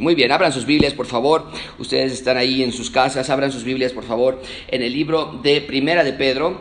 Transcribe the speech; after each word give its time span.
Muy 0.00 0.14
bien, 0.14 0.32
abran 0.32 0.50
sus 0.50 0.64
Biblias, 0.64 0.94
por 0.94 1.04
favor. 1.04 1.44
Ustedes 1.78 2.12
están 2.12 2.38
ahí 2.38 2.62
en 2.62 2.72
sus 2.72 2.90
casas, 2.90 3.28
abran 3.28 3.52
sus 3.52 3.64
Biblias, 3.64 3.92
por 3.92 4.04
favor, 4.04 4.40
en 4.68 4.80
el 4.80 4.94
libro 4.94 5.38
de 5.42 5.60
Primera 5.60 6.02
de 6.04 6.14
Pedro. 6.14 6.58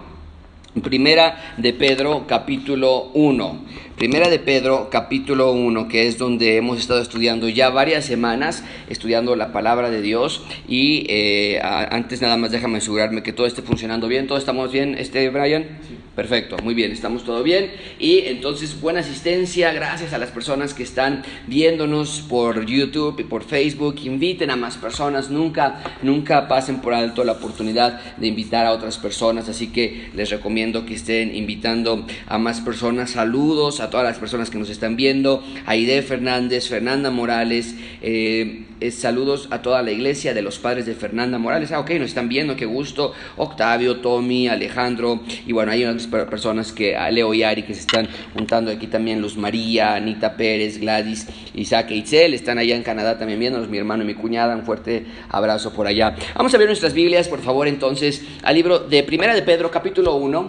Primera 0.69 1.55
de 1.57 1.73
Pedro 1.73 2.25
capítulo 2.27 3.09
1. 3.15 3.65
Primera 3.97 4.29
de 4.29 4.37
Pedro 4.37 4.89
capítulo 4.91 5.51
1, 5.51 5.87
que 5.87 6.07
es 6.07 6.19
donde 6.19 6.57
hemos 6.57 6.77
estado 6.77 7.01
estudiando 7.01 7.49
ya 7.49 7.71
varias 7.71 8.05
semanas, 8.05 8.63
estudiando 8.87 9.35
la 9.35 9.51
palabra 9.51 9.89
de 9.89 10.03
Dios. 10.03 10.43
Y 10.67 11.07
eh, 11.09 11.59
antes 11.63 12.21
nada 12.21 12.37
más 12.37 12.51
déjame 12.51 12.77
asegurarme 12.77 13.23
que 13.23 13.33
todo 13.33 13.47
esté 13.47 13.63
funcionando 13.63 14.07
bien. 14.07 14.27
¿Todos 14.27 14.41
estamos 14.41 14.71
bien, 14.71 14.95
este 14.95 15.27
Brian? 15.31 15.79
Sí. 15.87 15.97
Perfecto, 16.19 16.57
muy 16.65 16.73
bien, 16.73 16.91
estamos 16.91 17.23
todo 17.23 17.43
bien. 17.43 17.71
Y 17.97 18.23
entonces, 18.25 18.81
buena 18.81 18.99
asistencia, 18.99 19.71
gracias 19.71 20.11
a 20.11 20.17
las 20.17 20.31
personas 20.31 20.73
que 20.73 20.83
están 20.83 21.23
viéndonos 21.47 22.25
por 22.27 22.65
YouTube 22.65 23.21
y 23.21 23.23
por 23.23 23.45
Facebook. 23.45 24.01
Inviten 24.03 24.51
a 24.51 24.57
más 24.57 24.75
personas, 24.75 25.29
nunca, 25.29 25.81
nunca 26.03 26.49
pasen 26.49 26.81
por 26.81 26.93
alto 26.93 27.23
la 27.23 27.31
oportunidad 27.31 28.17
de 28.17 28.27
invitar 28.27 28.65
a 28.65 28.73
otras 28.73 28.97
personas. 28.97 29.47
Así 29.47 29.67
que 29.67 30.09
les 30.13 30.29
recomiendo 30.29 30.58
que 30.59 30.93
estén 30.93 31.33
invitando 31.33 32.05
a 32.27 32.37
más 32.37 32.59
personas. 32.59 33.11
Saludos 33.11 33.79
a 33.79 33.89
todas 33.89 34.05
las 34.05 34.17
personas 34.17 34.49
que 34.49 34.57
nos 34.57 34.69
están 34.69 34.97
viendo. 34.97 35.41
Aide 35.65 36.01
Fernández, 36.01 36.67
Fernanda 36.67 37.11
Morales. 37.11 37.75
Eh, 38.01 38.65
saludos 38.91 39.47
a 39.51 39.61
toda 39.61 39.81
la 39.81 39.91
iglesia 39.91 40.33
de 40.33 40.41
los 40.41 40.59
padres 40.59 40.85
de 40.85 40.95
Fernanda 40.95 41.37
Morales. 41.37 41.71
Ah, 41.71 41.79
ok, 41.79 41.91
nos 41.91 42.09
están 42.09 42.27
viendo, 42.27 42.57
qué 42.57 42.65
gusto. 42.65 43.13
Octavio, 43.37 44.01
Tommy, 44.01 44.49
Alejandro. 44.49 45.21
Y 45.47 45.53
bueno, 45.53 45.71
hay 45.71 45.85
unas 45.85 46.07
personas 46.07 46.73
que, 46.73 46.97
Leo 47.11 47.33
y 47.33 47.43
Ari, 47.43 47.63
que 47.63 47.73
se 47.73 47.81
están 47.81 48.09
juntando 48.33 48.69
aquí 48.69 48.87
también, 48.87 49.21
Luz 49.21 49.37
María, 49.37 49.95
Anita 49.95 50.35
Pérez, 50.35 50.77
Gladys, 50.77 51.27
Isaac 51.55 51.91
e 51.91 51.95
Itzel, 51.95 52.33
están 52.33 52.57
allá 52.57 52.75
en 52.75 52.83
Canadá 52.83 53.17
también 53.17 53.39
viéndonos, 53.39 53.69
mi 53.69 53.77
hermano 53.77 54.03
y 54.03 54.07
mi 54.07 54.13
cuñada, 54.13 54.55
un 54.55 54.63
fuerte 54.63 55.05
abrazo 55.29 55.71
por 55.73 55.87
allá. 55.87 56.15
Vamos 56.35 56.53
a 56.53 56.57
ver 56.57 56.67
nuestras 56.67 56.93
Biblias, 56.93 57.29
por 57.29 57.41
favor, 57.41 57.67
entonces, 57.67 58.23
al 58.43 58.55
libro 58.55 58.79
de 58.79 59.03
Primera 59.03 59.33
de 59.33 59.41
Pedro, 59.41 59.71
capítulo 59.71 60.15
1. 60.15 60.48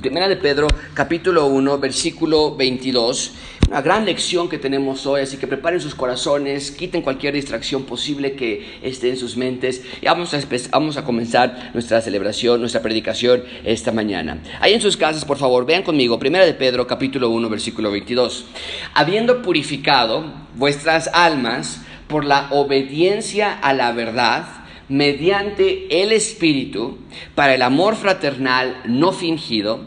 Primera 0.00 0.28
de 0.28 0.36
Pedro, 0.36 0.66
capítulo 0.92 1.46
1, 1.46 1.78
versículo 1.78 2.56
22. 2.56 3.32
Una 3.68 3.80
gran 3.80 4.04
lección 4.04 4.48
que 4.48 4.58
tenemos 4.58 5.06
hoy, 5.06 5.22
así 5.22 5.36
que 5.36 5.46
preparen 5.46 5.80
sus 5.80 5.94
corazones, 5.94 6.72
quiten 6.72 7.00
cualquier 7.00 7.34
distracción 7.34 7.84
posible 7.84 8.32
que 8.32 8.80
esté 8.82 9.08
en 9.10 9.16
sus 9.16 9.36
mentes 9.36 9.82
y 10.02 10.06
vamos 10.06 10.34
a, 10.34 10.40
vamos 10.72 10.96
a 10.96 11.04
comenzar 11.04 11.70
nuestra 11.72 12.02
celebración, 12.02 12.60
nuestra 12.60 12.82
predicación 12.82 13.44
esta 13.64 13.92
mañana. 13.92 14.42
Ahí 14.60 14.74
en 14.74 14.80
sus 14.80 14.96
casas, 14.96 15.24
por 15.24 15.38
favor, 15.38 15.64
vean 15.64 15.84
conmigo, 15.84 16.18
Primera 16.18 16.44
de 16.44 16.54
Pedro, 16.54 16.86
capítulo 16.86 17.30
1, 17.30 17.48
versículo 17.48 17.90
22. 17.92 18.46
Habiendo 18.94 19.42
purificado 19.42 20.24
vuestras 20.56 21.08
almas 21.14 21.80
por 22.08 22.24
la 22.24 22.48
obediencia 22.50 23.52
a 23.52 23.72
la 23.72 23.92
verdad, 23.92 24.63
mediante 24.88 26.02
el 26.02 26.12
Espíritu 26.12 26.98
para 27.34 27.54
el 27.54 27.62
amor 27.62 27.96
fraternal 27.96 28.82
no 28.86 29.12
fingido. 29.12 29.80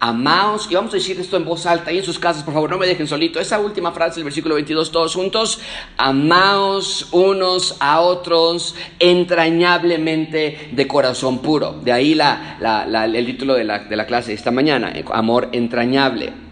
Amaos, 0.00 0.68
y 0.70 0.76
vamos 0.76 0.92
a 0.94 0.96
decir 0.96 1.18
esto 1.18 1.36
en 1.36 1.44
voz 1.44 1.66
alta 1.66 1.90
y 1.90 1.98
en 1.98 2.04
sus 2.04 2.20
casas, 2.20 2.44
por 2.44 2.54
favor, 2.54 2.70
no 2.70 2.78
me 2.78 2.86
dejen 2.86 3.08
solito. 3.08 3.40
Esa 3.40 3.58
última 3.58 3.90
frase 3.90 4.16
del 4.16 4.24
versículo 4.24 4.54
22, 4.54 4.92
todos 4.92 5.12
juntos. 5.12 5.60
Amaos 5.96 7.08
unos 7.10 7.76
a 7.80 8.00
otros 8.00 8.76
entrañablemente 9.00 10.68
de 10.70 10.86
corazón 10.86 11.40
puro. 11.40 11.80
De 11.82 11.90
ahí 11.90 12.12
el 12.12 13.26
título 13.26 13.54
de 13.54 13.64
la, 13.64 13.80
de 13.80 13.96
la 13.96 14.06
clase 14.06 14.28
de 14.28 14.34
esta 14.34 14.52
mañana, 14.52 14.92
amor 15.12 15.48
entrañable. 15.50 16.47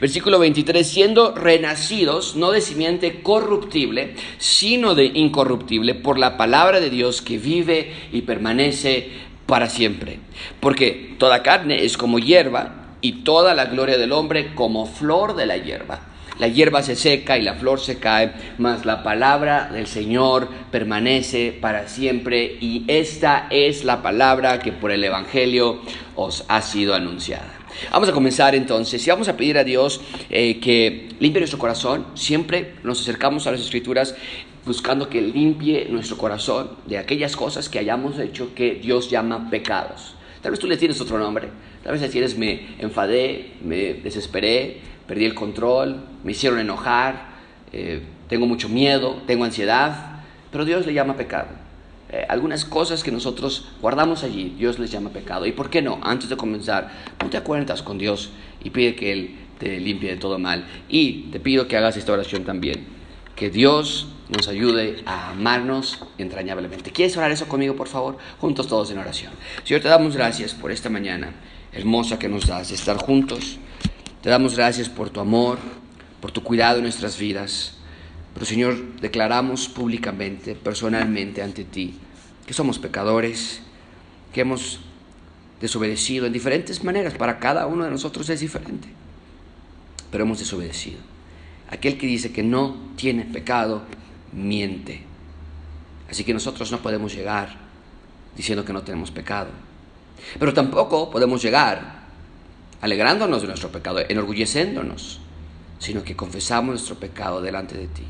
Versículo 0.00 0.38
23, 0.38 0.86
siendo 0.86 1.34
renacidos 1.34 2.36
no 2.36 2.52
de 2.52 2.60
simiente 2.60 3.22
corruptible, 3.22 4.14
sino 4.38 4.94
de 4.94 5.06
incorruptible, 5.06 5.94
por 5.94 6.18
la 6.18 6.36
palabra 6.36 6.80
de 6.80 6.90
Dios 6.90 7.22
que 7.22 7.38
vive 7.38 7.92
y 8.12 8.22
permanece 8.22 9.10
para 9.46 9.68
siempre. 9.68 10.18
Porque 10.60 11.14
toda 11.18 11.42
carne 11.42 11.84
es 11.84 11.96
como 11.96 12.18
hierba 12.18 12.94
y 13.00 13.24
toda 13.24 13.54
la 13.54 13.66
gloria 13.66 13.98
del 13.98 14.12
hombre 14.12 14.54
como 14.54 14.86
flor 14.86 15.36
de 15.36 15.46
la 15.46 15.56
hierba. 15.56 16.00
La 16.38 16.48
hierba 16.48 16.82
se 16.82 16.96
seca 16.96 17.36
y 17.36 17.42
la 17.42 17.54
flor 17.54 17.80
se 17.80 17.98
cae, 17.98 18.32
mas 18.56 18.86
la 18.86 19.02
palabra 19.02 19.68
del 19.70 19.86
Señor 19.86 20.48
permanece 20.70 21.52
para 21.52 21.86
siempre 21.86 22.56
y 22.60 22.84
esta 22.88 23.46
es 23.50 23.84
la 23.84 24.00
palabra 24.02 24.58
que 24.58 24.72
por 24.72 24.90
el 24.90 25.04
Evangelio 25.04 25.82
os 26.16 26.44
ha 26.48 26.62
sido 26.62 26.94
anunciada. 26.94 27.59
Vamos 27.90 28.08
a 28.08 28.12
comenzar 28.12 28.54
entonces 28.54 29.06
y 29.06 29.10
vamos 29.10 29.28
a 29.28 29.36
pedir 29.36 29.58
a 29.58 29.64
Dios 29.64 30.00
eh, 30.30 30.60
que 30.60 31.08
limpie 31.20 31.40
nuestro 31.40 31.58
corazón. 31.58 32.06
Siempre 32.14 32.74
nos 32.82 33.00
acercamos 33.00 33.46
a 33.46 33.52
las 33.52 33.60
escrituras 33.60 34.14
buscando 34.64 35.08
que 35.08 35.20
limpie 35.20 35.86
nuestro 35.88 36.16
corazón 36.16 36.70
de 36.86 36.98
aquellas 36.98 37.36
cosas 37.36 37.68
que 37.68 37.78
hayamos 37.78 38.18
hecho 38.18 38.54
que 38.54 38.74
Dios 38.74 39.10
llama 39.10 39.50
pecados. 39.50 40.14
Tal 40.42 40.50
vez 40.50 40.60
tú 40.60 40.66
le 40.66 40.76
tienes 40.76 41.00
otro 41.00 41.18
nombre. 41.18 41.48
Tal 41.82 41.92
vez 41.92 42.02
le 42.02 42.08
tienes 42.08 42.36
me 42.36 42.76
enfadé, 42.78 43.52
me 43.62 43.94
desesperé, 43.94 44.78
perdí 45.06 45.24
el 45.24 45.34
control, 45.34 46.04
me 46.24 46.32
hicieron 46.32 46.58
enojar, 46.58 47.30
eh, 47.72 48.02
tengo 48.28 48.46
mucho 48.46 48.68
miedo, 48.68 49.22
tengo 49.26 49.44
ansiedad. 49.44 50.22
Pero 50.52 50.64
Dios 50.64 50.86
le 50.86 50.92
llama 50.92 51.16
pecado. 51.16 51.48
Eh, 52.12 52.26
algunas 52.28 52.64
cosas 52.64 53.04
que 53.04 53.12
nosotros 53.12 53.68
guardamos 53.80 54.24
allí, 54.24 54.54
Dios 54.58 54.80
les 54.80 54.90
llama 54.90 55.10
pecado. 55.10 55.46
¿Y 55.46 55.52
por 55.52 55.70
qué 55.70 55.80
no? 55.80 56.00
Antes 56.02 56.28
de 56.28 56.36
comenzar, 56.36 56.90
ponte 57.18 57.36
a 57.36 57.44
cuentas 57.44 57.82
con 57.82 57.98
Dios 57.98 58.30
y 58.64 58.70
pide 58.70 58.96
que 58.96 59.12
Él 59.12 59.36
te 59.58 59.78
limpie 59.78 60.10
de 60.10 60.16
todo 60.16 60.38
mal. 60.38 60.66
Y 60.88 61.28
te 61.30 61.38
pido 61.38 61.68
que 61.68 61.76
hagas 61.76 61.96
esta 61.96 62.12
oración 62.12 62.44
también. 62.44 62.84
Que 63.36 63.48
Dios 63.48 64.08
nos 64.28 64.48
ayude 64.48 65.02
a 65.06 65.30
amarnos 65.30 66.00
entrañablemente. 66.18 66.90
¿Quieres 66.90 67.16
orar 67.16 67.30
eso 67.30 67.46
conmigo, 67.46 67.76
por 67.76 67.86
favor? 67.86 68.18
Juntos 68.40 68.66
todos 68.66 68.90
en 68.90 68.98
oración. 68.98 69.32
Señor, 69.62 69.80
te 69.80 69.88
damos 69.88 70.16
gracias 70.16 70.52
por 70.52 70.72
esta 70.72 70.88
mañana 70.88 71.32
hermosa 71.72 72.18
que 72.18 72.28
nos 72.28 72.46
das, 72.46 72.72
estar 72.72 72.96
juntos. 72.96 73.58
Te 74.20 74.30
damos 74.30 74.56
gracias 74.56 74.88
por 74.88 75.10
tu 75.10 75.20
amor, 75.20 75.58
por 76.20 76.32
tu 76.32 76.42
cuidado 76.42 76.78
en 76.78 76.82
nuestras 76.82 77.18
vidas. 77.18 77.76
Pero 78.34 78.46
Señor, 78.46 79.00
declaramos 79.00 79.68
públicamente, 79.68 80.54
personalmente 80.54 81.42
ante 81.42 81.64
ti, 81.64 81.94
que 82.46 82.54
somos 82.54 82.78
pecadores, 82.78 83.60
que 84.32 84.42
hemos 84.42 84.80
desobedecido 85.60 86.26
en 86.26 86.32
diferentes 86.32 86.84
maneras. 86.84 87.14
Para 87.14 87.38
cada 87.38 87.66
uno 87.66 87.84
de 87.84 87.90
nosotros 87.90 88.28
es 88.30 88.40
diferente, 88.40 88.88
pero 90.10 90.24
hemos 90.24 90.38
desobedecido. 90.38 90.98
Aquel 91.70 91.98
que 91.98 92.06
dice 92.06 92.32
que 92.32 92.42
no 92.42 92.76
tiene 92.96 93.24
pecado, 93.24 93.82
miente. 94.32 95.02
Así 96.08 96.24
que 96.24 96.34
nosotros 96.34 96.72
no 96.72 96.78
podemos 96.78 97.14
llegar 97.14 97.56
diciendo 98.36 98.64
que 98.64 98.72
no 98.72 98.82
tenemos 98.82 99.10
pecado. 99.10 99.50
Pero 100.38 100.54
tampoco 100.54 101.10
podemos 101.10 101.42
llegar 101.42 102.00
alegrándonos 102.80 103.42
de 103.42 103.48
nuestro 103.48 103.70
pecado, 103.70 104.00
enorgulleciéndonos, 104.08 105.20
sino 105.78 106.02
que 106.02 106.16
confesamos 106.16 106.70
nuestro 106.70 106.96
pecado 106.96 107.40
delante 107.42 107.76
de 107.76 107.86
ti 107.86 108.04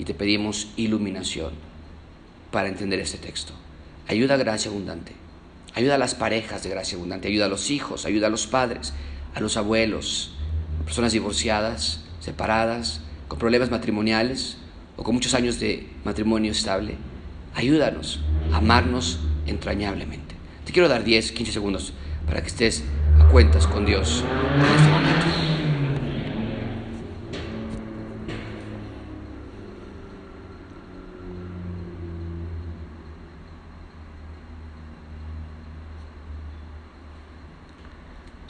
y 0.00 0.04
te 0.04 0.14
pedimos 0.14 0.68
iluminación 0.78 1.52
para 2.50 2.68
entender 2.68 3.00
este 3.00 3.18
texto. 3.18 3.52
Ayuda 4.08 4.32
a 4.32 4.38
Gracia 4.38 4.70
Abundante. 4.70 5.12
Ayuda 5.74 5.96
a 5.96 5.98
las 5.98 6.14
parejas 6.14 6.62
de 6.62 6.70
Gracia 6.70 6.96
Abundante. 6.96 7.28
Ayuda 7.28 7.44
a 7.44 7.48
los 7.50 7.70
hijos. 7.70 8.06
Ayuda 8.06 8.28
a 8.28 8.30
los 8.30 8.46
padres. 8.46 8.94
A 9.34 9.40
los 9.40 9.58
abuelos. 9.58 10.32
A 10.80 10.84
personas 10.86 11.12
divorciadas, 11.12 12.00
separadas, 12.18 13.02
con 13.28 13.38
problemas 13.38 13.70
matrimoniales 13.70 14.56
o 14.96 15.04
con 15.04 15.14
muchos 15.14 15.34
años 15.34 15.60
de 15.60 15.86
matrimonio 16.02 16.52
estable. 16.52 16.94
Ayúdanos 17.54 18.20
a 18.54 18.56
amarnos 18.56 19.20
entrañablemente. 19.46 20.34
Te 20.64 20.72
quiero 20.72 20.88
dar 20.88 21.04
10, 21.04 21.32
15 21.32 21.52
segundos 21.52 21.92
para 22.26 22.40
que 22.40 22.48
estés 22.48 22.84
a 23.18 23.28
cuentas 23.28 23.66
con 23.66 23.84
Dios 23.84 24.24
este. 24.56 25.49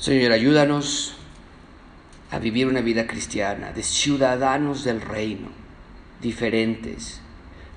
Señor, 0.00 0.32
ayúdanos 0.32 1.12
a 2.30 2.38
vivir 2.38 2.66
una 2.66 2.80
vida 2.80 3.06
cristiana, 3.06 3.72
de 3.72 3.82
ciudadanos 3.82 4.82
del 4.82 5.02
reino, 5.02 5.48
diferentes, 6.22 7.20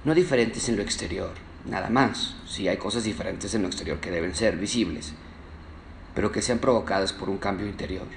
no 0.05 0.15
diferentes 0.15 0.69
en 0.69 0.77
lo 0.77 0.83
exterior, 0.83 1.33
nada 1.65 1.89
más, 1.89 2.37
si 2.47 2.69
hay 2.69 2.77
cosas 2.77 3.03
diferentes 3.03 3.53
en 3.55 3.63
lo 3.63 3.67
exterior 3.67 3.99
que 3.99 4.09
deben 4.09 4.35
ser 4.35 4.55
visibles, 4.55 5.13
pero 6.15 6.31
que 6.31 6.41
sean 6.41 6.59
provocadas 6.59 7.11
por 7.11 7.29
un 7.29 7.39
cambio 7.39 7.67
interior. 7.67 8.07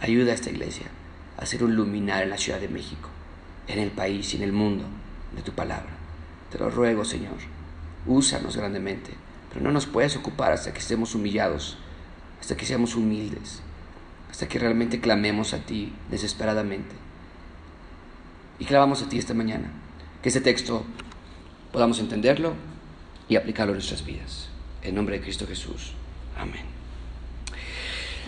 Ayuda 0.00 0.30
a 0.30 0.36
esta 0.36 0.50
iglesia 0.50 0.86
a 1.38 1.44
ser 1.44 1.64
un 1.64 1.74
luminar 1.74 2.22
en 2.22 2.30
la 2.30 2.38
Ciudad 2.38 2.60
de 2.60 2.68
México, 2.68 3.08
en 3.66 3.80
el 3.80 3.90
país 3.90 4.32
y 4.32 4.36
en 4.36 4.44
el 4.44 4.52
mundo 4.52 4.84
de 5.34 5.42
tu 5.42 5.50
palabra. 5.50 5.90
Te 6.52 6.58
lo 6.58 6.70
ruego, 6.70 7.04
Señor, 7.04 7.34
úsanos 8.06 8.56
grandemente, 8.56 9.10
pero 9.48 9.60
no 9.60 9.72
nos 9.72 9.86
puedes 9.86 10.14
ocupar 10.14 10.52
hasta 10.52 10.72
que 10.72 10.78
estemos 10.78 11.16
humillados 11.16 11.78
hasta 12.40 12.56
que 12.56 12.66
seamos 12.66 12.94
humildes, 12.94 13.60
hasta 14.30 14.48
que 14.48 14.58
realmente 14.58 15.00
clamemos 15.00 15.54
a 15.54 15.58
ti 15.58 15.92
desesperadamente. 16.10 16.94
Y 18.58 18.64
clamamos 18.64 19.02
a 19.02 19.08
ti 19.08 19.18
esta 19.18 19.34
mañana, 19.34 19.70
que 20.22 20.28
este 20.28 20.40
texto 20.40 20.84
podamos 21.72 21.98
entenderlo 22.00 22.54
y 23.28 23.36
aplicarlo 23.36 23.72
en 23.72 23.78
nuestras 23.78 24.04
vidas. 24.04 24.48
En 24.82 24.94
nombre 24.94 25.18
de 25.18 25.22
Cristo 25.22 25.46
Jesús. 25.46 25.92
Amén. 26.36 26.64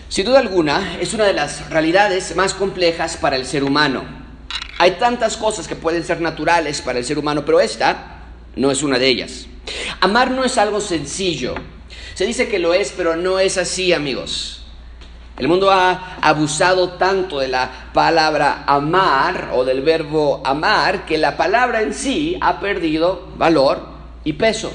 Sin 0.09 0.25
duda 0.25 0.39
alguna, 0.39 0.99
es 0.99 1.13
una 1.13 1.23
de 1.23 1.33
las 1.33 1.69
realidades 1.69 2.35
más 2.35 2.53
complejas 2.53 3.15
para 3.15 3.37
el 3.37 3.45
ser 3.45 3.63
humano. 3.63 4.03
Hay 4.77 4.91
tantas 4.99 5.37
cosas 5.37 5.67
que 5.67 5.75
pueden 5.75 6.03
ser 6.03 6.19
naturales 6.19 6.81
para 6.81 6.99
el 6.99 7.05
ser 7.05 7.17
humano, 7.17 7.45
pero 7.45 7.61
esta 7.61 8.19
no 8.55 8.71
es 8.71 8.83
una 8.83 8.99
de 8.99 9.07
ellas. 9.07 9.47
Amar 10.01 10.31
no 10.31 10.43
es 10.43 10.57
algo 10.57 10.81
sencillo. 10.81 11.55
Se 12.13 12.25
dice 12.25 12.47
que 12.47 12.59
lo 12.59 12.73
es, 12.73 12.93
pero 12.95 13.15
no 13.15 13.39
es 13.39 13.57
así, 13.57 13.93
amigos. 13.93 14.61
El 15.37 15.47
mundo 15.47 15.71
ha 15.71 16.17
abusado 16.21 16.89
tanto 16.93 17.39
de 17.39 17.47
la 17.47 17.89
palabra 17.93 18.63
amar 18.67 19.51
o 19.55 19.63
del 19.63 19.81
verbo 19.81 20.41
amar 20.45 21.05
que 21.05 21.17
la 21.17 21.35
palabra 21.35 21.81
en 21.81 21.93
sí 21.93 22.37
ha 22.41 22.59
perdido 22.59 23.29
valor 23.37 23.87
y 24.23 24.33
peso. 24.33 24.71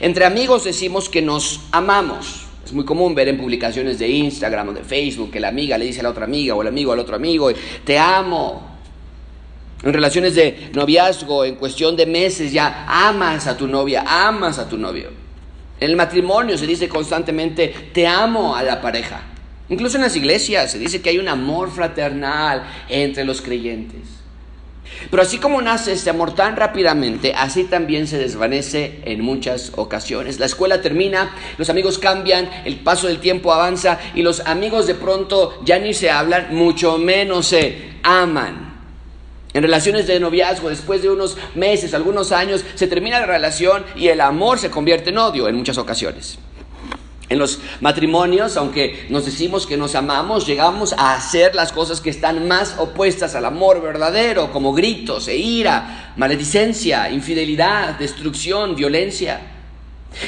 Entre 0.00 0.24
amigos 0.24 0.64
decimos 0.64 1.08
que 1.08 1.22
nos 1.22 1.60
amamos. 1.70 2.46
Es 2.64 2.72
muy 2.72 2.84
común 2.84 3.14
ver 3.14 3.28
en 3.28 3.38
publicaciones 3.38 4.00
de 4.00 4.08
Instagram 4.08 4.70
o 4.70 4.72
de 4.72 4.82
Facebook 4.82 5.30
que 5.30 5.38
la 5.38 5.48
amiga 5.48 5.78
le 5.78 5.84
dice 5.84 6.00
a 6.00 6.02
la 6.02 6.10
otra 6.10 6.24
amiga 6.24 6.56
o 6.56 6.62
el 6.62 6.68
amigo 6.68 6.92
al 6.92 6.98
otro 6.98 7.14
amigo, 7.14 7.50
te 7.84 7.96
amo. 7.96 8.76
En 9.84 9.92
relaciones 9.92 10.34
de 10.34 10.70
noviazgo, 10.74 11.44
en 11.44 11.54
cuestión 11.54 11.94
de 11.94 12.06
meses, 12.06 12.50
ya 12.50 12.86
amas 12.88 13.46
a 13.46 13.56
tu 13.56 13.68
novia, 13.68 14.04
amas 14.04 14.58
a 14.58 14.68
tu 14.68 14.78
novio. 14.78 15.25
En 15.80 15.90
el 15.90 15.96
matrimonio 15.96 16.56
se 16.56 16.66
dice 16.66 16.88
constantemente, 16.88 17.90
te 17.92 18.06
amo 18.06 18.56
a 18.56 18.62
la 18.62 18.80
pareja. 18.80 19.22
Incluso 19.68 19.96
en 19.96 20.04
las 20.04 20.16
iglesias 20.16 20.70
se 20.70 20.78
dice 20.78 21.02
que 21.02 21.10
hay 21.10 21.18
un 21.18 21.28
amor 21.28 21.70
fraternal 21.70 22.64
entre 22.88 23.24
los 23.24 23.42
creyentes. 23.42 24.16
Pero 25.10 25.22
así 25.22 25.38
como 25.38 25.60
nace 25.60 25.92
este 25.92 26.10
amor 26.10 26.34
tan 26.34 26.56
rápidamente, 26.56 27.34
así 27.34 27.64
también 27.64 28.06
se 28.06 28.18
desvanece 28.18 29.00
en 29.04 29.20
muchas 29.20 29.72
ocasiones. 29.76 30.38
La 30.38 30.46
escuela 30.46 30.80
termina, 30.80 31.34
los 31.58 31.68
amigos 31.70 31.98
cambian, 31.98 32.48
el 32.64 32.76
paso 32.76 33.08
del 33.08 33.18
tiempo 33.18 33.52
avanza 33.52 33.98
y 34.14 34.22
los 34.22 34.40
amigos 34.40 34.86
de 34.86 34.94
pronto 34.94 35.60
ya 35.64 35.78
ni 35.78 35.92
se 35.92 36.10
hablan, 36.10 36.54
mucho 36.54 36.98
menos 36.98 37.48
se 37.48 37.96
aman. 38.02 38.65
En 39.56 39.62
relaciones 39.62 40.06
de 40.06 40.20
noviazgo, 40.20 40.68
después 40.68 41.00
de 41.00 41.08
unos 41.08 41.38
meses, 41.54 41.94
algunos 41.94 42.30
años, 42.30 42.62
se 42.74 42.88
termina 42.88 43.20
la 43.20 43.24
relación 43.24 43.86
y 43.96 44.08
el 44.08 44.20
amor 44.20 44.58
se 44.58 44.70
convierte 44.70 45.08
en 45.08 45.16
odio 45.16 45.48
en 45.48 45.56
muchas 45.56 45.78
ocasiones. 45.78 46.38
En 47.30 47.38
los 47.38 47.60
matrimonios, 47.80 48.58
aunque 48.58 49.06
nos 49.08 49.24
decimos 49.24 49.66
que 49.66 49.78
nos 49.78 49.94
amamos, 49.94 50.46
llegamos 50.46 50.92
a 50.92 51.14
hacer 51.14 51.54
las 51.54 51.72
cosas 51.72 52.02
que 52.02 52.10
están 52.10 52.46
más 52.46 52.76
opuestas 52.78 53.34
al 53.34 53.46
amor 53.46 53.80
verdadero, 53.80 54.52
como 54.52 54.74
gritos 54.74 55.26
e 55.26 55.38
ira, 55.38 56.12
maledicencia, 56.18 57.10
infidelidad, 57.10 57.98
destrucción, 57.98 58.76
violencia. 58.76 59.40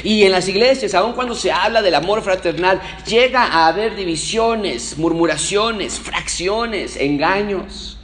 Y 0.03 0.23
en 0.23 0.31
las 0.31 0.47
iglesias, 0.47 0.95
aun 0.95 1.13
cuando 1.13 1.35
se 1.35 1.51
habla 1.51 1.83
del 1.83 1.93
amor 1.93 2.23
fraternal, 2.23 2.81
llega 3.05 3.43
a 3.43 3.67
haber 3.67 3.95
divisiones, 3.95 4.97
murmuraciones, 4.97 5.99
fracciones, 5.99 6.95
engaños. 6.95 7.98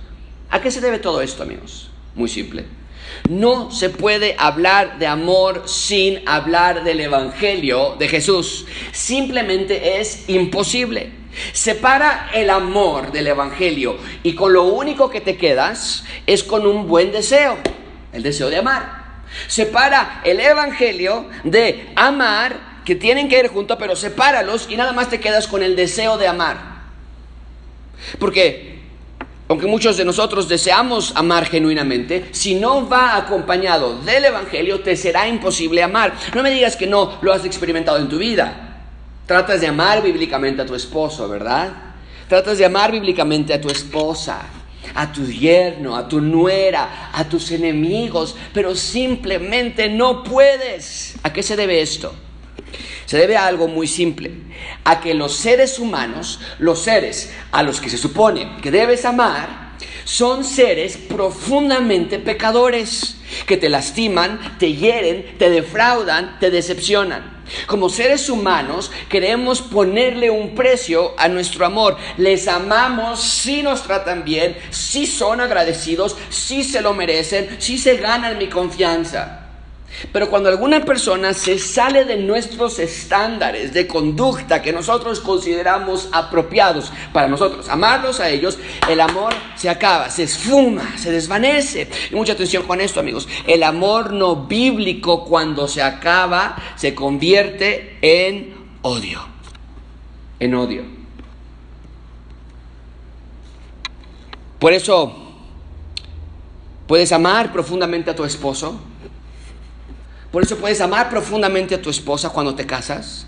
¿A 0.56 0.62
qué 0.62 0.72
se 0.72 0.80
debe 0.80 1.00
todo 1.00 1.22
esto, 1.22 1.44
amigos? 1.44 1.90
Muy 2.16 2.30
simple. 2.30 2.64
No 3.28 3.72
se 3.72 3.90
puede 3.90 4.38
hablar 4.40 5.00
de 5.00 5.06
amor 5.06 5.64
sin 5.66 6.22
hablar 6.26 6.86
del 6.86 7.02
Evangelio 7.02 7.98
de 8.00 8.08
Jesús. 8.08 8.66
Simplemente 8.94 10.00
es 10.00 10.30
imposible. 10.30 11.12
Separa 11.52 12.30
el 12.34 12.50
amor 12.50 13.12
del 13.12 13.28
Evangelio 13.28 13.98
y 14.24 14.34
con 14.34 14.54
lo 14.54 14.64
único 14.64 15.10
que 15.10 15.20
te 15.20 15.36
quedas 15.36 16.06
es 16.26 16.42
con 16.42 16.66
un 16.66 16.88
buen 16.88 17.12
deseo, 17.12 17.58
el 18.14 18.24
deseo 18.24 18.50
de 18.50 18.56
amar. 18.56 19.24
Separa 19.48 20.22
el 20.24 20.40
Evangelio 20.40 21.26
de 21.44 21.90
amar, 21.98 22.82
que 22.86 22.96
tienen 22.96 23.28
que 23.28 23.40
ir 23.40 23.50
juntos, 23.50 23.76
pero 23.78 23.98
sepáralos 23.98 24.68
y 24.70 24.78
nada 24.78 24.94
más 24.94 25.10
te 25.10 25.20
quedas 25.20 25.50
con 25.50 25.62
el 25.62 25.76
deseo 25.76 26.18
de 26.18 26.30
amar. 26.30 26.76
Porque 28.20 28.75
aunque 29.48 29.68
muchos 29.68 29.98
de 29.98 30.06
nosotros 30.06 30.48
deseamos 30.48 31.14
amar 31.16 31.46
genuinamente, 31.46 32.30
si 32.32 32.56
no 32.56 32.88
va 32.88 33.16
acompañado 33.16 34.00
del 34.00 34.26
Evangelio, 34.26 34.80
te 34.82 34.96
será 34.96 35.28
imposible 35.28 35.84
amar. 35.84 36.14
No 36.34 36.42
me 36.42 36.50
digas 36.50 36.76
que 36.76 36.88
no 36.88 37.20
lo 37.22 37.32
has 37.32 37.46
experimentado 37.46 38.00
en 38.00 38.10
tu 38.10 38.18
vida. 38.18 38.82
Tratas 39.28 39.62
de 39.62 39.68
amar 39.68 40.02
bíblicamente 40.02 40.64
a 40.64 40.66
tu 40.66 40.74
esposo, 40.74 41.30
¿verdad? 41.30 41.72
Tratas 42.28 42.58
de 42.58 42.66
amar 42.66 42.92
bíblicamente 42.92 43.54
a 43.54 43.62
tu 43.62 43.70
esposa, 43.70 44.42
a 44.96 45.12
tu 45.12 45.28
yerno, 45.28 45.96
a 45.96 46.08
tu 46.08 46.22
nuera, 46.22 47.12
a 47.14 47.24
tus 47.26 47.52
enemigos, 47.52 48.36
pero 48.52 48.76
simplemente 48.76 49.90
no 49.90 50.24
puedes. 50.24 51.16
¿A 51.22 51.32
qué 51.32 51.44
se 51.44 51.56
debe 51.56 51.82
esto? 51.82 52.14
Se 53.06 53.18
debe 53.18 53.38
a 53.38 53.48
algo 53.48 53.68
muy 53.68 53.88
simple, 53.88 54.32
a 54.84 55.00
que 55.00 55.14
los 55.14 55.36
seres 55.36 55.80
humanos, 55.80 56.40
los 56.60 56.80
seres 56.82 57.34
a 57.52 57.64
los 57.64 57.80
que 57.80 57.90
se 57.90 57.98
supone 57.98 58.58
que 58.62 58.72
debes 58.72 59.06
amar, 59.06 59.66
son 60.06 60.44
seres 60.44 60.98
profundamente 60.98 62.20
pecadores, 62.20 63.18
que 63.48 63.58
te 63.58 63.70
lastiman, 63.70 64.58
te 64.60 64.74
hieren, 64.74 65.36
te 65.38 65.50
defraudan, 65.50 66.40
te 66.40 66.52
decepcionan. 66.52 67.36
Como 67.68 67.90
seres 67.90 68.30
humanos 68.30 68.92
queremos 69.10 69.62
ponerle 69.62 70.30
un 70.30 70.56
precio 70.56 71.14
a 71.18 71.28
nuestro 71.28 71.66
amor. 71.66 71.98
Les 72.18 72.48
amamos 72.48 73.22
si 73.22 73.62
nos 73.64 73.84
tratan 73.84 74.24
bien, 74.24 74.58
si 74.70 75.06
son 75.06 75.42
agradecidos, 75.42 76.16
si 76.30 76.64
se 76.64 76.82
lo 76.82 76.94
merecen, 76.94 77.58
si 77.60 77.78
se 77.78 77.98
ganan 77.98 78.38
mi 78.38 78.48
confianza. 78.48 79.45
Pero 80.12 80.30
cuando 80.30 80.50
alguna 80.50 80.84
persona 80.84 81.34
se 81.34 81.60
sale 81.60 82.06
de 82.06 82.18
nuestros 82.18 82.80
estándares 82.80 83.74
de 83.74 83.88
conducta 83.88 84.62
que 84.62 84.74
nosotros 84.74 85.20
consideramos 85.20 86.10
apropiados 86.12 86.92
para 87.14 87.28
nosotros, 87.28 87.70
amarlos 87.70 88.20
a 88.20 88.30
ellos, 88.30 88.58
el 88.90 89.02
amor 89.02 89.34
se 89.56 89.70
acaba, 89.70 90.10
se 90.10 90.24
esfuma, 90.24 90.98
se 90.98 91.12
desvanece. 91.12 91.90
Y 92.12 92.16
mucha 92.16 92.34
atención 92.34 92.64
con 92.64 92.82
esto, 92.82 93.00
amigos. 93.00 93.28
El 93.48 93.64
amor 93.64 94.14
no 94.14 94.36
bíblico 94.48 95.26
cuando 95.26 95.68
se 95.68 95.82
acaba 95.82 96.56
se 96.76 96.94
convierte 96.94 97.98
en 98.02 98.54
odio. 98.82 99.22
En 100.40 100.56
odio. 100.56 100.84
Por 104.60 104.74
eso, 104.74 105.16
puedes 106.88 107.12
amar 107.12 107.52
profundamente 107.52 108.12
a 108.12 108.16
tu 108.16 108.24
esposo 108.24 108.80
por 110.36 110.44
eso 110.44 110.58
puedes 110.58 110.82
amar 110.82 111.10
profundamente 111.10 111.76
a 111.76 111.82
tu 111.82 111.90
esposa 111.90 112.32
cuando 112.32 112.56
te 112.56 112.66
casas, 112.66 113.26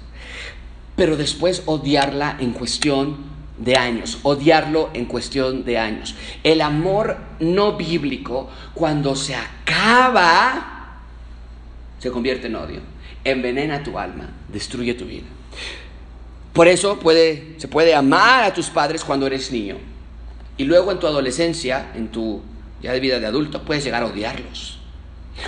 pero 0.98 1.16
después 1.16 1.64
odiarla 1.66 2.36
en 2.38 2.52
cuestión 2.52 3.16
de 3.58 3.78
años, 3.78 4.20
odiarlo 4.24 4.90
en 4.94 5.06
cuestión 5.06 5.64
de 5.64 5.78
años. 5.78 6.16
El 6.44 6.60
amor 6.60 7.16
no 7.40 7.78
bíblico, 7.78 8.50
cuando 8.74 9.16
se 9.16 9.36
acaba, 9.36 11.00
se 11.98 12.12
convierte 12.12 12.48
en 12.48 12.58
odio, 12.58 12.82
envenena 13.24 13.84
tu 13.84 13.98
alma, 13.98 14.30
destruye 14.52 14.94
tu 14.94 15.06
vida. 15.06 15.28
Por 16.52 16.68
eso 16.68 17.00
se 17.58 17.68
puede 17.70 17.96
amar 17.96 18.44
a 18.44 18.54
tus 18.54 18.70
padres 18.70 19.06
cuando 19.06 19.28
eres 19.28 19.50
niño 19.50 19.78
y 20.58 20.66
luego 20.66 20.92
en 20.92 21.00
tu 21.00 21.08
adolescencia, 21.08 21.90
en 21.96 22.10
tu 22.10 22.42
ya 22.82 22.92
de 22.92 23.00
vida 23.00 23.18
de 23.22 23.28
adulto, 23.28 23.64
puedes 23.64 23.86
llegar 23.86 24.04
a 24.04 24.08
odiarlos. 24.08 24.77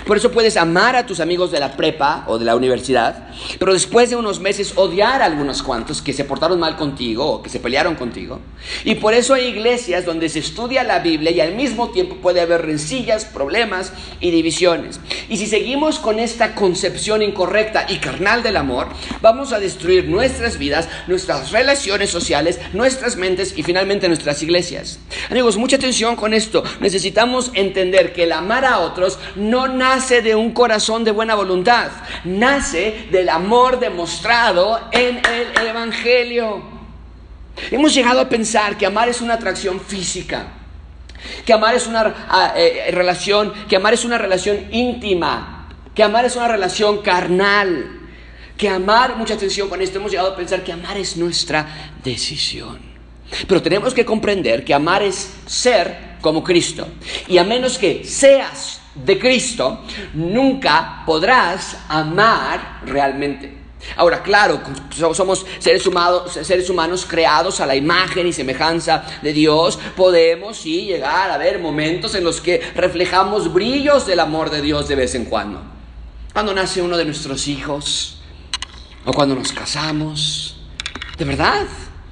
Por 0.06 0.16
eso 0.16 0.30
puedes 0.30 0.56
amar 0.56 0.96
a 0.96 1.06
tus 1.06 1.20
amigos 1.20 1.50
de 1.50 1.60
la 1.60 1.76
prepa 1.76 2.24
o 2.26 2.38
de 2.38 2.44
la 2.44 2.56
universidad, 2.56 3.28
pero 3.58 3.72
después 3.72 4.10
de 4.10 4.16
unos 4.16 4.40
meses 4.40 4.72
odiar 4.76 5.22
a 5.22 5.26
algunos 5.26 5.62
cuantos 5.62 6.00
que 6.00 6.12
se 6.12 6.24
portaron 6.24 6.60
mal 6.60 6.76
contigo 6.76 7.26
o 7.26 7.42
que 7.42 7.50
se 7.50 7.60
pelearon 7.60 7.96
contigo. 7.96 8.40
Y 8.84 8.96
por 8.96 9.14
eso 9.14 9.34
hay 9.34 9.46
iglesias 9.46 10.04
donde 10.04 10.28
se 10.28 10.38
estudia 10.38 10.84
la 10.84 11.00
Biblia 11.00 11.30
y 11.30 11.40
al 11.40 11.54
mismo 11.54 11.90
tiempo 11.90 12.16
puede 12.16 12.40
haber 12.40 12.62
rencillas, 12.62 13.24
problemas 13.24 13.92
y 14.20 14.30
divisiones. 14.30 15.00
Y 15.28 15.36
si 15.36 15.46
seguimos 15.46 15.98
con 15.98 16.18
esta 16.18 16.54
concepción 16.54 17.22
incorrecta 17.22 17.86
y 17.88 17.98
carnal 17.98 18.42
del 18.42 18.56
amor, 18.56 18.88
vamos 19.20 19.52
a 19.52 19.60
destruir 19.60 20.08
nuestras 20.08 20.58
vidas, 20.58 20.88
nuestras 21.08 21.50
relaciones 21.50 22.10
sociales, 22.10 22.60
nuestras 22.72 23.16
mentes 23.16 23.54
y 23.56 23.62
finalmente 23.62 24.08
nuestras 24.08 24.42
iglesias. 24.42 24.98
Amigos, 25.30 25.56
mucha 25.56 25.76
atención 25.76 26.16
con 26.16 26.34
esto. 26.34 26.62
Necesitamos 26.80 27.50
entender 27.54 28.12
que 28.12 28.24
el 28.24 28.32
amar 28.32 28.64
a 28.64 28.80
otros 28.80 29.18
no 29.36 29.68
nace 29.80 30.20
de 30.20 30.34
un 30.34 30.52
corazón 30.52 31.04
de 31.04 31.10
buena 31.10 31.34
voluntad, 31.34 31.90
nace 32.24 33.06
del 33.10 33.30
amor 33.30 33.80
demostrado 33.80 34.78
en 34.92 35.22
el 35.56 35.66
Evangelio. 35.66 36.62
Hemos 37.70 37.94
llegado 37.94 38.20
a 38.20 38.28
pensar 38.28 38.76
que 38.76 38.84
amar 38.84 39.08
es 39.08 39.22
una 39.22 39.34
atracción 39.34 39.80
física, 39.80 40.48
que 41.46 41.54
amar 41.54 41.74
es 41.74 41.86
una 41.86 42.14
ah, 42.28 42.52
eh, 42.54 42.90
relación, 42.92 43.54
que 43.70 43.76
amar 43.76 43.94
es 43.94 44.04
una 44.04 44.18
relación 44.18 44.66
íntima, 44.70 45.66
que 45.94 46.02
amar 46.02 46.26
es 46.26 46.36
una 46.36 46.48
relación 46.48 46.98
carnal, 46.98 48.00
que 48.58 48.68
amar, 48.68 49.16
mucha 49.16 49.32
atención 49.32 49.70
con 49.70 49.80
esto, 49.80 49.98
hemos 49.98 50.10
llegado 50.10 50.32
a 50.32 50.36
pensar 50.36 50.62
que 50.62 50.72
amar 50.72 50.98
es 50.98 51.16
nuestra 51.16 51.94
decisión. 52.04 52.78
Pero 53.48 53.62
tenemos 53.62 53.94
que 53.94 54.04
comprender 54.04 54.62
que 54.62 54.74
amar 54.74 55.02
es 55.02 55.32
ser 55.46 56.18
como 56.20 56.44
Cristo. 56.44 56.86
Y 57.28 57.38
a 57.38 57.44
menos 57.44 57.78
que 57.78 58.04
seas 58.04 58.79
de 58.94 59.18
Cristo, 59.18 59.84
nunca 60.14 61.02
podrás 61.06 61.76
amar 61.88 62.80
realmente. 62.84 63.58
Ahora, 63.96 64.22
claro, 64.22 64.60
somos 65.14 65.46
seres 65.58 65.86
humanos, 65.86 66.38
seres 66.42 66.68
humanos 66.68 67.06
creados 67.08 67.60
a 67.60 67.66
la 67.66 67.74
imagen 67.74 68.26
y 68.26 68.32
semejanza 68.32 69.04
de 69.22 69.32
Dios. 69.32 69.78
Podemos, 69.96 70.58
sí, 70.58 70.84
llegar 70.84 71.30
a 71.30 71.38
ver 71.38 71.58
momentos 71.58 72.14
en 72.14 72.24
los 72.24 72.40
que 72.40 72.60
reflejamos 72.74 73.52
brillos 73.52 74.06
del 74.06 74.20
amor 74.20 74.50
de 74.50 74.60
Dios 74.60 74.86
de 74.86 74.96
vez 74.96 75.14
en 75.14 75.24
cuando. 75.24 75.62
Cuando 76.32 76.52
nace 76.52 76.82
uno 76.82 76.96
de 76.96 77.06
nuestros 77.06 77.48
hijos, 77.48 78.20
o 79.04 79.12
cuando 79.12 79.34
nos 79.34 79.52
casamos. 79.52 80.56
De 81.16 81.24
verdad, 81.24 81.66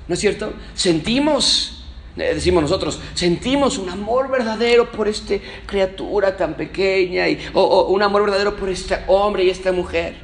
¿no 0.07 0.15
es 0.15 0.21
cierto? 0.21 0.53
Sentimos, 0.75 1.78
decimos 2.25 2.63
nosotros, 2.63 3.01
sentimos 3.15 3.79
un 3.79 3.89
amor 3.91 4.29
verdadero 4.29 4.91
por 4.91 5.09
esta 5.09 5.35
criatura 5.67 6.37
tan 6.37 6.55
pequeña, 6.55 7.29
y, 7.29 7.39
o 7.55 7.87
un 7.89 8.03
amor 8.03 8.23
verdadero 8.23 8.57
por 8.57 8.69
este 8.69 8.99
hombre 9.07 9.45
y 9.45 9.51
esta 9.51 9.73
mujer. 9.73 10.15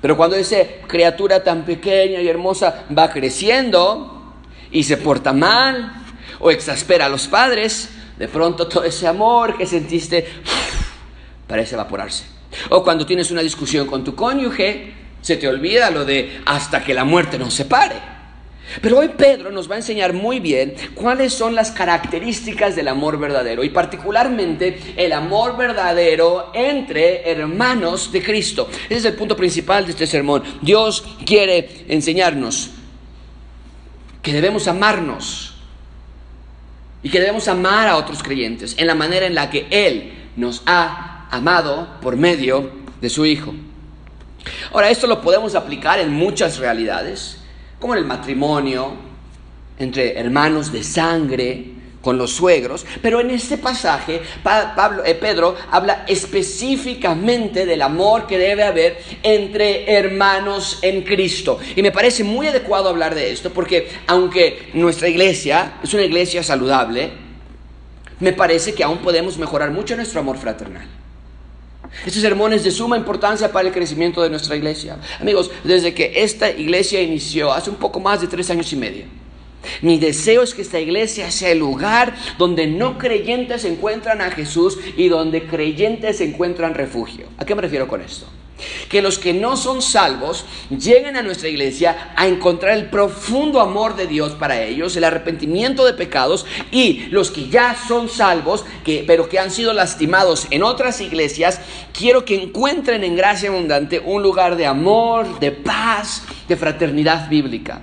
Pero 0.00 0.16
cuando 0.16 0.36
esa 0.36 0.56
criatura 0.86 1.42
tan 1.44 1.64
pequeña 1.64 2.20
y 2.20 2.28
hermosa 2.28 2.84
va 2.96 3.10
creciendo 3.10 4.34
y 4.70 4.82
se 4.82 4.96
porta 4.96 5.32
mal 5.32 5.92
o 6.40 6.50
exaspera 6.50 7.06
a 7.06 7.08
los 7.08 7.28
padres, 7.28 7.88
de 8.18 8.28
pronto 8.28 8.66
todo 8.66 8.84
ese 8.84 9.06
amor 9.06 9.56
que 9.56 9.64
sentiste 9.64 10.26
parece 11.46 11.76
evaporarse. 11.76 12.24
O 12.70 12.82
cuando 12.82 13.06
tienes 13.06 13.30
una 13.30 13.42
discusión 13.42 13.86
con 13.86 14.02
tu 14.02 14.14
cónyuge, 14.14 14.92
se 15.20 15.36
te 15.36 15.46
olvida 15.46 15.90
lo 15.90 16.04
de 16.04 16.42
hasta 16.44 16.84
que 16.84 16.94
la 16.94 17.04
muerte 17.04 17.38
nos 17.38 17.54
separe. 17.54 18.11
Pero 18.80 18.98
hoy 18.98 19.08
Pedro 19.16 19.50
nos 19.50 19.70
va 19.70 19.74
a 19.74 19.78
enseñar 19.78 20.12
muy 20.12 20.40
bien 20.40 20.74
cuáles 20.94 21.32
son 21.32 21.54
las 21.54 21.70
características 21.70 22.74
del 22.74 22.88
amor 22.88 23.18
verdadero 23.18 23.64
y 23.64 23.70
particularmente 23.70 24.94
el 24.96 25.12
amor 25.12 25.56
verdadero 25.56 26.50
entre 26.54 27.30
hermanos 27.30 28.10
de 28.12 28.22
Cristo. 28.22 28.68
Ese 28.86 28.96
es 28.96 29.04
el 29.04 29.14
punto 29.14 29.36
principal 29.36 29.84
de 29.84 29.92
este 29.92 30.06
sermón. 30.06 30.42
Dios 30.62 31.04
quiere 31.26 31.84
enseñarnos 31.88 32.70
que 34.22 34.32
debemos 34.32 34.68
amarnos 34.68 35.54
y 37.02 37.10
que 37.10 37.20
debemos 37.20 37.48
amar 37.48 37.88
a 37.88 37.96
otros 37.96 38.22
creyentes 38.22 38.76
en 38.78 38.86
la 38.86 38.94
manera 38.94 39.26
en 39.26 39.34
la 39.34 39.50
que 39.50 39.66
Él 39.70 40.12
nos 40.36 40.62
ha 40.66 41.26
amado 41.30 41.98
por 42.00 42.16
medio 42.16 42.70
de 43.00 43.10
su 43.10 43.26
Hijo. 43.26 43.52
Ahora, 44.72 44.90
esto 44.90 45.06
lo 45.06 45.20
podemos 45.20 45.54
aplicar 45.54 45.98
en 45.98 46.12
muchas 46.12 46.58
realidades 46.58 47.41
como 47.82 47.94
en 47.94 47.98
el 47.98 48.06
matrimonio, 48.06 48.92
entre 49.76 50.16
hermanos 50.16 50.70
de 50.70 50.84
sangre, 50.84 51.64
con 52.00 52.16
los 52.16 52.30
suegros, 52.30 52.86
pero 53.00 53.20
en 53.20 53.30
este 53.30 53.58
pasaje 53.58 54.22
Pablo, 54.42 55.04
eh, 55.04 55.16
Pedro 55.16 55.56
habla 55.68 56.04
específicamente 56.06 57.66
del 57.66 57.82
amor 57.82 58.28
que 58.28 58.38
debe 58.38 58.62
haber 58.62 58.98
entre 59.24 59.92
hermanos 59.92 60.78
en 60.82 61.02
Cristo. 61.02 61.58
Y 61.74 61.82
me 61.82 61.90
parece 61.90 62.22
muy 62.22 62.46
adecuado 62.46 62.88
hablar 62.88 63.16
de 63.16 63.32
esto 63.32 63.50
porque 63.50 63.88
aunque 64.06 64.70
nuestra 64.74 65.08
iglesia 65.08 65.74
es 65.82 65.92
una 65.92 66.04
iglesia 66.04 66.44
saludable, 66.44 67.10
me 68.20 68.32
parece 68.32 68.74
que 68.74 68.84
aún 68.84 68.98
podemos 68.98 69.38
mejorar 69.38 69.72
mucho 69.72 69.96
nuestro 69.96 70.20
amor 70.20 70.38
fraternal. 70.38 71.01
Este 72.06 72.20
sermón 72.20 72.52
es 72.52 72.64
de 72.64 72.70
suma 72.70 72.96
importancia 72.96 73.52
para 73.52 73.68
el 73.68 73.74
crecimiento 73.74 74.22
de 74.22 74.30
nuestra 74.30 74.56
iglesia. 74.56 74.98
Amigos, 75.20 75.50
desde 75.62 75.94
que 75.94 76.12
esta 76.16 76.50
iglesia 76.50 77.00
inició, 77.00 77.52
hace 77.52 77.70
un 77.70 77.76
poco 77.76 78.00
más 78.00 78.20
de 78.20 78.26
tres 78.26 78.50
años 78.50 78.72
y 78.72 78.76
medio, 78.76 79.04
mi 79.80 79.98
deseo 79.98 80.42
es 80.42 80.54
que 80.54 80.62
esta 80.62 80.80
iglesia 80.80 81.30
sea 81.30 81.50
el 81.50 81.58
lugar 81.58 82.14
donde 82.38 82.66
no 82.66 82.98
creyentes 82.98 83.64
encuentran 83.64 84.20
a 84.20 84.30
Jesús 84.30 84.78
y 84.96 85.08
donde 85.08 85.44
creyentes 85.46 86.20
encuentran 86.20 86.74
refugio. 86.74 87.26
¿A 87.38 87.44
qué 87.44 87.54
me 87.54 87.62
refiero 87.62 87.86
con 87.86 88.00
esto? 88.00 88.26
Que 88.88 89.02
los 89.02 89.18
que 89.18 89.32
no 89.32 89.56
son 89.56 89.82
salvos 89.82 90.44
lleguen 90.70 91.16
a 91.16 91.22
nuestra 91.22 91.48
iglesia 91.48 92.12
a 92.16 92.26
encontrar 92.26 92.76
el 92.76 92.90
profundo 92.90 93.60
amor 93.60 93.96
de 93.96 94.06
Dios 94.06 94.32
para 94.32 94.62
ellos, 94.62 94.96
el 94.96 95.04
arrepentimiento 95.04 95.84
de 95.84 95.94
pecados 95.94 96.46
y 96.70 97.06
los 97.10 97.30
que 97.30 97.48
ya 97.48 97.76
son 97.88 98.08
salvos, 98.08 98.64
que, 98.84 99.04
pero 99.06 99.28
que 99.28 99.38
han 99.38 99.50
sido 99.50 99.72
lastimados 99.72 100.46
en 100.50 100.62
otras 100.62 101.00
iglesias, 101.00 101.60
quiero 101.92 102.24
que 102.24 102.40
encuentren 102.40 103.04
en 103.04 103.16
gracia 103.16 103.50
abundante 103.50 104.00
un 104.00 104.22
lugar 104.22 104.56
de 104.56 104.66
amor, 104.66 105.40
de 105.40 105.52
paz, 105.52 106.22
de 106.48 106.56
fraternidad 106.56 107.28
bíblica. 107.28 107.82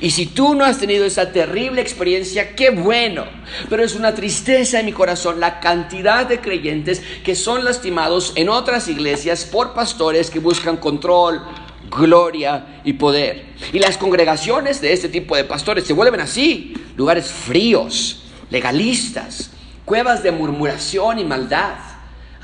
Y 0.00 0.10
si 0.10 0.26
tú 0.26 0.54
no 0.54 0.64
has 0.64 0.78
tenido 0.78 1.04
esa 1.04 1.32
terrible 1.32 1.80
experiencia, 1.80 2.54
qué 2.54 2.70
bueno. 2.70 3.24
Pero 3.68 3.82
es 3.82 3.94
una 3.94 4.14
tristeza 4.14 4.80
en 4.80 4.86
mi 4.86 4.92
corazón 4.92 5.40
la 5.40 5.60
cantidad 5.60 6.26
de 6.26 6.40
creyentes 6.40 7.02
que 7.24 7.34
son 7.34 7.64
lastimados 7.64 8.32
en 8.36 8.48
otras 8.48 8.88
iglesias 8.88 9.44
por 9.44 9.74
pastores 9.74 10.30
que 10.30 10.38
buscan 10.38 10.76
control, 10.76 11.42
gloria 11.90 12.80
y 12.84 12.94
poder. 12.94 13.46
Y 13.72 13.78
las 13.78 13.96
congregaciones 13.96 14.80
de 14.80 14.92
este 14.92 15.08
tipo 15.08 15.36
de 15.36 15.44
pastores 15.44 15.84
se 15.84 15.92
vuelven 15.92 16.20
así, 16.20 16.74
lugares 16.96 17.30
fríos, 17.30 18.22
legalistas, 18.50 19.50
cuevas 19.84 20.22
de 20.22 20.32
murmuración 20.32 21.18
y 21.18 21.24
maldad 21.24 21.95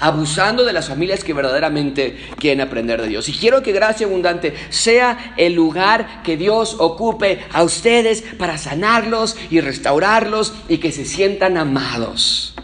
abusando 0.02 0.64
de 0.64 0.72
las 0.72 0.88
familias 0.88 1.22
que 1.24 1.32
verdaderamente 1.32 2.18
quieren 2.36 2.60
aprender 2.60 3.00
de 3.00 3.08
Dios. 3.08 3.28
Y 3.28 3.32
quiero 3.32 3.62
que 3.62 3.72
Gracia 3.72 4.06
Abundante 4.06 4.52
sea 4.68 5.34
el 5.36 5.54
lugar 5.54 6.22
que 6.22 6.36
Dios 6.36 6.76
ocupe 6.78 7.40
a 7.52 7.62
ustedes 7.62 8.22
para 8.36 8.58
sanarlos 8.58 9.36
y 9.48 9.60
restaurarlos 9.60 10.52
y 10.68 10.78
que 10.78 10.92
se 10.92 11.04
sientan 11.04 11.56
amados. 11.56 12.54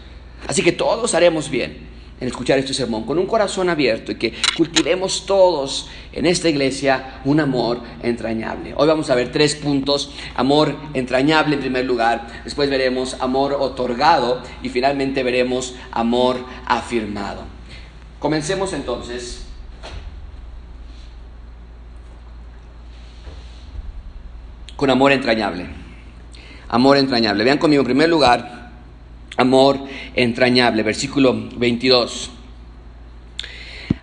Así 0.47 0.61
que 0.61 0.73
todos 0.73 1.13
haremos 1.13 1.49
bien 1.49 1.88
en 2.19 2.27
escuchar 2.27 2.59
este 2.59 2.73
sermón 2.73 3.03
con 3.03 3.17
un 3.17 3.25
corazón 3.25 3.69
abierto 3.69 4.11
y 4.11 4.15
que 4.15 4.33
cultivemos 4.57 5.25
todos 5.25 5.89
en 6.11 6.25
esta 6.25 6.49
iglesia 6.49 7.21
un 7.25 7.39
amor 7.39 7.81
entrañable. 8.03 8.73
Hoy 8.75 8.87
vamos 8.87 9.09
a 9.09 9.15
ver 9.15 9.31
tres 9.31 9.55
puntos. 9.55 10.11
Amor 10.35 10.75
entrañable 10.93 11.55
en 11.55 11.61
primer 11.61 11.85
lugar, 11.85 12.27
después 12.43 12.69
veremos 12.69 13.15
amor 13.19 13.53
otorgado 13.53 14.41
y 14.61 14.69
finalmente 14.69 15.23
veremos 15.23 15.75
amor 15.91 16.43
afirmado. 16.65 17.43
Comencemos 18.19 18.73
entonces. 18.73 19.45
Con 24.75 24.89
amor 24.89 25.11
entrañable. 25.11 25.67
Amor 26.69 26.97
entrañable. 26.97 27.43
Vean 27.43 27.57
conmigo 27.57 27.81
en 27.81 27.85
primer 27.85 28.09
lugar 28.09 28.58
amor 29.39 29.79
entrañable. 30.15 30.83
Versículo 30.83 31.33
22. 31.55 32.31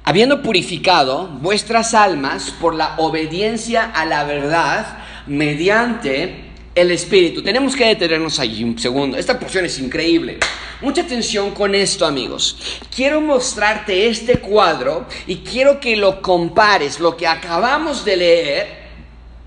Habiendo 0.04 0.42
purificado 0.42 1.28
vuestras 1.40 1.92
almas 1.92 2.54
por 2.60 2.74
la 2.74 2.94
obediencia 2.98 3.84
a 3.84 4.04
la 4.04 4.24
verdad 4.24 4.98
mediante 5.26 6.44
el 6.76 6.90
Espíritu. 6.90 7.42
Tenemos 7.42 7.74
que 7.74 7.86
detenernos 7.86 8.38
allí 8.38 8.62
un 8.62 8.78
segundo. 8.78 9.16
Esta 9.16 9.38
porción 9.38 9.64
es 9.64 9.78
increíble. 9.78 10.38
Mucha 10.80 11.02
atención 11.02 11.52
con 11.52 11.74
esto, 11.74 12.06
amigos. 12.06 12.80
Quiero 12.94 13.20
mostrarte 13.20 14.08
este 14.08 14.38
cuadro 14.38 15.06
y 15.26 15.36
quiero 15.36 15.80
que 15.80 15.96
lo 15.96 16.20
compares, 16.20 17.00
lo 17.00 17.16
que 17.16 17.26
acabamos 17.26 18.04
de 18.04 18.16
leer 18.16 18.85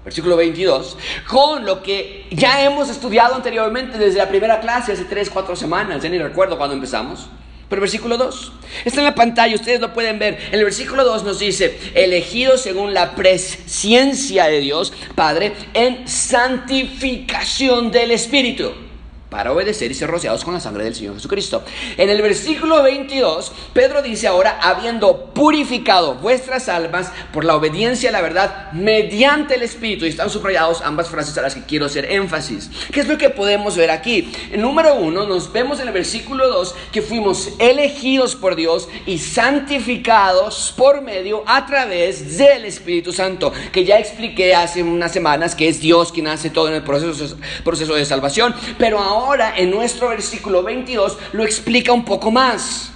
versículo 0.10 0.36
22, 0.36 0.98
con 1.28 1.66
lo 1.66 1.84
que 1.84 2.25
ya 2.32 2.63
hemos 2.63 2.89
estudiado 2.89 3.36
anteriormente 3.36 4.00
desde 4.00 4.18
la 4.18 4.28
primera 4.28 4.60
clase 4.60 4.94
hace 4.94 5.06
3, 5.06 5.30
4 5.30 5.56
semanas, 5.56 6.01
ya 6.01 6.10
ni 6.10 6.18
recuerdo 6.18 6.58
cuando 6.58 6.74
empezamos. 6.74 7.28
Pero 7.70 7.82
versículo 7.82 8.18
2, 8.18 8.51
está 8.86 9.01
en 9.01 9.06
la 9.06 9.13
pantalla, 9.13 9.54
ustedes 9.54 9.80
lo 9.80 9.94
pueden 9.94 10.18
ver. 10.18 10.39
En 10.48 10.56
el 10.56 10.63
versículo 10.63 11.04
2 11.04 11.24
nos 11.24 11.38
dice, 11.38 11.80
elegido 11.94 12.58
según 12.58 12.96
la 12.96 13.13
presciencia 13.13 14.46
de 14.46 14.60
Dios, 14.60 14.92
Padre, 15.13 15.54
en 15.75 16.08
santificación 16.08 17.92
del 17.92 18.10
Espíritu 18.10 18.88
para 19.29 19.51
obedecer 19.51 19.91
y 19.91 19.93
ser 19.93 20.09
rociados 20.09 20.43
con 20.43 20.53
la 20.53 20.59
sangre 20.59 20.83
del 20.83 20.95
Señor 20.95 21.15
Jesucristo. 21.15 21.63
En 21.98 22.09
el 22.09 22.21
versículo 22.21 22.81
22, 22.81 23.51
Pedro 23.74 24.01
dice 24.01 24.27
ahora, 24.27 24.59
habiendo 24.62 25.25
purificado 25.33 26.15
vuestras 26.15 26.67
almas 26.67 27.12
por 27.31 27.45
la 27.45 27.55
obediencia 27.55 28.09
a 28.09 28.13
la 28.13 28.21
verdad 28.21 28.71
mediante 28.71 29.55
el 29.55 29.62
Espíritu, 29.62 30.05
y 30.05 30.09
están 30.09 30.29
subrayados 30.29 30.81
ambas 30.81 31.09
frases 31.09 31.38
a 31.38 31.41
las 31.41 31.55
que 31.55 31.63
quiero 31.63 31.86
hacer 31.86 32.12
énfasis. 32.12 32.69
¿Qué 32.91 33.01
es 33.01 33.07
lo 33.07 33.17
que 33.17 33.29
podemos 33.29 33.77
ver 33.77 33.91
aquí? 33.91 34.31
En 34.51 34.62
número 34.62 34.95
uno, 34.95 35.25
nos 35.27 35.51
vemos 35.53 35.79
en 35.79 35.88
el 35.88 35.93
versículo 35.93 36.48
2 36.48 36.75
que 36.91 37.01
fuimos 37.01 37.50
elegidos 37.59 38.36
por 38.36 38.55
Dios 38.55 38.89
y 39.05 39.19
santificados 39.19 40.74
por 40.75 41.01
medio 41.01 41.43
a 41.45 41.65
través 41.65 42.38
del 42.38 42.65
Espíritu 42.65 43.13
Santo, 43.13 43.53
que 43.71 43.86
ya 43.86 44.00
expliqué 44.00 44.55
hace 44.55 44.81
unas 44.81 45.12
semanas 45.12 45.55
que 45.55 45.67
es 45.67 45.79
Dios 45.79 46.12
quien 46.12 46.27
hace 46.27 46.50
todo 46.50 46.67
en 46.69 46.75
el 46.75 46.83
proceso, 46.83 47.38
proceso 47.63 47.93
de 47.93 48.05
salvación, 48.05 48.55
pero 48.77 49.00
ahora 49.00 49.18
ahora 49.19 49.53
en 49.57 49.69
nuestro 49.69 50.09
versículo 50.09 50.63
22 50.63 51.17
lo 51.33 51.43
explica 51.43 51.91
un 51.91 52.05
poco 52.05 52.31
más. 52.31 52.91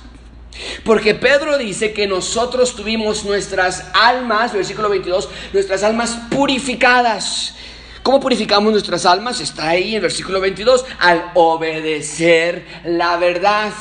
Porque 0.85 1.15
Pedro 1.15 1.57
dice 1.57 1.93
que 1.93 2.07
nosotros 2.07 2.75
tuvimos 2.75 3.25
nuestras 3.25 3.85
almas, 3.93 4.53
versículo 4.53 4.89
22, 4.89 5.29
nuestras 5.51 5.83
almas 5.83 6.17
purificadas. 6.29 7.55
¿Cómo 8.03 8.19
purificamos 8.19 8.71
nuestras 8.71 9.05
almas? 9.05 9.39
Está 9.39 9.69
ahí 9.69 9.89
en 9.89 9.95
el 9.95 10.01
versículo 10.01 10.39
22, 10.39 10.85
al 10.99 11.31
obedecer 11.33 12.65
la 12.85 13.17
verdad. 13.17 13.71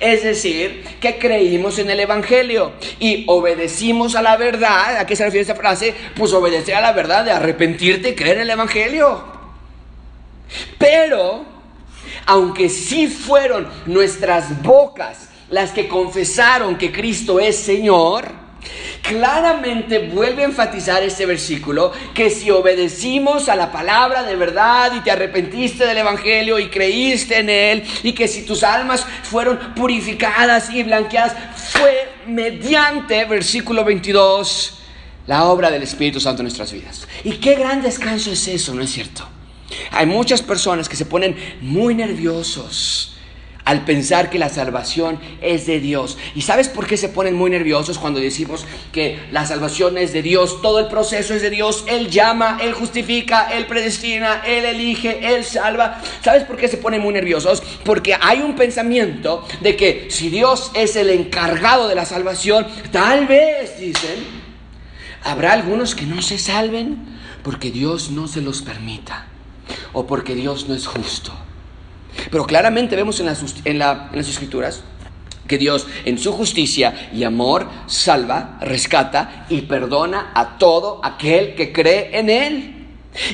Es 0.00 0.24
decir, 0.24 0.82
que 1.00 1.18
creímos 1.18 1.78
en 1.78 1.90
el 1.90 2.00
Evangelio 2.00 2.72
y 2.98 3.24
obedecimos 3.28 4.16
a 4.16 4.22
la 4.22 4.36
verdad. 4.36 4.96
¿A 4.96 5.06
qué 5.06 5.14
se 5.14 5.24
refiere 5.24 5.42
esta 5.42 5.54
frase? 5.54 5.94
Pues 6.16 6.32
obedecer 6.32 6.74
a 6.74 6.80
la 6.80 6.92
verdad 6.92 7.24
de 7.24 7.30
arrepentirte 7.30 8.10
y 8.10 8.14
creer 8.14 8.38
en 8.38 8.42
el 8.42 8.50
Evangelio. 8.50 9.35
Pero, 10.78 11.44
aunque 12.26 12.68
sí 12.68 13.06
fueron 13.06 13.68
nuestras 13.86 14.62
bocas 14.62 15.28
las 15.50 15.70
que 15.70 15.88
confesaron 15.88 16.76
que 16.76 16.90
Cristo 16.90 17.38
es 17.38 17.56
Señor, 17.56 18.46
claramente 19.02 19.98
vuelve 19.98 20.42
a 20.42 20.46
enfatizar 20.46 21.02
este 21.02 21.26
versículo 21.26 21.92
que 22.14 22.30
si 22.30 22.50
obedecimos 22.50 23.48
a 23.48 23.56
la 23.56 23.70
palabra 23.70 24.24
de 24.24 24.34
verdad 24.34 24.92
y 24.96 25.00
te 25.00 25.10
arrepentiste 25.10 25.86
del 25.86 25.98
Evangelio 25.98 26.58
y 26.58 26.68
creíste 26.68 27.38
en 27.38 27.50
él 27.50 27.84
y 28.02 28.12
que 28.12 28.26
si 28.26 28.42
tus 28.42 28.64
almas 28.64 29.06
fueron 29.22 29.74
purificadas 29.74 30.70
y 30.70 30.82
blanqueadas, 30.82 31.36
fue 31.56 32.08
mediante, 32.26 33.24
versículo 33.24 33.84
22, 33.84 34.78
la 35.26 35.44
obra 35.44 35.70
del 35.70 35.82
Espíritu 35.82 36.20
Santo 36.20 36.42
en 36.42 36.46
nuestras 36.46 36.72
vidas. 36.72 37.06
Y 37.24 37.32
qué 37.32 37.54
gran 37.54 37.82
descanso 37.82 38.32
es 38.32 38.48
eso, 38.48 38.74
¿no 38.74 38.82
es 38.82 38.90
cierto? 38.90 39.28
Hay 39.90 40.06
muchas 40.06 40.42
personas 40.42 40.88
que 40.88 40.96
se 40.96 41.06
ponen 41.06 41.36
muy 41.60 41.94
nerviosos 41.94 43.16
al 43.66 43.84
pensar 43.84 44.30
que 44.30 44.38
la 44.38 44.48
salvación 44.48 45.18
es 45.42 45.66
de 45.66 45.80
Dios. 45.80 46.16
¿Y 46.36 46.42
sabes 46.42 46.68
por 46.68 46.86
qué 46.86 46.96
se 46.96 47.08
ponen 47.08 47.34
muy 47.34 47.50
nerviosos 47.50 47.98
cuando 47.98 48.20
decimos 48.20 48.64
que 48.92 49.18
la 49.32 49.44
salvación 49.44 49.98
es 49.98 50.12
de 50.12 50.22
Dios? 50.22 50.62
Todo 50.62 50.78
el 50.78 50.86
proceso 50.86 51.34
es 51.34 51.42
de 51.42 51.50
Dios. 51.50 51.84
Él 51.88 52.08
llama, 52.08 52.58
Él 52.62 52.72
justifica, 52.74 53.48
Él 53.52 53.66
predestina, 53.66 54.40
Él 54.46 54.64
elige, 54.64 55.34
Él 55.34 55.44
salva. 55.44 56.00
¿Sabes 56.22 56.44
por 56.44 56.56
qué 56.56 56.68
se 56.68 56.76
ponen 56.76 57.02
muy 57.02 57.12
nerviosos? 57.12 57.60
Porque 57.84 58.16
hay 58.18 58.40
un 58.40 58.54
pensamiento 58.54 59.44
de 59.60 59.74
que 59.74 60.06
si 60.10 60.30
Dios 60.30 60.70
es 60.74 60.94
el 60.94 61.10
encargado 61.10 61.88
de 61.88 61.96
la 61.96 62.04
salvación, 62.04 62.68
tal 62.92 63.26
vez, 63.26 63.80
dicen, 63.80 64.24
habrá 65.24 65.52
algunos 65.52 65.96
que 65.96 66.06
no 66.06 66.22
se 66.22 66.38
salven 66.38 67.16
porque 67.42 67.72
Dios 67.72 68.12
no 68.12 68.28
se 68.28 68.42
los 68.42 68.62
permita 68.62 69.26
o 69.92 70.06
porque 70.06 70.34
Dios 70.34 70.68
no 70.68 70.74
es 70.74 70.86
justo. 70.86 71.32
Pero 72.30 72.46
claramente 72.46 72.96
vemos 72.96 73.20
en 73.20 73.26
las, 73.26 73.44
en, 73.64 73.78
las 73.78 74.28
escrituras 74.28 74.82
que 75.46 75.58
Dios 75.58 75.86
en 76.04 76.18
su 76.18 76.32
justicia 76.32 77.10
y 77.12 77.24
amor 77.24 77.68
salva, 77.86 78.58
rescata 78.60 79.46
y 79.48 79.62
perdona 79.62 80.32
a 80.34 80.58
todo 80.58 81.00
aquel 81.04 81.54
que 81.54 81.72
cree 81.72 82.18
en 82.18 82.30
Él. 82.30 82.75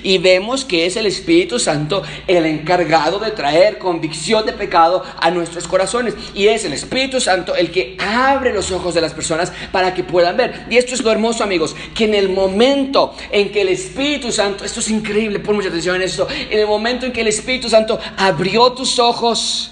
Y 0.02 0.18
vemos 0.18 0.64
que 0.64 0.86
es 0.86 0.96
el 0.96 1.06
Espíritu 1.06 1.58
Santo 1.58 2.02
el 2.26 2.46
encargado 2.46 3.18
de 3.18 3.30
traer 3.30 3.78
convicción 3.78 4.46
de 4.46 4.52
pecado 4.52 5.02
a 5.20 5.30
nuestros 5.30 5.66
corazones. 5.66 6.14
Y 6.34 6.48
es 6.48 6.64
el 6.64 6.72
Espíritu 6.72 7.20
Santo 7.20 7.54
el 7.54 7.70
que 7.70 7.96
abre 7.98 8.52
los 8.52 8.70
ojos 8.70 8.94
de 8.94 9.00
las 9.00 9.14
personas 9.14 9.52
para 9.70 9.94
que 9.94 10.04
puedan 10.04 10.36
ver. 10.36 10.66
Y 10.70 10.76
esto 10.76 10.94
es 10.94 11.02
lo 11.02 11.10
hermoso, 11.10 11.44
amigos, 11.44 11.76
que 11.94 12.04
en 12.04 12.14
el 12.14 12.28
momento 12.28 13.14
en 13.30 13.50
que 13.50 13.62
el 13.62 13.68
Espíritu 13.68 14.32
Santo, 14.32 14.64
esto 14.64 14.80
es 14.80 14.90
increíble, 14.90 15.40
pon 15.40 15.56
mucha 15.56 15.68
atención 15.68 15.96
en 15.96 16.02
esto, 16.02 16.26
en 16.30 16.58
el 16.58 16.66
momento 16.66 17.06
en 17.06 17.12
que 17.12 17.20
el 17.20 17.28
Espíritu 17.28 17.68
Santo 17.68 17.98
abrió 18.16 18.72
tus 18.72 18.98
ojos, 18.98 19.70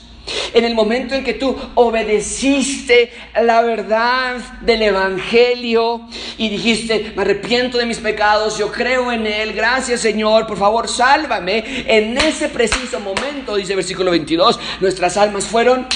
en 0.54 0.64
el 0.64 0.74
momento 0.74 1.14
en 1.14 1.24
que 1.24 1.34
tú 1.34 1.56
obedeciste 1.74 3.12
la 3.42 3.62
verdad 3.62 4.36
del 4.60 4.82
Evangelio 4.82 6.08
y 6.38 6.48
dijiste, 6.48 7.12
me 7.14 7.22
arrepiento 7.22 7.78
de 7.78 7.86
mis 7.86 7.98
pecados, 7.98 8.58
yo 8.58 8.70
creo 8.70 9.12
en 9.12 9.26
Él, 9.26 9.52
gracias 9.52 10.00
Señor, 10.00 10.46
por 10.46 10.58
favor, 10.58 10.88
sálvame. 10.88 11.84
En 11.86 12.16
ese 12.18 12.48
preciso 12.48 13.00
momento, 13.00 13.56
dice 13.56 13.72
el 13.72 13.76
versículo 13.76 14.10
22, 14.10 14.58
nuestras 14.80 15.16
almas 15.16 15.44
fueron 15.44 15.86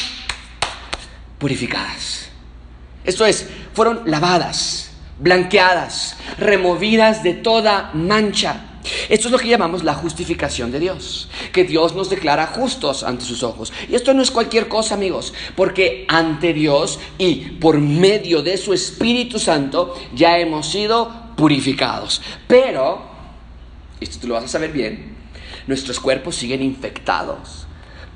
purificadas. 1.39 2.31
Esto 3.05 3.27
es, 3.27 3.47
fueron 3.75 4.03
lavadas, 4.07 4.93
blanqueadas, 5.19 6.17
removidas 6.39 7.23
de 7.23 7.35
toda 7.35 7.91
mancha 7.93 8.74
esto 9.09 9.29
es 9.29 9.33
lo 9.33 9.39
que 9.39 9.49
llamamos 9.49 9.83
la 9.83 9.95
justificación 9.95 10.71
de 10.71 10.81
Dios, 10.81 11.29
que 11.53 11.65
Dios 11.65 11.95
nos 11.95 12.11
declara 12.11 12.47
justos 12.49 13.03
ante 13.03 13.25
sus 13.25 13.43
ojos. 13.43 13.73
Y 13.89 13.95
esto 13.95 14.13
no 14.13 14.23
es 14.23 14.31
cualquier 14.31 14.69
cosa, 14.69 14.95
amigos, 14.95 15.33
porque 15.57 16.05
ante 16.09 16.53
Dios 16.53 16.99
y 17.17 17.37
por 17.37 17.79
medio 17.81 18.43
de 18.43 18.57
su 18.59 18.75
Espíritu 18.75 19.39
Santo 19.39 19.95
ya 20.15 20.39
hemos 20.39 20.69
sido 20.71 21.11
purificados. 21.37 22.21
Pero, 22.47 23.03
esto 24.01 24.19
tú 24.21 24.29
lo 24.29 24.35
vas 24.35 24.45
a 24.45 24.49
saber 24.49 24.73
bien, 24.73 25.17
nuestros 25.67 25.99
cuerpos 25.99 26.37
siguen 26.37 26.63
infectados 26.63 27.67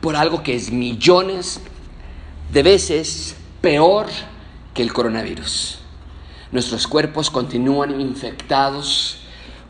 por 0.03 0.17
algo 0.17 0.43
que 0.43 0.55
es 0.55 0.71
millones 0.71 1.61
de 2.53 2.63
veces 2.63 3.37
peor 3.63 4.07
que 4.75 4.83
el 4.83 4.93
coronavirus. 4.93 5.79
Nuestros 6.53 6.87
cuerpos 6.87 7.31
continúan 7.31 8.01
infectados 8.01 9.19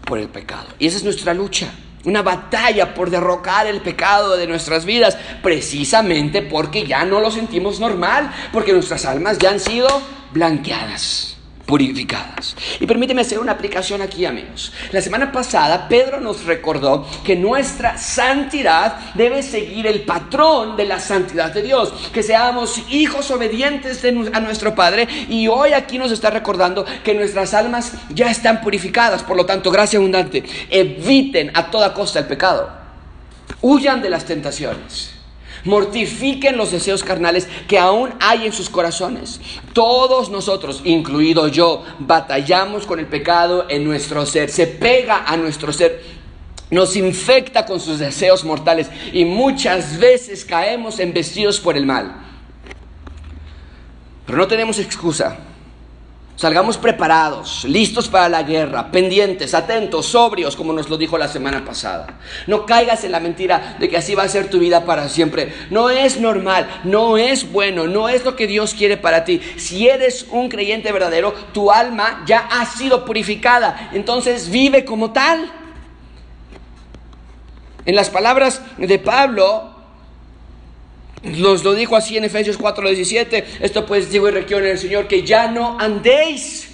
por 0.08 0.18
el 0.18 0.28
pecado. 0.28 0.66
Y 0.78 0.86
esa 0.86 0.96
es 0.96 1.04
nuestra 1.04 1.34
lucha. 1.34 1.72
Una 2.04 2.22
batalla 2.22 2.94
por 2.94 3.10
derrocar 3.10 3.66
el 3.66 3.80
pecado 3.80 4.36
de 4.36 4.46
nuestras 4.46 4.84
vidas, 4.84 5.18
precisamente 5.42 6.42
porque 6.42 6.86
ya 6.86 7.04
no 7.04 7.20
lo 7.20 7.30
sentimos 7.30 7.78
normal, 7.78 8.32
porque 8.52 8.72
nuestras 8.72 9.04
almas 9.04 9.38
ya 9.38 9.50
han 9.50 9.60
sido 9.60 9.88
blanqueadas 10.32 11.37
purificadas. 11.68 12.56
Y 12.80 12.86
permíteme 12.86 13.20
hacer 13.20 13.38
una 13.38 13.52
aplicación 13.52 14.00
aquí, 14.00 14.24
amigos. 14.24 14.72
La 14.90 15.02
semana 15.02 15.30
pasada 15.30 15.86
Pedro 15.86 16.18
nos 16.18 16.46
recordó 16.46 17.06
que 17.22 17.36
nuestra 17.36 17.98
santidad 17.98 19.12
debe 19.14 19.42
seguir 19.42 19.86
el 19.86 20.00
patrón 20.00 20.78
de 20.78 20.86
la 20.86 20.98
santidad 20.98 21.52
de 21.52 21.60
Dios, 21.60 21.92
que 22.10 22.22
seamos 22.22 22.82
hijos 22.88 23.30
obedientes 23.30 24.02
a 24.32 24.40
nuestro 24.40 24.74
Padre. 24.74 25.06
Y 25.28 25.46
hoy 25.48 25.74
aquí 25.74 25.98
nos 25.98 26.10
está 26.10 26.30
recordando 26.30 26.86
que 27.04 27.12
nuestras 27.12 27.52
almas 27.52 27.92
ya 28.08 28.30
están 28.30 28.62
purificadas. 28.62 29.22
Por 29.22 29.36
lo 29.36 29.44
tanto, 29.44 29.70
gracia 29.70 29.98
abundante, 29.98 30.42
eviten 30.70 31.50
a 31.52 31.70
toda 31.70 31.92
costa 31.92 32.18
el 32.18 32.26
pecado. 32.26 32.70
Huyan 33.60 34.00
de 34.00 34.08
las 34.08 34.24
tentaciones. 34.24 35.17
Mortifiquen 35.64 36.56
los 36.56 36.70
deseos 36.70 37.04
carnales 37.04 37.48
que 37.66 37.78
aún 37.78 38.10
hay 38.20 38.46
en 38.46 38.52
sus 38.52 38.70
corazones. 38.70 39.40
Todos 39.72 40.30
nosotros, 40.30 40.82
incluido 40.84 41.48
yo, 41.48 41.84
batallamos 41.98 42.86
con 42.86 42.98
el 42.98 43.06
pecado 43.06 43.66
en 43.68 43.84
nuestro 43.84 44.24
ser. 44.26 44.50
Se 44.50 44.66
pega 44.66 45.24
a 45.26 45.36
nuestro 45.36 45.72
ser 45.72 46.18
nos 46.70 46.96
infecta 46.96 47.64
con 47.64 47.80
sus 47.80 47.98
deseos 47.98 48.44
mortales 48.44 48.90
y 49.12 49.24
muchas 49.24 49.98
veces 49.98 50.44
caemos 50.44 50.98
embestidos 50.98 51.60
por 51.60 51.76
el 51.76 51.86
mal. 51.86 52.14
Pero 54.26 54.38
no 54.38 54.46
tenemos 54.46 54.78
excusa. 54.78 55.38
Salgamos 56.38 56.78
preparados, 56.78 57.64
listos 57.64 58.06
para 58.06 58.28
la 58.28 58.44
guerra, 58.44 58.92
pendientes, 58.92 59.54
atentos, 59.54 60.06
sobrios, 60.06 60.54
como 60.54 60.72
nos 60.72 60.88
lo 60.88 60.96
dijo 60.96 61.18
la 61.18 61.26
semana 61.26 61.64
pasada. 61.64 62.20
No 62.46 62.64
caigas 62.64 63.02
en 63.02 63.10
la 63.10 63.18
mentira 63.18 63.74
de 63.80 63.88
que 63.88 63.96
así 63.96 64.14
va 64.14 64.22
a 64.22 64.28
ser 64.28 64.48
tu 64.48 64.60
vida 64.60 64.84
para 64.84 65.08
siempre. 65.08 65.52
No 65.70 65.90
es 65.90 66.20
normal, 66.20 66.82
no 66.84 67.16
es 67.18 67.50
bueno, 67.50 67.88
no 67.88 68.08
es 68.08 68.24
lo 68.24 68.36
que 68.36 68.46
Dios 68.46 68.74
quiere 68.74 68.96
para 68.96 69.24
ti. 69.24 69.40
Si 69.56 69.88
eres 69.88 70.26
un 70.30 70.48
creyente 70.48 70.92
verdadero, 70.92 71.34
tu 71.52 71.72
alma 71.72 72.22
ya 72.24 72.46
ha 72.52 72.64
sido 72.66 73.04
purificada. 73.04 73.90
Entonces 73.92 74.48
vive 74.48 74.84
como 74.84 75.10
tal. 75.10 75.50
En 77.84 77.96
las 77.96 78.10
palabras 78.10 78.62
de 78.76 78.98
Pablo, 79.00 79.77
nos 81.22 81.64
lo 81.64 81.74
dijo 81.74 81.96
así 81.96 82.16
en 82.16 82.24
Efesios 82.24 82.58
4:17. 82.58 83.44
Esto 83.60 83.86
pues 83.86 84.10
digo 84.10 84.28
y 84.28 84.32
requiero 84.32 84.64
en 84.64 84.72
el 84.72 84.78
Señor 84.78 85.08
que 85.08 85.22
ya 85.22 85.50
no 85.50 85.78
andéis 85.78 86.68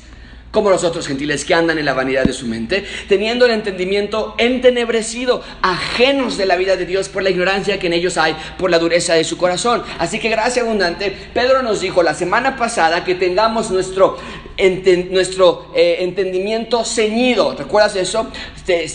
como 0.54 0.70
los 0.70 0.84
otros 0.84 1.08
gentiles 1.08 1.44
que 1.44 1.52
andan 1.52 1.78
en 1.78 1.84
la 1.84 1.94
vanidad 1.94 2.22
de 2.22 2.32
su 2.32 2.46
mente, 2.46 2.84
teniendo 3.08 3.44
el 3.44 3.50
entendimiento 3.50 4.36
entenebrecido, 4.38 5.42
ajenos 5.62 6.38
de 6.38 6.46
la 6.46 6.54
vida 6.54 6.76
de 6.76 6.86
Dios 6.86 7.08
por 7.08 7.24
la 7.24 7.30
ignorancia 7.30 7.80
que 7.80 7.88
en 7.88 7.92
ellos 7.92 8.16
hay, 8.16 8.36
por 8.56 8.70
la 8.70 8.78
dureza 8.78 9.14
de 9.14 9.24
su 9.24 9.36
corazón. 9.36 9.82
Así 9.98 10.20
que 10.20 10.28
gracia 10.28 10.62
abundante, 10.62 11.10
Pedro 11.34 11.62
nos 11.62 11.80
dijo 11.80 12.04
la 12.04 12.14
semana 12.14 12.54
pasada 12.54 13.04
que 13.04 13.16
tengamos 13.16 13.72
nuestro, 13.72 14.16
nuestro 15.10 15.66
eh, 15.74 15.96
entendimiento 16.00 16.84
ceñido. 16.84 17.54
¿Recuerdas 17.56 17.96
eso? 17.96 18.28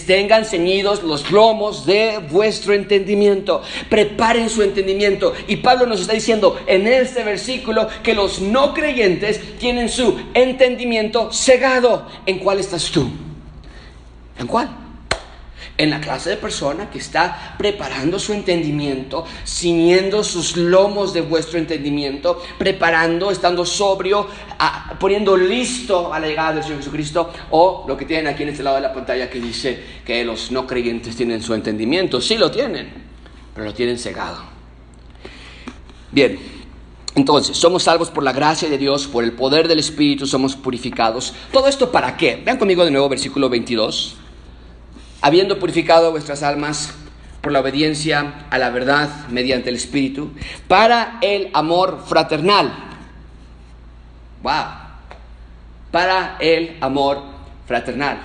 tengan 0.08 0.45
ceñidos 0.45 1.04
los 1.04 1.30
lomos 1.32 1.86
de 1.86 2.19
vuestro 2.32 2.74
entendimiento. 2.74 3.62
Preparen 3.89 4.50
su 4.50 4.63
entendimiento. 4.63 5.34
Y 5.48 5.58
Pablo 5.58 5.86
nos 5.86 6.02
está 6.02 6.13
diciendo 6.13 6.60
en 6.65 6.88
este 6.88 7.24
versículo 7.24 7.88
que 8.02 8.13
los 8.13 8.41
no 8.41 8.74
creyentes 8.74 9.58
tienen 9.60 9.89
su 9.89 10.19
entendimiento 10.34 11.32
cegado. 11.32 12.08
¿En 12.26 12.39
cuál 12.39 12.60
estás 12.60 12.89
tú? 12.89 13.10
¿En 14.39 14.48
cuál? 14.48 14.88
En 15.80 15.89
la 15.89 16.02
clase 16.02 16.30
de 16.30 16.36
persona 16.36 16.89
que 16.89 17.00
está 17.00 17.56
preparando 17.58 18.20
su 18.20 18.34
entendimiento, 18.34 19.24
ciñendo 19.48 20.26
sus 20.26 20.58
lomos 20.58 21.13
de 21.13 21.22
vuestro 21.22 21.58
entendimiento, 21.58 22.42
preparando, 22.58 23.32
estando 23.32 23.65
sobrio, 23.65 24.28
poniendo 25.00 25.38
listo 25.38 26.13
a 26.13 26.20
la 26.20 26.28
llegada 26.28 26.56
del 26.56 26.63
Señor 26.63 26.80
Jesucristo, 26.80 27.32
o 27.52 27.86
lo 27.88 27.96
que 27.96 28.04
tienen 28.04 28.28
aquí 28.28 28.44
en 28.44 28.50
este 28.50 28.62
lado 28.62 28.76
de 28.76 28.82
la 28.82 28.94
pantalla 28.94 29.30
que 29.30 29.39
dice 29.39 29.82
que 30.06 30.26
los 30.26 30.52
no 30.52 30.68
creyentes 30.68 31.15
tienen 31.15 31.42
su 31.42 31.54
entendimiento. 31.54 32.20
Sí 32.20 32.38
lo 32.38 32.52
tienen, 32.52 32.92
pero 33.54 33.65
lo 33.65 33.74
tienen 33.74 33.98
cegado. 33.98 34.44
Bien, 36.12 36.38
Entonces, 37.15 37.58
somos 37.58 37.84
salvos 37.84 38.12
por 38.12 38.24
la 38.24 38.34
gracia 38.34 38.70
de 38.70 38.78
Dios, 38.78 39.08
por 39.08 39.24
el 39.24 39.32
poder 39.32 39.68
del 39.68 39.80
Espíritu, 39.80 40.28
somos 40.28 40.56
purificados. 40.56 41.34
¿Todo 41.52 41.68
esto 41.68 41.92
para 41.92 42.15
qué? 42.15 42.42
Vean 42.46 42.58
conmigo 42.58 42.86
de 42.86 42.92
nuevo 42.92 43.10
versículo 43.10 43.50
22. 43.50 44.19
Habiendo 45.22 45.60
purificado 45.60 46.12
vuestras 46.12 46.44
almas 46.44 46.94
por 47.42 47.52
la 47.52 47.60
obediencia 47.60 48.46
a 48.50 48.58
la 48.58 48.70
verdad 48.70 49.10
mediante 49.30 49.70
el 49.70 49.76
Espíritu, 49.76 50.32
para 50.68 51.18
el 51.22 51.50
amor 51.54 52.04
fraternal. 52.08 52.74
¡Wow! 54.44 54.66
Para 55.92 56.38
el 56.40 56.78
amor 56.82 57.22
fraternal. 57.68 58.20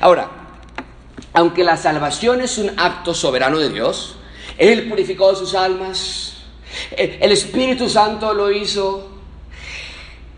Ahora, 0.00 0.30
aunque 1.32 1.64
la 1.64 1.76
salvación 1.76 2.40
es 2.40 2.58
un 2.58 2.78
acto 2.78 3.14
soberano 3.14 3.58
de 3.58 3.70
Dios, 3.70 4.16
Él 4.56 4.88
purificó 4.88 5.34
sus 5.34 5.54
almas, 5.54 6.34
el 6.96 7.32
Espíritu 7.32 7.88
Santo 7.88 8.34
lo 8.34 8.50
hizo. 8.50 9.10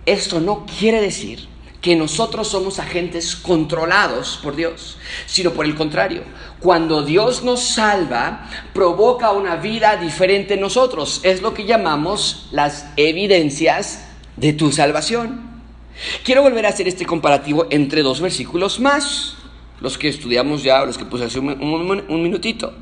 Esto 0.07 0.41
no 0.41 0.67
quiere 0.67 1.01
decir 1.01 1.49
que 1.81 1.97
nosotros 1.97 2.49
somos 2.49 2.79
agentes 2.79 3.35
controlados 3.35 4.39
por 4.43 4.55
Dios, 4.55 4.99
sino 5.27 5.53
por 5.53 5.65
el 5.65 5.75
contrario, 5.75 6.23
cuando 6.61 7.03
Dios 7.03 7.43
nos 7.43 7.61
salva, 7.61 8.49
provoca 8.75 9.33
una 9.33 9.57
vida 9.57 9.97
diferente 9.97 10.55
en 10.55 10.61
nosotros. 10.61 11.21
Es 11.23 11.41
lo 11.41 11.55
que 11.55 11.65
llamamos 11.65 12.49
las 12.53 12.87
evidencias 12.97 14.07
de 14.37 14.53
tu 14.53 14.73
salvación. 14.73 15.49
Quiero 16.23 16.43
volver 16.43 16.67
a 16.67 16.71
hacer 16.71 16.87
este 16.87 17.07
comparativo 17.07 17.67
entre 17.71 18.03
dos 18.03 18.21
versículos 18.21 18.79
más, 18.79 19.37
los 19.81 19.97
que 19.97 20.09
estudiamos 20.09 20.63
ya, 20.63 20.85
los 20.85 20.99
que 20.99 21.07
puse 21.07 21.25
hace 21.25 21.39
un, 21.39 21.49
un 21.51 22.23
minutito. 22.23 22.75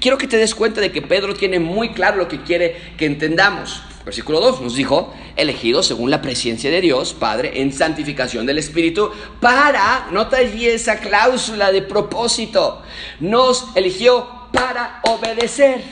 Quiero 0.00 0.18
que 0.18 0.26
te 0.26 0.36
des 0.36 0.54
cuenta 0.54 0.80
de 0.80 0.92
que 0.92 1.02
Pedro 1.02 1.34
tiene 1.34 1.58
muy 1.58 1.90
claro 1.90 2.18
lo 2.18 2.28
que 2.28 2.42
quiere 2.42 2.76
que 2.96 3.06
entendamos. 3.06 3.82
Versículo 4.04 4.40
2 4.40 4.60
nos 4.60 4.74
dijo, 4.74 5.14
elegidos 5.34 5.86
según 5.86 6.10
la 6.10 6.20
presencia 6.20 6.70
de 6.70 6.82
Dios, 6.82 7.14
Padre, 7.14 7.62
en 7.62 7.72
santificación 7.72 8.44
del 8.44 8.58
Espíritu, 8.58 9.10
para, 9.40 10.08
nota 10.12 10.36
allí 10.36 10.66
esa 10.66 10.98
cláusula 10.98 11.72
de 11.72 11.80
propósito, 11.80 12.82
nos 13.20 13.68
eligió 13.74 14.28
para 14.52 15.00
obedecer. 15.04 15.82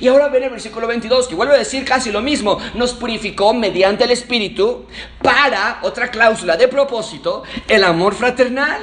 Y 0.00 0.06
ahora 0.06 0.28
ven 0.28 0.44
el 0.44 0.50
versículo 0.50 0.86
22, 0.86 1.26
que 1.26 1.34
vuelve 1.34 1.54
a 1.54 1.58
decir 1.58 1.84
casi 1.84 2.12
lo 2.12 2.22
mismo, 2.22 2.58
nos 2.74 2.92
purificó 2.92 3.52
mediante 3.52 4.04
el 4.04 4.12
Espíritu 4.12 4.86
para, 5.20 5.80
otra 5.82 6.12
cláusula 6.12 6.56
de 6.56 6.68
propósito, 6.68 7.42
el 7.66 7.82
amor 7.82 8.14
fraternal. 8.14 8.80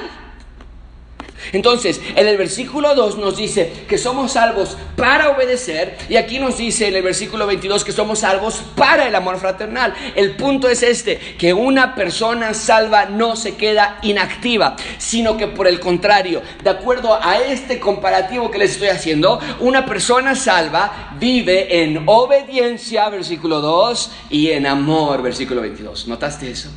Entonces, 1.52 2.00
en 2.14 2.26
el 2.26 2.36
versículo 2.36 2.94
2 2.94 3.18
nos 3.18 3.36
dice 3.36 3.72
que 3.88 3.98
somos 3.98 4.32
salvos 4.32 4.76
para 4.96 5.30
obedecer 5.30 5.96
y 6.08 6.16
aquí 6.16 6.38
nos 6.38 6.58
dice 6.58 6.88
en 6.88 6.94
el 6.94 7.02
versículo 7.02 7.46
22 7.46 7.84
que 7.84 7.92
somos 7.92 8.20
salvos 8.20 8.62
para 8.76 9.06
el 9.06 9.14
amor 9.14 9.38
fraternal. 9.38 9.94
El 10.14 10.36
punto 10.36 10.68
es 10.68 10.82
este, 10.82 11.18
que 11.38 11.52
una 11.52 11.94
persona 11.94 12.54
salva 12.54 13.06
no 13.06 13.36
se 13.36 13.56
queda 13.56 13.98
inactiva, 14.02 14.76
sino 14.98 15.36
que 15.36 15.46
por 15.46 15.66
el 15.66 15.80
contrario, 15.80 16.42
de 16.62 16.70
acuerdo 16.70 17.18
a 17.20 17.38
este 17.38 17.80
comparativo 17.80 18.50
que 18.50 18.58
les 18.58 18.72
estoy 18.72 18.88
haciendo, 18.88 19.40
una 19.60 19.86
persona 19.86 20.34
salva 20.34 21.16
vive 21.18 21.82
en 21.82 22.04
obediencia, 22.06 23.08
versículo 23.08 23.60
2, 23.60 24.10
y 24.30 24.50
en 24.50 24.66
amor, 24.66 25.22
versículo 25.22 25.60
22. 25.60 26.08
¿Notaste 26.08 26.50
eso? 26.50 26.70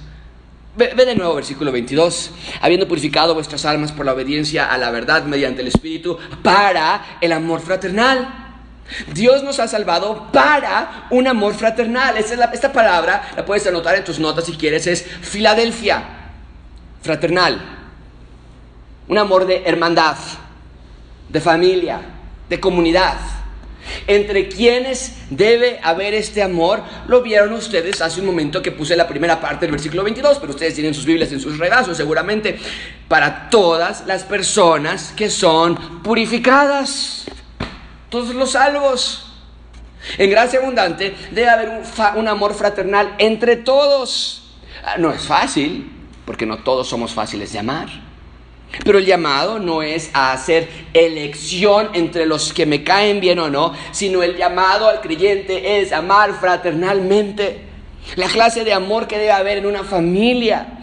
Ve, 0.76 0.94
de 0.96 1.16
nuevo 1.16 1.36
versículo 1.36 1.72
22. 1.72 2.32
Habiendo 2.62 2.88
purificado 2.88 3.36
vuestras 3.36 3.64
almas 3.66 3.92
por 3.92 4.06
la 4.06 4.14
obediencia 4.14 4.66
a 4.66 4.78
la 4.78 4.90
verdad 4.90 5.24
mediante 5.26 5.62
el 5.62 5.68
Espíritu 5.68 6.18
para 6.42 7.18
el 7.22 7.32
amor 7.32 7.62
fraternal. 7.62 8.40
Dios 9.14 9.44
nos 9.44 9.60
ha 9.60 9.68
salvado 9.68 10.32
para 10.32 11.08
un 11.12 11.28
amor 11.28 11.54
fraternal. 11.54 12.18
esta 12.18 12.74
palabra 12.74 13.32
la 13.36 13.46
puedes 13.46 13.66
anotar 13.68 13.96
en 13.96 14.04
tus 14.04 14.20
notas 14.20 14.46
si 14.46 14.54
quieres. 14.54 14.88
Es 14.88 15.04
Filadelfia. 15.04 16.04
Fraternal. 17.02 17.62
Un 19.08 19.18
amor 19.18 19.46
de 19.46 19.64
hermandad, 19.66 20.16
de 21.30 21.42
familia, 21.42 22.00
de 22.50 22.60
comunidad 22.60 23.18
entre 24.08 24.48
quienes 24.48 25.14
debe 25.30 25.80
haber 25.84 26.14
este 26.14 26.44
amor, 26.44 26.84
lo 27.08 27.22
vieron 27.22 27.54
ustedes 27.54 28.02
hace 28.02 28.20
un 28.20 28.28
momento 28.28 28.62
que 28.62 28.72
puse 28.72 28.96
la 28.96 29.08
primera 29.08 29.40
parte 29.40 29.66
del 29.66 29.72
versículo 29.72 30.04
22, 30.04 30.40
pero 30.40 30.52
ustedes 30.52 30.76
tienen 30.76 30.94
sus 30.94 31.06
Biblias 31.06 31.32
en 31.32 31.40
sus 31.40 31.58
regazos 31.58 31.98
seguramente, 31.98 32.60
para 33.08 33.50
todas 33.50 34.06
las 34.06 34.24
personas 34.24 35.14
que 35.16 35.30
son 35.30 36.02
purificadas, 36.04 37.26
todos 38.10 38.34
los 38.36 38.52
salvos. 38.52 39.30
En 40.18 40.30
gracia 40.30 40.60
abundante 40.60 41.16
debe 41.32 41.50
haber 41.50 41.70
un, 41.70 41.84
un 42.18 42.28
amor 42.28 42.54
fraternal 42.54 43.16
entre 43.20 43.56
todos. 43.56 44.58
Ah, 44.84 44.98
no 44.98 45.12
es 45.12 45.22
fácil, 45.22 45.90
porque 46.26 46.46
no 46.46 46.58
todos 46.58 46.88
somos 46.90 47.14
fáciles 47.14 47.54
de 47.54 47.60
amar. 47.60 48.03
Pero 48.84 48.98
el 48.98 49.06
llamado 49.06 49.60
no 49.60 49.84
es 49.84 50.10
a 50.14 50.34
hacer 50.34 50.68
elección 50.94 51.90
entre 51.94 52.26
los 52.26 52.54
que 52.54 52.66
me 52.66 52.84
caen 52.84 53.20
bien 53.20 53.40
o 53.40 53.50
no, 53.50 53.74
sino 53.92 54.24
el 54.24 54.36
llamado 54.36 54.88
al 54.88 55.00
creyente 55.00 55.80
es 55.80 55.92
amar 55.92 56.34
fraternalmente. 56.40 57.62
La 58.16 58.28
clase 58.28 58.64
de 58.64 58.74
amor 58.74 59.08
que 59.08 59.18
debe 59.18 59.32
haber 59.32 59.60
en 59.60 59.68
una 59.68 59.84
familia. 59.84 60.80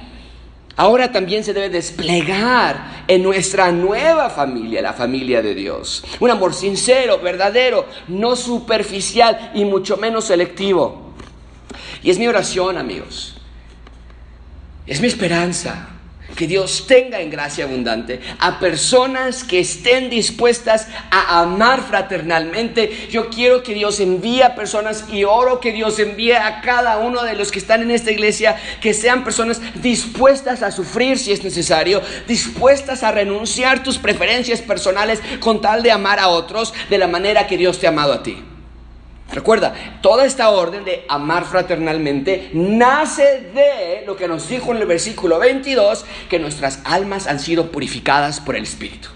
Ahora 0.76 1.11
también 1.11 1.42
se 1.42 1.53
debe 1.53 1.68
desplegar 1.68 3.05
en 3.09 3.22
nuestra 3.22 3.72
nueva 3.72 4.31
familia, 4.31 4.81
la 4.81 4.94
familia 4.94 5.42
de 5.42 5.55
Dios. 5.55 6.05
Un 6.20 6.31
amor 6.31 6.55
sincero, 6.55 7.18
verdadero, 7.18 7.87
no 8.09 8.37
superficial 8.37 9.50
y 9.53 9.64
mucho 9.64 9.96
menos 9.96 10.26
selectivo. 10.26 11.12
Y 12.03 12.11
es 12.11 12.18
mi 12.18 12.29
oración, 12.29 12.79
amigos. 12.79 13.37
Es 14.87 15.00
mi 15.00 15.09
esperanza 15.09 15.89
que 16.37 16.47
Dios 16.47 16.87
tenga 16.87 17.21
en 17.21 17.31
gracia 17.31 17.64
abundante 17.64 18.21
a 18.38 18.59
personas 18.59 19.45
que 19.45 19.61
estén 19.61 20.11
dispuestas 20.11 20.88
a 21.11 21.40
amar 21.40 21.83
fraternalmente. 21.83 23.09
Yo 23.11 23.29
quiero 23.29 23.62
que 23.62 23.75
Dios 23.75 24.01
envíe 24.01 24.43
a 24.43 24.55
personas 24.55 25.05
y 25.11 25.25
oro 25.25 25.61
que 25.61 25.73
Dios 25.73 25.99
envíe 25.99 26.33
a 26.33 26.61
cada 26.61 26.99
uno 26.99 27.23
de 27.23 27.35
los 27.35 27.51
que 27.51 27.59
están 27.59 27.83
en 27.83 27.90
esta 27.90 28.11
iglesia 28.11 28.57
que 28.81 28.95
sean 28.95 29.25
personas 29.25 29.61
dispuestas 29.83 30.62
a 30.62 30.71
sufrir 30.71 31.19
si 31.19 31.33
es 31.33 31.45
necesario, 31.45 32.03
dispuestas 32.27 33.03
a 33.03 33.12
renunciar 33.12 33.83
tus 33.83 33.99
preferencias 33.99 34.61
personales 34.61 35.21
con 35.40 35.61
tal 35.61 35.83
de 35.83 35.93
amar 35.93 36.19
a 36.19 36.29
otros 36.29 36.75
de 36.88 36.99
la 36.99 37.07
manera 37.07 37.47
que 37.47 37.57
Dios 37.57 37.79
te 37.79 37.87
ha 37.87 37.90
amado 37.90 38.12
a 38.12 38.23
ti. 38.23 38.50
Recuerda, 39.33 39.75
toda 40.03 40.25
esta 40.25 40.51
orden 40.51 40.85
de 40.85 41.05
amar 41.09 41.45
fraternalmente 41.45 42.51
nace 42.53 43.51
de 43.55 44.05
lo 44.05 44.16
que 44.16 44.27
nos 44.27 44.49
dijo 44.49 44.73
en 44.73 44.79
el 44.79 44.87
versículo 44.87 45.38
22, 45.38 46.05
que 46.29 46.40
nuestras 46.40 46.81
almas 46.85 47.29
han 47.29 47.38
sido 47.38 47.71
purificadas 47.71 48.40
por 48.40 48.57
el 48.57 48.64
Espíritu. 48.64 49.09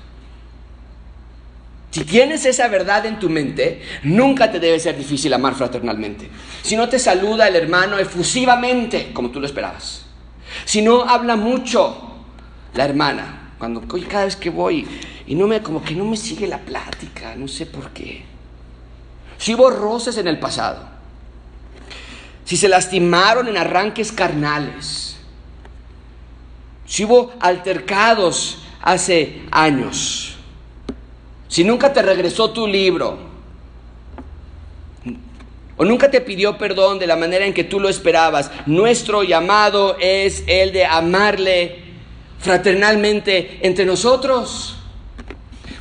Si 1.91 2.05
tienes 2.05 2.45
esa 2.45 2.69
verdad 2.69 3.07
en 3.07 3.19
tu 3.19 3.29
mente, 3.29 3.83
nunca 4.05 4.51
te 4.51 4.61
debe 4.61 4.79
ser 4.79 4.97
difícil 4.97 5.33
amar 5.33 5.55
fraternalmente. 5.55 6.29
Si 6.63 6.77
no 6.77 6.89
te 6.89 6.99
saluda 6.99 7.49
el 7.49 7.57
hermano 7.57 7.99
efusivamente, 7.99 9.13
como 9.13 9.31
tú 9.31 9.41
lo 9.41 9.47
esperabas. 9.47 10.05
Si 10.65 10.81
no 10.83 11.03
habla 11.03 11.35
mucho 11.35 12.15
la 12.75 12.85
hermana, 12.85 13.55
cuando 13.59 13.83
cada 14.09 14.27
vez 14.27 14.37
que 14.37 14.51
voy 14.51 14.87
y 15.27 15.35
no 15.35 15.47
me 15.47 15.61
como 15.63 15.83
que 15.83 15.95
no 15.95 16.05
me 16.05 16.17
sigue 16.17 16.47
la 16.47 16.59
plática, 16.59 17.35
no 17.37 17.49
sé 17.49 17.67
por 17.67 17.91
qué 17.91 18.34
si 19.45 19.55
hubo 19.55 19.69
roces 19.69 20.17
en 20.17 20.27
el 20.27 20.39
pasado, 20.39 20.89
si 22.47 22.57
se 22.57 22.67
lastimaron 22.67 23.47
en 23.47 23.59
arranques 23.59 24.11
carnales, 24.11 25.19
si 26.87 27.05
hubo 27.05 27.31
altercados 27.41 28.65
hace 28.81 29.43
años, 29.51 30.37
si 31.47 31.63
nunca 31.63 31.93
te 31.93 32.01
regresó 32.01 32.53
tu 32.53 32.67
libro, 32.67 33.19
o 35.77 35.85
nunca 35.85 36.11
te 36.11 36.23
pidió 36.23 36.57
perdón 36.57 36.99
de 36.99 37.07
la 37.07 37.17
manera 37.17 37.45
en 37.45 37.53
que 37.53 37.65
tú 37.65 37.81
lo 37.81 37.91
esperabas, 37.91 38.51
nuestro 38.65 39.25
llamado 39.25 39.99
es 40.01 40.43
el 40.47 40.73
de 40.73 40.87
amarle 40.87 41.83
fraternalmente 42.39 43.59
entre 43.61 43.85
nosotros. 43.85 44.79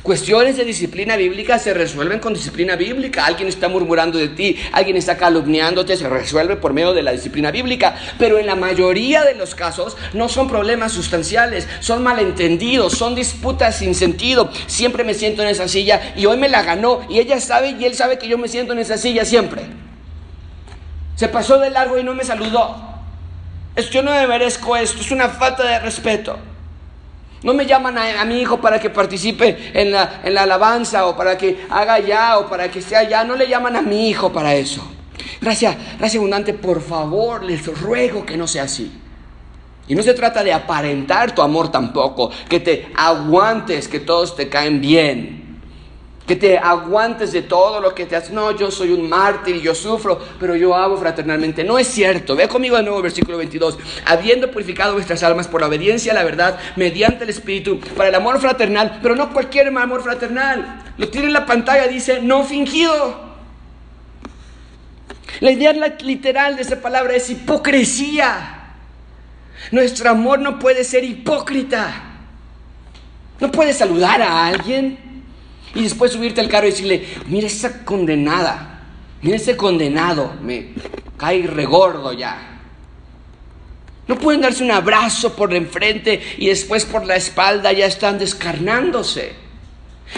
Cuestiones 0.04 0.58
de 0.58 0.66
disciplina 0.66 1.16
bíblica 1.16 1.58
se 1.58 1.72
resuelven 1.72 2.20
con 2.20 2.34
disciplina 2.34 2.76
bíblica. 2.76 3.24
Alguien 3.24 3.48
está 3.48 3.68
murmurando 3.68 4.18
de 4.18 4.28
ti, 4.28 4.58
alguien 4.70 4.98
está 4.98 5.16
calumniándote, 5.16 5.96
se 5.96 6.06
resuelve 6.10 6.56
por 6.56 6.74
medio 6.74 6.92
de 6.92 7.02
la 7.02 7.12
disciplina 7.12 7.50
bíblica. 7.50 7.96
Pero 8.18 8.38
en 8.38 8.44
la 8.44 8.54
mayoría 8.54 9.24
de 9.24 9.34
los 9.34 9.54
casos 9.54 9.96
no 10.12 10.28
son 10.28 10.46
problemas 10.46 10.92
sustanciales, 10.92 11.66
son 11.80 12.02
malentendidos, 12.02 12.92
son 12.92 13.14
disputas 13.14 13.78
sin 13.78 13.94
sentido. 13.94 14.50
Siempre 14.66 15.04
me 15.04 15.14
siento 15.14 15.40
en 15.40 15.48
esa 15.48 15.68
silla 15.68 16.12
y 16.14 16.26
hoy 16.26 16.36
me 16.36 16.50
la 16.50 16.62
ganó 16.62 17.00
y 17.08 17.18
ella 17.18 17.40
sabe 17.40 17.70
y 17.70 17.86
él 17.86 17.94
sabe 17.94 18.18
que 18.18 18.28
yo 18.28 18.36
me 18.36 18.48
siento 18.48 18.74
en 18.74 18.80
esa 18.80 18.98
silla 18.98 19.24
siempre. 19.24 19.62
Se 21.16 21.28
pasó 21.28 21.58
de 21.58 21.70
largo 21.70 21.96
y 21.96 22.04
no 22.04 22.14
me 22.14 22.24
saludó. 22.24 22.76
Yo 23.90 24.02
no 24.02 24.10
me 24.10 24.26
merezco 24.26 24.76
esto, 24.76 25.00
es 25.00 25.10
una 25.10 25.30
falta 25.30 25.62
de 25.64 25.78
respeto. 25.78 26.38
No 27.44 27.54
me 27.54 27.66
llaman 27.66 27.96
a, 27.98 28.24
mi 28.24 28.40
hijo 28.40 28.60
para 28.60 28.80
que 28.80 28.90
participe 28.90 29.70
en 29.72 29.92
la, 29.92 30.22
alabanza 30.24 31.06
o 31.06 31.16
para 31.16 31.38
que 31.38 31.66
haga 31.70 32.00
ya 32.00 32.38
o 32.38 32.48
para 32.48 32.70
que 32.70 32.82
sea 32.82 33.00
allá. 33.00 33.22
No 33.22 33.36
le 33.36 33.46
llaman 33.46 33.76
a 33.76 33.82
mi 33.82 34.08
hijo 34.08 34.32
para 34.32 34.54
eso. 34.54 34.82
Gracias, 35.40 35.76
gracias 35.98 36.18
abundante, 36.18 36.54
por 36.54 36.80
favor, 36.80 37.44
les 37.44 37.66
ruego 37.66 38.24
que 38.24 38.36
no 38.36 38.48
sea 38.48 38.64
así. 38.64 38.90
Y 39.86 39.94
no 39.94 40.02
se 40.02 40.14
trata 40.14 40.42
de 40.42 40.52
aparentar 40.52 41.34
tu 41.34 41.42
amor 41.42 41.70
tampoco, 41.70 42.30
que 42.48 42.60
te 42.60 42.90
aguantes, 42.96 43.86
que 43.86 44.00
todos 44.00 44.34
te 44.34 44.48
caen 44.48 44.80
bien 44.80 45.43
que 46.26 46.36
te 46.36 46.56
aguantes 46.56 47.32
de 47.32 47.42
todo 47.42 47.80
lo 47.80 47.94
que 47.94 48.06
te 48.06 48.16
hace. 48.16 48.32
No, 48.32 48.50
yo 48.52 48.70
soy 48.70 48.92
un 48.92 49.08
mártir 49.08 49.56
y 49.56 49.60
yo 49.60 49.74
sufro, 49.74 50.18
pero 50.40 50.56
yo 50.56 50.74
hago 50.74 50.96
fraternalmente. 50.96 51.64
No 51.64 51.78
es 51.78 51.88
cierto. 51.88 52.34
Ve 52.34 52.48
conmigo 52.48 52.76
de 52.76 52.82
nuevo 52.82 53.02
versículo 53.02 53.36
22. 53.38 53.78
Habiendo 54.06 54.50
purificado 54.50 54.94
vuestras 54.94 55.22
almas 55.22 55.48
por 55.48 55.60
la 55.60 55.66
obediencia 55.66 56.12
a 56.12 56.14
la 56.14 56.24
verdad, 56.24 56.58
mediante 56.76 57.24
el 57.24 57.30
Espíritu, 57.30 57.78
para 57.96 58.08
el 58.08 58.14
amor 58.14 58.40
fraternal, 58.40 59.00
pero 59.02 59.14
no 59.16 59.32
cualquier 59.32 59.68
amor 59.68 60.02
fraternal. 60.02 60.82
Lo 60.96 61.08
tiene 61.08 61.26
en 61.26 61.34
la 61.34 61.44
pantalla, 61.44 61.88
dice, 61.88 62.20
no 62.22 62.44
fingido. 62.44 63.34
La 65.40 65.50
idea 65.50 65.72
literal 65.72 66.56
de 66.56 66.62
esa 66.62 66.80
palabra 66.80 67.14
es 67.16 67.28
hipocresía. 67.28 68.60
Nuestro 69.72 70.08
amor 70.08 70.38
no 70.38 70.58
puede 70.58 70.84
ser 70.84 71.04
hipócrita. 71.04 72.02
No 73.40 73.50
puedes 73.50 73.76
saludar 73.76 74.22
a 74.22 74.46
alguien 74.46 75.13
y 75.74 75.82
después 75.82 76.12
subirte 76.12 76.40
al 76.40 76.48
carro 76.48 76.66
y 76.66 76.70
decirle, 76.70 77.06
mira 77.26 77.46
esa 77.46 77.84
condenada, 77.84 78.82
mira 79.22 79.36
ese 79.36 79.56
condenado, 79.56 80.34
me 80.42 80.68
cae 81.16 81.46
regordo 81.46 82.12
ya. 82.12 82.60
No 84.06 84.18
pueden 84.18 84.42
darse 84.42 84.62
un 84.62 84.70
abrazo 84.70 85.34
por 85.34 85.54
enfrente 85.54 86.20
y 86.36 86.48
después 86.48 86.84
por 86.84 87.06
la 87.06 87.16
espalda 87.16 87.72
ya 87.72 87.86
están 87.86 88.18
descarnándose. 88.18 89.43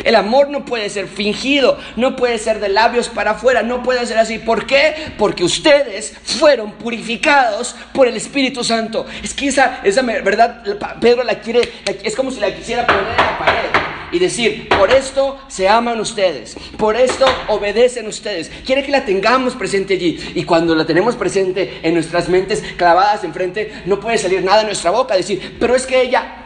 El 0.05 0.15
amor 0.15 0.51
no 0.51 0.65
puede 0.65 0.91
ser 0.91 1.07
fingido, 1.07 1.79
no 1.97 2.17
puede 2.17 2.39
ser 2.39 2.61
de 2.61 2.69
labios 2.69 3.09
para 3.09 3.33
afuera, 3.33 3.63
no 3.63 3.83
puede 3.83 4.05
ser 4.07 4.19
así. 4.19 4.39
¿Por 4.39 4.67
qué? 4.67 4.95
Porque 5.19 5.45
ustedes 5.45 6.15
fueron 6.23 6.73
purificados 6.73 7.75
por 7.93 8.07
el 8.07 8.17
Espíritu 8.17 8.63
Santo. 8.63 9.07
Es 9.23 9.33
que 9.33 9.49
esa, 9.49 9.81
esa 9.85 10.03
verdad, 10.03 10.63
Pedro 11.01 11.25
la 11.25 11.41
quiere, 11.41 11.73
es 12.03 12.15
como 12.15 12.31
si 12.31 12.41
la 12.41 12.55
quisiera 12.55 12.87
poner 12.87 13.03
en 13.03 13.17
la 13.17 13.39
pared 13.39 13.87
y 14.13 14.19
decir, 14.19 14.69
por 14.69 14.91
esto 14.93 15.39
se 15.49 15.69
aman 15.69 16.01
ustedes, 16.01 16.57
por 16.79 16.97
esto 16.97 17.27
obedecen 17.49 18.07
ustedes. 18.07 18.51
Quiere 18.65 18.85
que 18.85 18.93
la 18.93 19.05
tengamos 19.05 19.55
presente 19.55 19.95
allí. 19.95 20.19
Y 20.35 20.45
cuando 20.45 20.75
la 20.75 20.87
tenemos 20.87 21.17
presente 21.17 21.81
en 21.83 21.95
nuestras 21.95 22.29
mentes 22.29 22.63
clavadas 22.77 23.25
enfrente, 23.25 23.83
no 23.87 24.01
puede 24.01 24.19
salir 24.19 24.45
nada 24.45 24.61
de 24.61 24.67
nuestra 24.67 24.91
boca. 24.91 25.17
Decir, 25.17 25.57
pero 25.59 25.75
es 25.75 25.87
que 25.87 26.01
ella... 26.01 26.43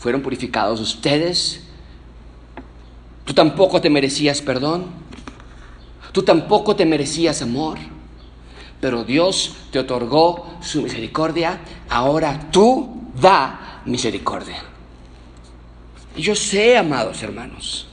Fueron 0.00 0.22
purificados 0.22 0.80
ustedes. 0.80 1.60
Tú 3.26 3.34
tampoco 3.34 3.82
te 3.82 3.90
merecías 3.90 4.40
perdón. 4.40 4.86
Tú 6.12 6.22
tampoco 6.22 6.74
te 6.74 6.86
merecías 6.86 7.42
amor. 7.42 7.78
Pero 8.80 9.04
Dios 9.04 9.56
te 9.70 9.78
otorgó 9.78 10.58
su 10.62 10.80
misericordia. 10.80 11.60
Ahora 11.90 12.48
tú 12.50 13.02
da 13.20 13.82
misericordia. 13.84 14.62
Y 16.16 16.22
yo 16.22 16.34
sé, 16.34 16.78
amados 16.78 17.22
hermanos, 17.22 17.86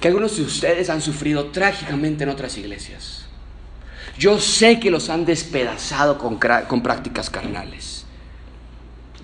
que 0.00 0.08
algunos 0.08 0.38
de 0.38 0.42
ustedes 0.42 0.88
han 0.88 1.02
sufrido 1.02 1.46
trágicamente 1.50 2.24
en 2.24 2.30
otras 2.30 2.56
iglesias. 2.56 3.26
Yo 4.18 4.40
sé 4.40 4.80
que 4.80 4.90
los 4.90 5.10
han 5.10 5.26
despedazado 5.26 6.16
con, 6.16 6.38
con 6.66 6.82
prácticas 6.82 7.28
carnales. 7.28 7.95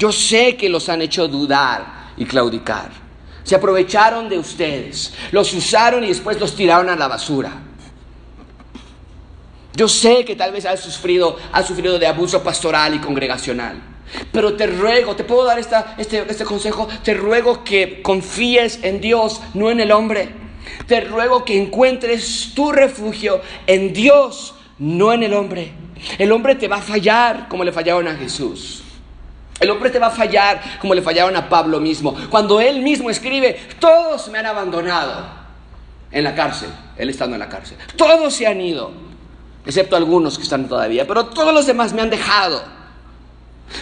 Yo 0.02 0.10
sé 0.10 0.56
que 0.56 0.68
los 0.68 0.88
han 0.88 1.00
hecho 1.00 1.28
dudar 1.28 2.10
y 2.16 2.24
claudicar. 2.24 2.90
Se 3.44 3.54
aprovecharon 3.54 4.28
de 4.28 4.36
ustedes, 4.36 5.14
los 5.30 5.54
usaron 5.54 6.02
y 6.02 6.08
después 6.08 6.40
los 6.40 6.56
tiraron 6.56 6.88
a 6.88 6.96
la 6.96 7.06
basura. 7.06 7.52
Yo 9.76 9.86
sé 9.86 10.24
que 10.24 10.34
tal 10.34 10.50
vez 10.50 10.66
has 10.66 10.80
sufrido, 10.80 11.36
has 11.52 11.68
sufrido 11.68 12.00
de 12.00 12.08
abuso 12.08 12.42
pastoral 12.42 12.96
y 12.96 12.98
congregacional. 12.98 13.80
Pero 14.32 14.54
te 14.54 14.66
ruego, 14.66 15.14
te 15.14 15.22
puedo 15.22 15.44
dar 15.44 15.60
este, 15.60 15.76
este 15.96 16.44
consejo, 16.44 16.88
te 17.04 17.14
ruego 17.14 17.62
que 17.62 18.02
confíes 18.02 18.80
en 18.82 19.00
Dios, 19.00 19.40
no 19.54 19.70
en 19.70 19.78
el 19.78 19.92
hombre. 19.92 20.30
Te 20.88 21.02
ruego 21.02 21.44
que 21.44 21.62
encuentres 21.62 22.54
tu 22.56 22.72
refugio 22.72 23.40
en 23.68 23.92
Dios, 23.92 24.56
no 24.80 25.12
en 25.12 25.22
el 25.22 25.32
hombre. 25.32 25.70
El 26.18 26.32
hombre 26.32 26.56
te 26.56 26.66
va 26.66 26.78
a 26.78 26.82
fallar 26.82 27.46
como 27.48 27.62
le 27.62 27.70
fallaron 27.70 28.08
a 28.08 28.16
Jesús. 28.16 28.82
El 29.62 29.70
hombre 29.70 29.90
te 29.90 30.00
va 30.00 30.08
a 30.08 30.10
fallar 30.10 30.60
como 30.80 30.92
le 30.92 31.02
fallaron 31.02 31.36
a 31.36 31.48
Pablo 31.48 31.78
mismo. 31.78 32.16
Cuando 32.28 32.60
él 32.60 32.82
mismo 32.82 33.10
escribe, 33.10 33.54
todos 33.78 34.28
me 34.28 34.38
han 34.38 34.46
abandonado 34.46 35.24
en 36.10 36.24
la 36.24 36.34
cárcel, 36.34 36.68
él 36.96 37.08
estando 37.08 37.36
en 37.36 37.40
la 37.40 37.48
cárcel. 37.48 37.78
Todos 37.94 38.34
se 38.34 38.44
han 38.44 38.60
ido, 38.60 38.90
excepto 39.64 39.94
algunos 39.94 40.36
que 40.36 40.42
están 40.42 40.68
todavía, 40.68 41.06
pero 41.06 41.26
todos 41.26 41.54
los 41.54 41.64
demás 41.64 41.92
me 41.92 42.02
han 42.02 42.10
dejado. 42.10 42.60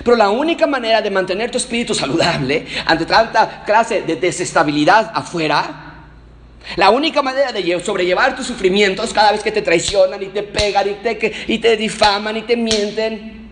Pero 0.04 0.18
la 0.18 0.28
única 0.28 0.66
manera 0.66 1.00
de 1.00 1.10
mantener 1.10 1.50
tu 1.50 1.56
espíritu 1.56 1.94
saludable 1.94 2.66
ante 2.84 3.06
tanta 3.06 3.64
clase 3.64 4.02
de 4.02 4.16
desestabilidad 4.16 5.10
afuera, 5.14 5.86
la 6.76 6.90
única 6.90 7.22
manera 7.22 7.52
de 7.52 7.82
sobrellevar 7.82 8.36
tus 8.36 8.46
sufrimientos 8.46 9.14
cada 9.14 9.32
vez 9.32 9.42
que 9.42 9.50
te 9.50 9.62
traicionan 9.62 10.22
y 10.22 10.26
te 10.26 10.42
pegan 10.42 10.90
y 10.90 10.92
te, 10.96 11.32
y 11.48 11.58
te 11.58 11.74
difaman 11.78 12.36
y 12.36 12.42
te 12.42 12.54
mienten, 12.54 13.48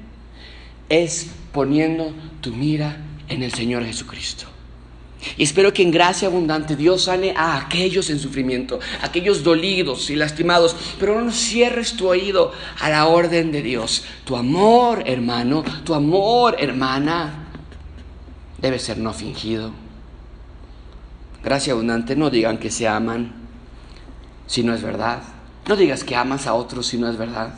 es 0.91 1.29
poniendo 1.53 2.13
tu 2.41 2.53
mira 2.53 2.97
en 3.29 3.43
el 3.43 3.53
Señor 3.53 3.85
Jesucristo. 3.85 4.47
Y 5.37 5.43
espero 5.43 5.73
que 5.73 5.83
en 5.83 5.91
gracia 5.91 6.29
abundante 6.29 6.77
Dios 6.77 7.05
sane 7.05 7.35
a 7.37 7.57
aquellos 7.57 8.09
en 8.11 8.21
sufrimiento, 8.21 8.79
aquellos 9.03 9.43
dolidos 9.43 10.11
y 10.11 10.17
lastimados, 10.17 10.77
pero 10.99 11.21
no 11.21 11.33
cierres 11.33 11.95
tu 11.95 12.09
oído 12.09 12.53
a 12.81 12.89
la 12.89 13.07
orden 13.07 13.51
de 13.51 13.63
Dios. 13.63 14.05
Tu 14.25 14.37
amor, 14.37 15.03
hermano, 15.07 15.65
tu 15.85 15.95
amor, 15.95 16.57
hermana, 16.59 17.49
debe 18.61 18.79
ser 18.79 18.99
no 18.99 19.13
fingido. 19.13 19.73
Gracia 21.43 21.73
abundante, 21.73 22.15
no 22.15 22.31
digan 22.31 22.59
que 22.59 22.71
se 22.71 22.87
aman 22.87 23.33
si 24.47 24.63
no 24.63 24.75
es 24.75 24.83
verdad. 24.83 25.23
No 25.67 25.77
digas 25.77 26.05
que 26.05 26.17
amas 26.17 26.47
a 26.47 26.55
otros 26.55 26.87
si 26.87 26.97
no 26.97 27.11
es 27.11 27.17
verdad. 27.17 27.55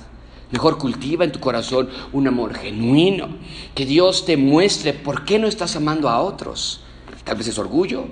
Mejor 0.52 0.78
cultiva 0.78 1.24
en 1.24 1.32
tu 1.32 1.40
corazón 1.40 1.88
un 2.12 2.26
amor 2.26 2.54
genuino, 2.54 3.28
que 3.74 3.86
Dios 3.86 4.24
te 4.24 4.36
muestre 4.36 4.92
por 4.92 5.24
qué 5.24 5.38
no 5.38 5.46
estás 5.46 5.76
amando 5.76 6.08
a 6.08 6.20
otros. 6.20 6.82
Tal 7.24 7.36
vez 7.36 7.48
es 7.48 7.58
orgullo. 7.58 8.06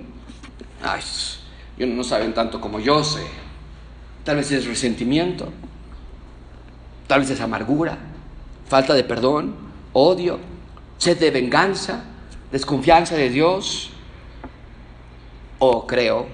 Ay, 0.82 1.02
no 1.86 2.04
saben 2.04 2.34
tanto 2.34 2.60
como 2.60 2.78
yo 2.78 3.02
sé. 3.02 3.26
Tal 4.24 4.36
vez 4.36 4.52
es 4.52 4.66
resentimiento. 4.66 5.52
Tal 7.08 7.20
vez 7.20 7.30
es 7.30 7.40
amargura, 7.40 7.96
falta 8.68 8.92
de 8.92 9.02
perdón, 9.02 9.54
odio, 9.94 10.38
sed 10.98 11.18
de 11.18 11.30
venganza, 11.30 12.04
desconfianza 12.52 13.16
de 13.16 13.30
Dios. 13.30 13.90
O 15.58 15.86
creo, 15.86 16.28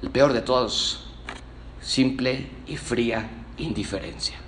el 0.00 0.10
peor 0.10 0.32
de 0.32 0.42
todos, 0.42 1.08
simple 1.80 2.48
y 2.68 2.76
fría 2.76 3.28
indiferencia. 3.58 4.43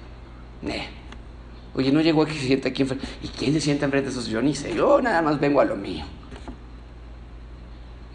Oye, 1.74 1.92
no 1.92 2.00
llegó 2.00 2.22
a 2.22 2.26
que 2.26 2.32
se 2.32 2.46
sienta 2.46 2.68
aquí 2.70 2.82
enfrente. 2.82 3.06
¿Y 3.22 3.28
quién 3.28 3.52
se 3.52 3.60
sienta 3.60 3.84
enfrente 3.84 4.10
de 4.10 4.12
esos? 4.12 4.28
Yo 4.28 4.40
ni 4.40 4.54
sé. 4.54 4.74
Yo 4.74 5.00
nada 5.02 5.20
más 5.22 5.38
vengo 5.38 5.60
a 5.60 5.64
lo 5.64 5.76
mío 5.76 6.04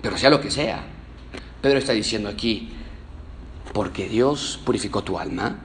pero 0.01 0.17
sea 0.17 0.29
lo 0.29 0.41
que 0.41 0.51
sea. 0.51 0.83
Pedro 1.61 1.77
está 1.77 1.93
diciendo 1.93 2.27
aquí, 2.27 2.69
porque 3.73 4.09
Dios 4.09 4.59
purificó 4.65 5.03
tu 5.03 5.19
alma, 5.19 5.57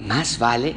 más 0.00 0.38
vale 0.38 0.74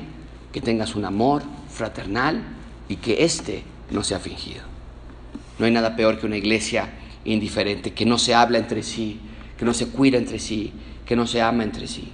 que 0.51 0.61
tengas 0.61 0.95
un 0.95 1.05
amor 1.05 1.41
fraternal 1.69 2.43
y 2.89 2.97
que 2.97 3.23
éste 3.23 3.63
no 3.91 4.03
sea 4.03 4.19
fingido. 4.19 4.61
No 5.57 5.65
hay 5.65 5.71
nada 5.71 5.95
peor 5.95 6.19
que 6.19 6.25
una 6.25 6.37
iglesia 6.37 6.89
indiferente, 7.25 7.93
que 7.93 8.05
no 8.05 8.17
se 8.17 8.35
habla 8.35 8.57
entre 8.57 8.83
sí, 8.83 9.19
que 9.57 9.65
no 9.65 9.73
se 9.73 9.87
cuida 9.87 10.17
entre 10.17 10.39
sí, 10.39 10.73
que 11.05 11.15
no 11.15 11.25
se 11.25 11.41
ama 11.41 11.63
entre 11.63 11.87
sí. 11.87 12.11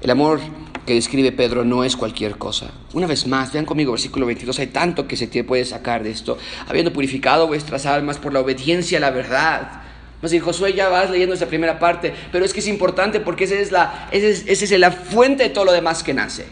El 0.00 0.10
amor 0.10 0.40
que 0.84 0.94
describe 0.94 1.32
Pedro 1.32 1.64
no 1.64 1.84
es 1.84 1.96
cualquier 1.96 2.36
cosa. 2.36 2.70
Una 2.92 3.06
vez 3.06 3.26
más, 3.26 3.52
vean 3.52 3.64
conmigo 3.64 3.92
versículo 3.92 4.26
22, 4.26 4.58
hay 4.58 4.66
tanto 4.68 5.06
que 5.06 5.16
se 5.16 5.26
puede 5.44 5.64
sacar 5.64 6.02
de 6.02 6.10
esto. 6.10 6.38
Habiendo 6.68 6.92
purificado 6.92 7.46
vuestras 7.46 7.86
almas 7.86 8.18
por 8.18 8.32
la 8.32 8.40
obediencia 8.40 8.98
a 8.98 9.00
la 9.00 9.10
verdad. 9.10 9.82
No 10.22 10.28
sé, 10.28 10.40
Josué 10.40 10.72
ya 10.72 10.88
vas 10.88 11.10
leyendo 11.10 11.34
esa 11.34 11.46
primera 11.46 11.78
parte, 11.78 12.14
pero 12.32 12.44
es 12.44 12.52
que 12.52 12.60
es 12.60 12.68
importante 12.68 13.20
porque 13.20 13.44
esa 13.44 13.56
es, 13.56 13.72
la, 13.72 14.08
esa 14.10 14.26
es, 14.26 14.62
es 14.62 14.78
la 14.78 14.90
fuente 14.90 15.42
de 15.42 15.50
todo 15.50 15.66
lo 15.66 15.72
demás 15.72 16.02
que 16.02 16.14
nace. 16.14 16.46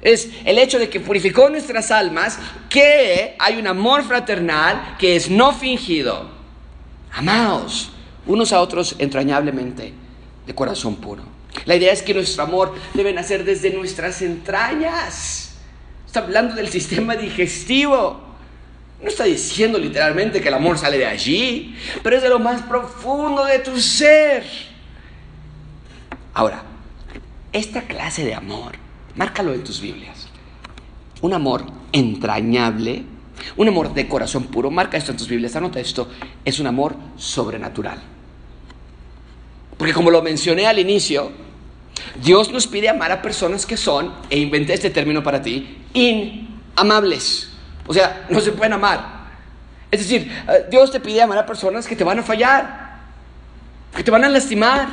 Es 0.00 0.30
el 0.44 0.58
hecho 0.58 0.80
de 0.80 0.88
que 0.88 0.98
purificó 0.98 1.48
nuestras 1.48 1.92
almas, 1.92 2.38
que 2.68 3.36
hay 3.38 3.56
un 3.56 3.68
amor 3.68 4.02
fraternal 4.02 4.96
que 4.98 5.14
es 5.14 5.30
no 5.30 5.52
fingido. 5.52 6.28
Amaos 7.12 7.92
unos 8.26 8.52
a 8.52 8.60
otros 8.60 8.96
entrañablemente, 8.98 9.92
de 10.46 10.54
corazón 10.54 10.96
puro. 10.96 11.22
La 11.64 11.76
idea 11.76 11.92
es 11.92 12.02
que 12.02 12.14
nuestro 12.14 12.42
amor 12.42 12.74
debe 12.94 13.12
nacer 13.12 13.44
desde 13.44 13.70
nuestras 13.70 14.22
entrañas. 14.22 15.54
Está 16.06 16.20
hablando 16.20 16.54
del 16.54 16.68
sistema 16.68 17.16
digestivo. 17.16 18.20
No 19.02 19.08
está 19.08 19.24
diciendo 19.24 19.78
literalmente 19.78 20.40
que 20.40 20.48
el 20.48 20.54
amor 20.54 20.78
sale 20.78 20.98
de 20.98 21.06
allí, 21.06 21.76
pero 22.02 22.16
es 22.16 22.22
de 22.22 22.28
lo 22.28 22.38
más 22.38 22.62
profundo 22.62 23.44
de 23.44 23.58
tu 23.58 23.80
ser. 23.80 24.44
Ahora, 26.34 26.62
esta 27.52 27.82
clase 27.82 28.24
de 28.24 28.34
amor, 28.34 28.72
márcalo 29.16 29.52
en 29.54 29.64
tus 29.64 29.80
Biblias. 29.80 30.28
Un 31.20 31.34
amor 31.34 31.64
entrañable, 31.92 33.04
un 33.56 33.68
amor 33.68 33.92
de 33.92 34.08
corazón 34.08 34.44
puro, 34.44 34.70
marca 34.70 34.96
esto 34.96 35.10
en 35.10 35.18
tus 35.18 35.28
Biblias, 35.28 35.56
anota 35.56 35.80
esto, 35.80 36.08
es 36.44 36.60
un 36.60 36.66
amor 36.66 36.94
sobrenatural. 37.16 37.98
Porque 39.76 39.92
como 39.92 40.10
lo 40.10 40.22
mencioné 40.22 40.66
al 40.66 40.78
inicio, 40.78 41.32
Dios 42.22 42.50
nos 42.50 42.66
pide 42.66 42.88
amar 42.88 43.12
a 43.12 43.22
personas 43.22 43.66
que 43.66 43.76
son, 43.76 44.14
e 44.30 44.38
inventé 44.38 44.74
este 44.74 44.90
término 44.90 45.22
para 45.22 45.42
ti, 45.42 45.78
inamables. 45.94 47.50
O 47.86 47.94
sea, 47.94 48.26
no 48.28 48.40
se 48.40 48.52
pueden 48.52 48.74
amar. 48.74 49.22
Es 49.90 50.00
decir, 50.00 50.32
eh, 50.48 50.66
Dios 50.70 50.90
te 50.90 51.00
pide 51.00 51.22
amar 51.22 51.38
a 51.38 51.46
personas 51.46 51.86
que 51.86 51.96
te 51.96 52.04
van 52.04 52.18
a 52.18 52.22
fallar, 52.22 53.00
que 53.94 54.02
te 54.02 54.10
van 54.10 54.24
a 54.24 54.28
lastimar, 54.28 54.88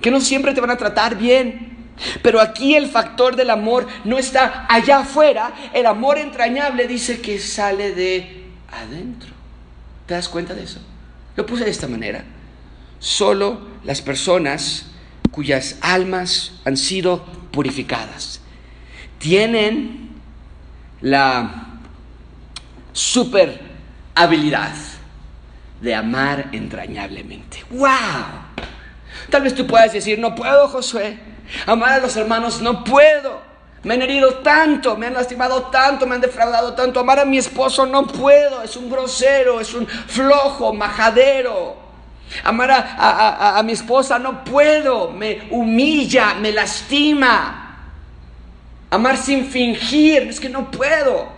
que 0.00 0.10
no 0.10 0.20
siempre 0.20 0.54
te 0.54 0.60
van 0.60 0.70
a 0.70 0.76
tratar 0.76 1.16
bien. 1.16 1.76
Pero 2.22 2.40
aquí 2.40 2.74
el 2.74 2.88
factor 2.88 3.34
del 3.34 3.50
amor 3.50 3.86
no 4.04 4.18
está 4.18 4.66
allá 4.68 5.00
afuera. 5.00 5.52
El 5.72 5.86
amor 5.86 6.18
entrañable 6.18 6.86
dice 6.86 7.20
que 7.20 7.38
sale 7.38 7.92
de 7.92 8.44
adentro. 8.70 9.30
¿Te 10.06 10.14
das 10.14 10.28
cuenta 10.28 10.54
de 10.54 10.62
eso? 10.62 10.80
Lo 11.36 11.44
puse 11.44 11.64
de 11.64 11.70
esta 11.70 11.88
manera. 11.88 12.24
Solo 12.98 13.60
las 13.84 14.00
personas 14.00 14.86
cuyas 15.30 15.76
almas 15.80 16.60
han 16.64 16.76
sido 16.76 17.24
purificadas 17.50 18.40
tienen 19.18 20.10
la 21.00 21.78
super 22.92 23.60
habilidad 24.14 24.72
de 25.80 25.94
amar 25.94 26.48
entrañablemente. 26.52 27.64
¡Wow! 27.70 27.88
Tal 29.30 29.42
vez 29.42 29.54
tú 29.54 29.66
puedas 29.66 29.92
decir, 29.92 30.18
no 30.18 30.34
puedo, 30.34 30.68
Josué. 30.68 31.18
Amar 31.66 31.92
a 31.92 31.98
los 31.98 32.16
hermanos, 32.16 32.60
no 32.60 32.82
puedo. 32.84 33.46
Me 33.84 33.94
han 33.94 34.02
herido 34.02 34.38
tanto, 34.38 34.96
me 34.96 35.06
han 35.06 35.14
lastimado 35.14 35.62
tanto, 35.64 36.06
me 36.06 36.16
han 36.16 36.20
defraudado 36.20 36.74
tanto. 36.74 36.98
Amar 36.98 37.20
a 37.20 37.24
mi 37.24 37.38
esposo 37.38 37.86
no 37.86 38.06
puedo. 38.06 38.62
Es 38.62 38.76
un 38.76 38.90
grosero, 38.90 39.60
es 39.60 39.72
un 39.74 39.86
flojo, 39.86 40.72
majadero. 40.72 41.87
Amar 42.44 42.70
a, 42.70 43.62
mi 43.64 43.72
esposa 43.72 44.18
no 44.18 44.44
puedo, 44.44 45.10
me 45.10 45.48
humilla, 45.50 46.34
me 46.34 46.52
lastima. 46.52 47.64
Amar 48.90 49.16
sin 49.16 49.46
fingir, 49.46 50.22
es 50.22 50.40
que 50.40 50.48
no 50.48 50.70
puedo. 50.70 51.28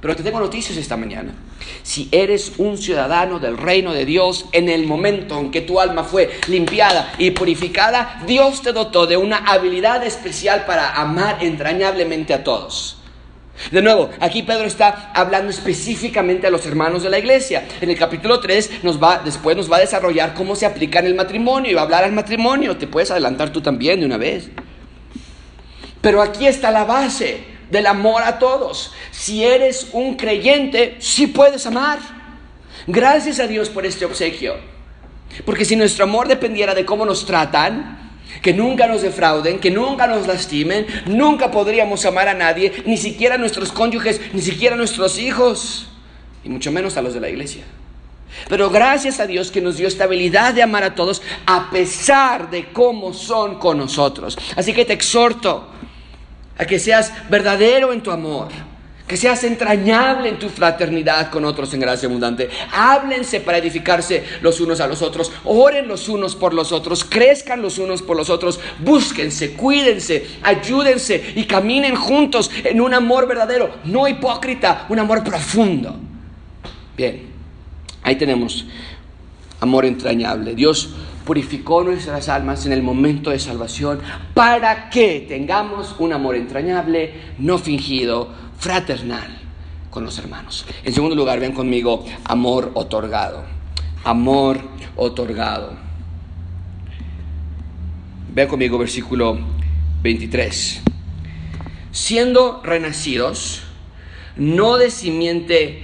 Pero 0.00 0.16
te 0.16 0.22
tengo 0.22 0.40
noticias 0.40 0.78
esta 0.78 0.96
mañana. 0.96 1.34
Si 1.82 2.08
eres 2.10 2.54
un 2.58 2.78
ciudadano 2.78 3.38
del 3.38 3.58
reino 3.58 3.92
de 3.92 4.04
Dios, 4.04 4.46
en 4.52 4.68
el 4.68 4.86
momento 4.86 5.38
en 5.38 5.50
que 5.50 5.60
tu 5.60 5.80
alma 5.80 6.04
fue 6.04 6.40
limpiada 6.48 7.12
y 7.18 7.32
purificada, 7.32 8.22
Dios 8.26 8.62
te 8.62 8.72
dotó 8.72 9.06
de 9.06 9.16
una 9.16 9.38
habilidad 9.38 10.04
especial 10.04 10.64
para 10.64 10.94
amar 10.94 11.38
entrañablemente 11.42 12.32
a 12.32 12.44
todos. 12.44 12.99
De 13.70 13.82
nuevo, 13.82 14.10
aquí 14.20 14.42
Pedro 14.42 14.64
está 14.64 15.12
hablando 15.14 15.50
específicamente 15.50 16.46
a 16.46 16.50
los 16.50 16.64
hermanos 16.66 17.02
de 17.02 17.10
la 17.10 17.18
iglesia. 17.18 17.68
En 17.80 17.90
el 17.90 17.98
capítulo 17.98 18.40
3 18.40 18.82
nos 18.82 19.00
va, 19.00 19.20
después 19.24 19.56
nos 19.56 19.70
va 19.70 19.76
a 19.76 19.80
desarrollar 19.80 20.34
cómo 20.34 20.56
se 20.56 20.66
aplica 20.66 20.98
en 20.98 21.06
el 21.06 21.14
matrimonio 21.14 21.70
y 21.70 21.74
va 21.74 21.82
a 21.82 21.84
hablar 21.84 22.04
al 22.04 22.12
matrimonio. 22.12 22.76
Te 22.76 22.86
puedes 22.86 23.10
adelantar 23.10 23.50
tú 23.50 23.60
también 23.60 24.00
de 24.00 24.06
una 24.06 24.16
vez. 24.16 24.48
Pero 26.00 26.22
aquí 26.22 26.46
está 26.46 26.70
la 26.70 26.84
base 26.84 27.44
del 27.70 27.86
amor 27.86 28.22
a 28.22 28.38
todos. 28.38 28.92
Si 29.10 29.44
eres 29.44 29.88
un 29.92 30.16
creyente, 30.16 30.96
sí 30.98 31.26
puedes 31.26 31.66
amar. 31.66 31.98
Gracias 32.86 33.38
a 33.38 33.46
Dios 33.46 33.68
por 33.68 33.86
este 33.86 34.04
obsequio. 34.04 34.54
Porque 35.44 35.64
si 35.64 35.76
nuestro 35.76 36.04
amor 36.04 36.26
dependiera 36.26 36.74
de 36.74 36.84
cómo 36.84 37.04
nos 37.04 37.26
tratan, 37.26 38.09
que 38.42 38.52
nunca 38.52 38.86
nos 38.86 39.02
defrauden, 39.02 39.58
que 39.58 39.70
nunca 39.70 40.06
nos 40.06 40.26
lastimen, 40.26 40.86
nunca 41.06 41.50
podríamos 41.50 42.04
amar 42.04 42.28
a 42.28 42.34
nadie, 42.34 42.82
ni 42.86 42.96
siquiera 42.96 43.34
a 43.34 43.38
nuestros 43.38 43.72
cónyuges, 43.72 44.20
ni 44.32 44.42
siquiera 44.42 44.74
a 44.74 44.78
nuestros 44.78 45.18
hijos, 45.18 45.88
y 46.44 46.48
mucho 46.48 46.72
menos 46.72 46.96
a 46.96 47.02
los 47.02 47.14
de 47.14 47.20
la 47.20 47.28
iglesia. 47.28 47.64
Pero 48.48 48.70
gracias 48.70 49.20
a 49.20 49.26
Dios 49.26 49.50
que 49.50 49.60
nos 49.60 49.76
dio 49.76 49.88
esta 49.88 50.04
habilidad 50.04 50.54
de 50.54 50.62
amar 50.62 50.84
a 50.84 50.94
todos 50.94 51.22
a 51.46 51.70
pesar 51.70 52.50
de 52.50 52.72
cómo 52.72 53.12
son 53.12 53.58
con 53.58 53.78
nosotros. 53.78 54.38
Así 54.56 54.72
que 54.72 54.84
te 54.84 54.92
exhorto 54.92 55.68
a 56.56 56.64
que 56.64 56.78
seas 56.78 57.12
verdadero 57.28 57.92
en 57.92 58.02
tu 58.02 58.10
amor 58.10 58.48
que 59.10 59.16
seas 59.16 59.42
entrañable 59.42 60.28
en 60.28 60.38
tu 60.38 60.48
fraternidad 60.48 61.32
con 61.32 61.44
otros 61.44 61.74
en 61.74 61.80
gracia 61.80 62.06
abundante. 62.06 62.48
Háblense 62.72 63.40
para 63.40 63.58
edificarse 63.58 64.22
los 64.40 64.60
unos 64.60 64.78
a 64.78 64.86
los 64.86 65.02
otros, 65.02 65.32
oren 65.42 65.88
los 65.88 66.08
unos 66.08 66.36
por 66.36 66.54
los 66.54 66.70
otros, 66.70 67.02
crezcan 67.02 67.60
los 67.60 67.78
unos 67.78 68.02
por 68.02 68.16
los 68.16 68.30
otros, 68.30 68.60
búsquense, 68.78 69.54
cuídense, 69.54 70.24
ayúdense 70.44 71.32
y 71.34 71.44
caminen 71.46 71.96
juntos 71.96 72.52
en 72.62 72.80
un 72.80 72.94
amor 72.94 73.26
verdadero, 73.26 73.78
no 73.82 74.06
hipócrita, 74.06 74.86
un 74.88 75.00
amor 75.00 75.24
profundo. 75.24 75.96
Bien, 76.96 77.30
ahí 78.04 78.14
tenemos 78.14 78.64
amor 79.58 79.86
entrañable. 79.86 80.54
Dios 80.54 80.94
purificó 81.24 81.82
nuestras 81.82 82.28
almas 82.28 82.64
en 82.64 82.72
el 82.72 82.84
momento 82.84 83.30
de 83.30 83.40
salvación 83.40 83.98
para 84.34 84.88
que 84.88 85.26
tengamos 85.28 85.96
un 85.98 86.12
amor 86.12 86.36
entrañable, 86.36 87.12
no 87.40 87.58
fingido, 87.58 88.49
fraternal 88.60 89.38
con 89.90 90.04
los 90.04 90.18
hermanos. 90.18 90.64
En 90.84 90.94
segundo 90.94 91.16
lugar, 91.16 91.40
ven 91.40 91.52
conmigo, 91.52 92.04
amor 92.24 92.70
otorgado. 92.74 93.42
Amor 94.04 94.60
otorgado. 94.96 95.76
Ven 98.32 98.46
conmigo 98.46 98.78
versículo 98.78 99.38
23. 100.02 100.82
Siendo 101.90 102.62
renacidos, 102.62 103.62
no 104.36 104.76
de 104.76 104.90
simiente 104.90 105.82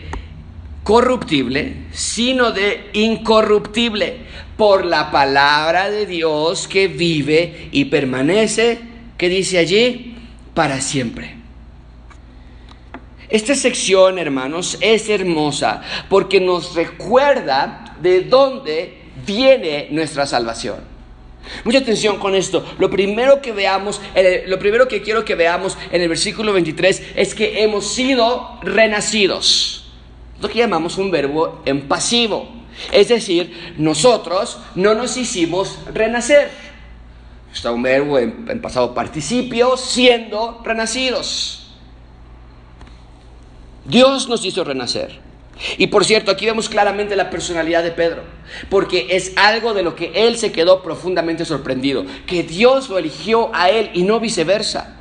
corruptible, 0.84 1.86
sino 1.90 2.52
de 2.52 2.90
incorruptible, 2.92 4.24
por 4.56 4.86
la 4.86 5.10
palabra 5.10 5.90
de 5.90 6.06
Dios 6.06 6.68
que 6.68 6.88
vive 6.88 7.68
y 7.72 7.86
permanece, 7.86 8.80
que 9.18 9.28
dice 9.28 9.58
allí, 9.58 10.14
para 10.54 10.80
siempre. 10.80 11.35
Esta 13.28 13.54
sección, 13.54 14.18
hermanos, 14.18 14.78
es 14.80 15.08
hermosa 15.08 15.82
porque 16.08 16.40
nos 16.40 16.74
recuerda 16.74 17.96
de 18.00 18.22
dónde 18.22 18.98
viene 19.26 19.88
nuestra 19.90 20.26
salvación. 20.26 20.96
Mucha 21.64 21.78
atención 21.78 22.18
con 22.18 22.34
esto. 22.34 22.64
Lo 22.78 22.90
primero 22.90 23.40
que 23.40 23.52
veamos, 23.52 24.00
lo 24.46 24.58
primero 24.58 24.88
que 24.88 25.02
quiero 25.02 25.24
que 25.24 25.34
veamos 25.34 25.76
en 25.90 26.02
el 26.02 26.08
versículo 26.08 26.52
23 26.52 27.02
es 27.16 27.34
que 27.34 27.62
hemos 27.62 27.92
sido 27.92 28.58
renacidos. 28.62 29.92
Lo 30.40 30.48
que 30.48 30.58
llamamos 30.58 30.98
un 30.98 31.10
verbo 31.10 31.62
en 31.64 31.88
pasivo. 31.88 32.48
Es 32.92 33.08
decir, 33.08 33.74
nosotros 33.78 34.58
no 34.74 34.94
nos 34.94 35.16
hicimos 35.16 35.78
renacer. 35.92 36.50
Está 37.52 37.72
un 37.72 37.82
verbo 37.82 38.18
en, 38.18 38.46
en 38.48 38.60
pasado 38.60 38.92
participio, 38.92 39.76
siendo 39.76 40.60
renacidos. 40.62 41.65
Dios 43.88 44.28
nos 44.28 44.44
hizo 44.44 44.64
renacer. 44.64 45.26
Y 45.78 45.86
por 45.86 46.04
cierto, 46.04 46.30
aquí 46.30 46.44
vemos 46.44 46.68
claramente 46.68 47.16
la 47.16 47.30
personalidad 47.30 47.82
de 47.82 47.90
Pedro, 47.90 48.22
porque 48.68 49.06
es 49.10 49.32
algo 49.36 49.72
de 49.72 49.82
lo 49.82 49.96
que 49.96 50.12
él 50.14 50.36
se 50.36 50.52
quedó 50.52 50.82
profundamente 50.82 51.44
sorprendido, 51.44 52.04
que 52.26 52.42
Dios 52.42 52.90
lo 52.90 52.98
eligió 52.98 53.50
a 53.54 53.70
él 53.70 53.90
y 53.94 54.02
no 54.02 54.20
viceversa. 54.20 54.96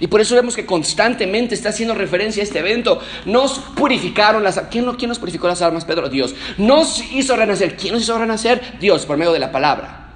Y 0.00 0.06
por 0.06 0.22
eso 0.22 0.34
vemos 0.34 0.56
que 0.56 0.64
constantemente 0.64 1.54
está 1.54 1.68
haciendo 1.68 1.94
referencia 1.94 2.42
a 2.42 2.44
este 2.44 2.60
evento. 2.60 3.00
Nos 3.26 3.58
purificaron 3.58 4.42
las 4.42 4.58
¿Quién, 4.70 4.90
¿Quién 4.92 5.10
nos 5.10 5.18
purificó 5.18 5.46
las 5.46 5.60
almas, 5.60 5.84
Pedro? 5.84 6.08
Dios. 6.08 6.34
Nos 6.56 7.04
hizo 7.12 7.36
renacer. 7.36 7.76
¿Quién 7.76 7.92
nos 7.92 8.02
hizo 8.02 8.18
renacer? 8.18 8.78
Dios, 8.80 9.04
por 9.04 9.18
medio 9.18 9.32
de 9.32 9.40
la 9.40 9.52
palabra. 9.52 10.14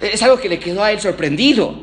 Es 0.00 0.22
algo 0.22 0.38
que 0.38 0.48
le 0.48 0.60
quedó 0.60 0.84
a 0.84 0.92
él 0.92 1.00
sorprendido. 1.00 1.74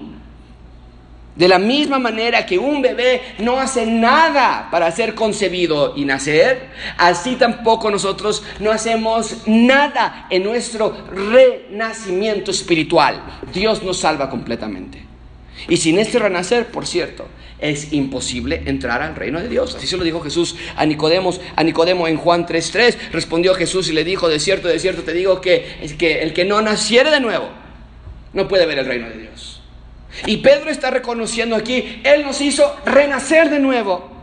De 1.35 1.47
la 1.47 1.57
misma 1.57 1.97
manera 1.97 2.45
que 2.45 2.59
un 2.59 2.81
bebé 2.81 3.21
no 3.39 3.59
hace 3.59 3.87
nada 3.87 4.67
para 4.69 4.91
ser 4.91 5.15
concebido 5.15 5.93
y 5.95 6.05
nacer, 6.05 6.69
así 6.97 7.35
tampoco 7.37 7.89
nosotros 7.89 8.43
no 8.59 8.71
hacemos 8.71 9.37
nada 9.47 10.27
en 10.29 10.43
nuestro 10.43 10.95
renacimiento 11.11 12.51
espiritual. 12.51 13.39
Dios 13.51 13.81
nos 13.81 13.97
salva 13.97 14.29
completamente. 14.29 15.03
Y 15.67 15.77
sin 15.77 15.97
este 15.97 16.19
renacer, 16.19 16.67
por 16.67 16.85
cierto, 16.85 17.25
es 17.59 17.93
imposible 17.93 18.61
entrar 18.65 19.01
al 19.01 19.15
reino 19.15 19.39
de 19.39 19.47
Dios. 19.47 19.73
Así 19.73 19.87
se 19.87 19.97
lo 19.97 20.03
dijo 20.03 20.19
Jesús 20.19 20.55
a 20.75 20.85
Nicodemo, 20.85 21.33
a 21.55 21.63
Nicodemo 21.63 22.07
en 22.07 22.17
Juan 22.17 22.45
3:3. 22.45 23.11
Respondió 23.11 23.55
Jesús 23.55 23.89
y 23.89 23.93
le 23.93 24.03
dijo, 24.03 24.27
de 24.29 24.39
cierto, 24.39 24.67
de 24.67 24.79
cierto 24.79 25.03
te 25.03 25.13
digo 25.13 25.41
que, 25.41 25.95
que 25.97 26.21
el 26.21 26.33
que 26.33 26.45
no 26.45 26.61
naciere 26.61 27.09
de 27.09 27.21
nuevo 27.21 27.49
no 28.33 28.47
puede 28.47 28.65
ver 28.65 28.79
el 28.79 28.85
reino 28.85 29.09
de 29.09 29.17
Dios. 29.17 29.52
Y 30.25 30.37
Pedro 30.37 30.69
está 30.69 30.89
reconociendo 30.89 31.55
aquí, 31.55 32.01
Él 32.03 32.23
nos 32.23 32.41
hizo 32.41 32.75
renacer 32.85 33.49
de 33.49 33.59
nuevo. 33.59 34.13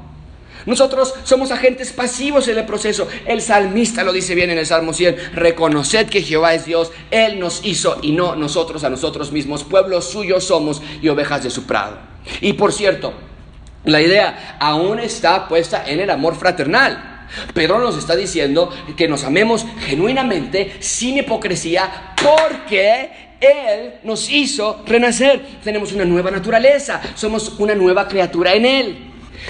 Nosotros 0.66 1.14
somos 1.24 1.50
agentes 1.50 1.92
pasivos 1.92 2.46
en 2.48 2.58
el 2.58 2.66
proceso. 2.66 3.08
El 3.26 3.40
salmista 3.40 4.04
lo 4.04 4.12
dice 4.12 4.34
bien 4.34 4.50
en 4.50 4.58
el 4.58 4.66
Salmo 4.66 4.92
100. 4.92 5.34
Reconoced 5.34 6.08
que 6.08 6.22
Jehová 6.22 6.54
es 6.54 6.66
Dios. 6.66 6.92
Él 7.10 7.38
nos 7.38 7.64
hizo 7.64 7.98
y 8.02 8.12
no 8.12 8.36
nosotros 8.36 8.84
a 8.84 8.90
nosotros 8.90 9.32
mismos. 9.32 9.64
Pueblos 9.64 10.10
suyos 10.10 10.44
somos 10.44 10.82
y 11.00 11.08
ovejas 11.08 11.42
de 11.42 11.50
su 11.50 11.64
prado. 11.64 11.98
Y 12.40 12.52
por 12.52 12.72
cierto, 12.72 13.14
la 13.84 14.02
idea 14.02 14.58
aún 14.60 14.98
está 14.98 15.48
puesta 15.48 15.84
en 15.86 16.00
el 16.00 16.10
amor 16.10 16.36
fraternal. 16.36 17.26
Pedro 17.54 17.78
nos 17.78 17.96
está 17.96 18.16
diciendo 18.16 18.70
que 18.96 19.08
nos 19.08 19.24
amemos 19.24 19.64
genuinamente, 19.86 20.76
sin 20.80 21.16
hipocresía, 21.18 22.14
porque 22.22 23.29
Él 23.40 23.94
nos 24.04 24.30
hizo 24.30 24.82
renacer. 24.86 25.44
Tenemos 25.64 25.92
una 25.92 26.04
nueva 26.04 26.30
naturaleza, 26.30 27.00
somos 27.14 27.58
una 27.58 27.74
nueva 27.74 28.06
criatura 28.06 28.54
en 28.54 28.66
Él. 28.66 28.98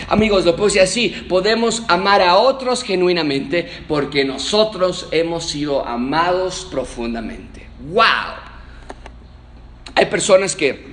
Amigos, 0.08 0.44
lo 0.44 0.54
puse 0.54 0.80
así, 0.80 1.08
podemos 1.28 1.82
amar 1.88 2.22
a 2.22 2.36
otros 2.36 2.84
genuinamente 2.84 3.68
porque 3.88 4.24
nosotros 4.24 5.08
hemos 5.10 5.48
sido 5.48 5.84
amados 5.84 6.66
profundamente. 6.70 7.66
¡Wow! 7.92 8.04
Hay 9.96 10.06
personas 10.06 10.54
que 10.54 10.86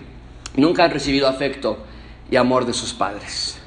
nunca 0.56 0.84
han 0.84 0.92
recibido 0.92 1.28
afecto 1.28 1.78
y 2.32 2.36
amor 2.36 2.66
de 2.66 2.74
sus 2.74 2.94
padres. 2.94 3.58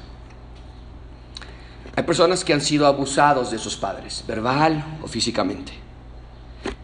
Hay 1.95 2.03
personas 2.03 2.43
que 2.43 2.53
han 2.53 2.61
sido 2.61 2.85
abusados 2.85 3.51
de 3.51 3.57
sus 3.57 3.75
padres, 3.75 4.23
verbal 4.27 4.83
o 5.01 5.07
físicamente. 5.07 5.80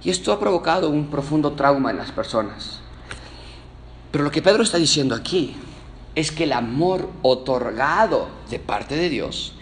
Y 0.03 0.09
esto 0.09 0.32
ha 0.32 0.39
provocado 0.39 0.89
un 0.89 1.07
profundo 1.07 1.53
trauma 1.53 1.91
en 1.91 1.97
las 1.97 2.11
personas. 2.11 2.80
Pero 4.11 4.23
lo 4.23 4.32
que 4.32 4.41
Pedro 4.41 4.63
está 4.63 4.78
diciendo 4.78 5.15
aquí 5.15 5.55
es 6.15 6.32
que 6.32 6.45
el 6.45 6.53
amor 6.53 7.09
otorgado 7.21 8.30
de 8.49 8.57
parte 8.57 8.95
de 8.95 9.09
Dios, 9.09 9.53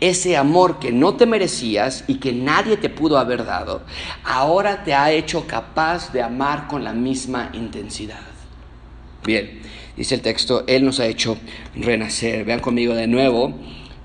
ese 0.00 0.36
amor 0.36 0.78
que 0.78 0.90
no 0.90 1.14
te 1.14 1.26
merecías 1.26 2.04
y 2.08 2.16
que 2.16 2.32
nadie 2.32 2.76
te 2.76 2.88
pudo 2.88 3.18
haber 3.18 3.44
dado, 3.44 3.82
ahora 4.24 4.82
te 4.82 4.94
ha 4.94 5.12
hecho 5.12 5.46
capaz 5.46 6.12
de 6.12 6.22
amar 6.22 6.66
con 6.66 6.82
la 6.82 6.92
misma 6.92 7.50
intensidad. 7.52 8.20
Bien, 9.24 9.60
dice 9.96 10.16
el 10.16 10.22
texto, 10.22 10.64
Él 10.66 10.84
nos 10.84 10.98
ha 10.98 11.06
hecho 11.06 11.36
renacer. 11.76 12.44
Vean 12.44 12.60
conmigo 12.60 12.94
de 12.94 13.06
nuevo 13.06 13.54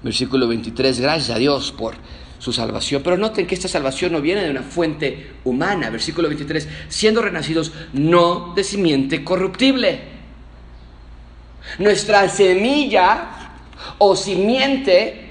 Versículo 0.05 0.47
23, 0.47 0.99
gracias 0.99 1.36
a 1.36 1.39
Dios 1.39 1.72
por 1.72 1.95
su 2.40 2.52
salvación. 2.52 3.02
Pero 3.04 3.18
noten 3.18 3.48
que 3.48 3.56
esta 3.56 3.68
salvación 3.68 4.12
no 4.12 4.22
viene 4.22 4.44
de 4.44 4.52
una 4.52 4.64
fuente 4.64 5.34
humana. 5.44 5.90
Versículo 5.90 6.28
23, 6.28 6.68
siendo 6.88 7.22
renacidos 7.22 7.72
no 7.94 8.54
de 8.56 8.64
simiente 8.64 9.24
corruptible. 9.24 10.16
Nuestra 11.80 12.28
semilla 12.30 13.52
o 13.98 14.16
simiente 14.16 15.22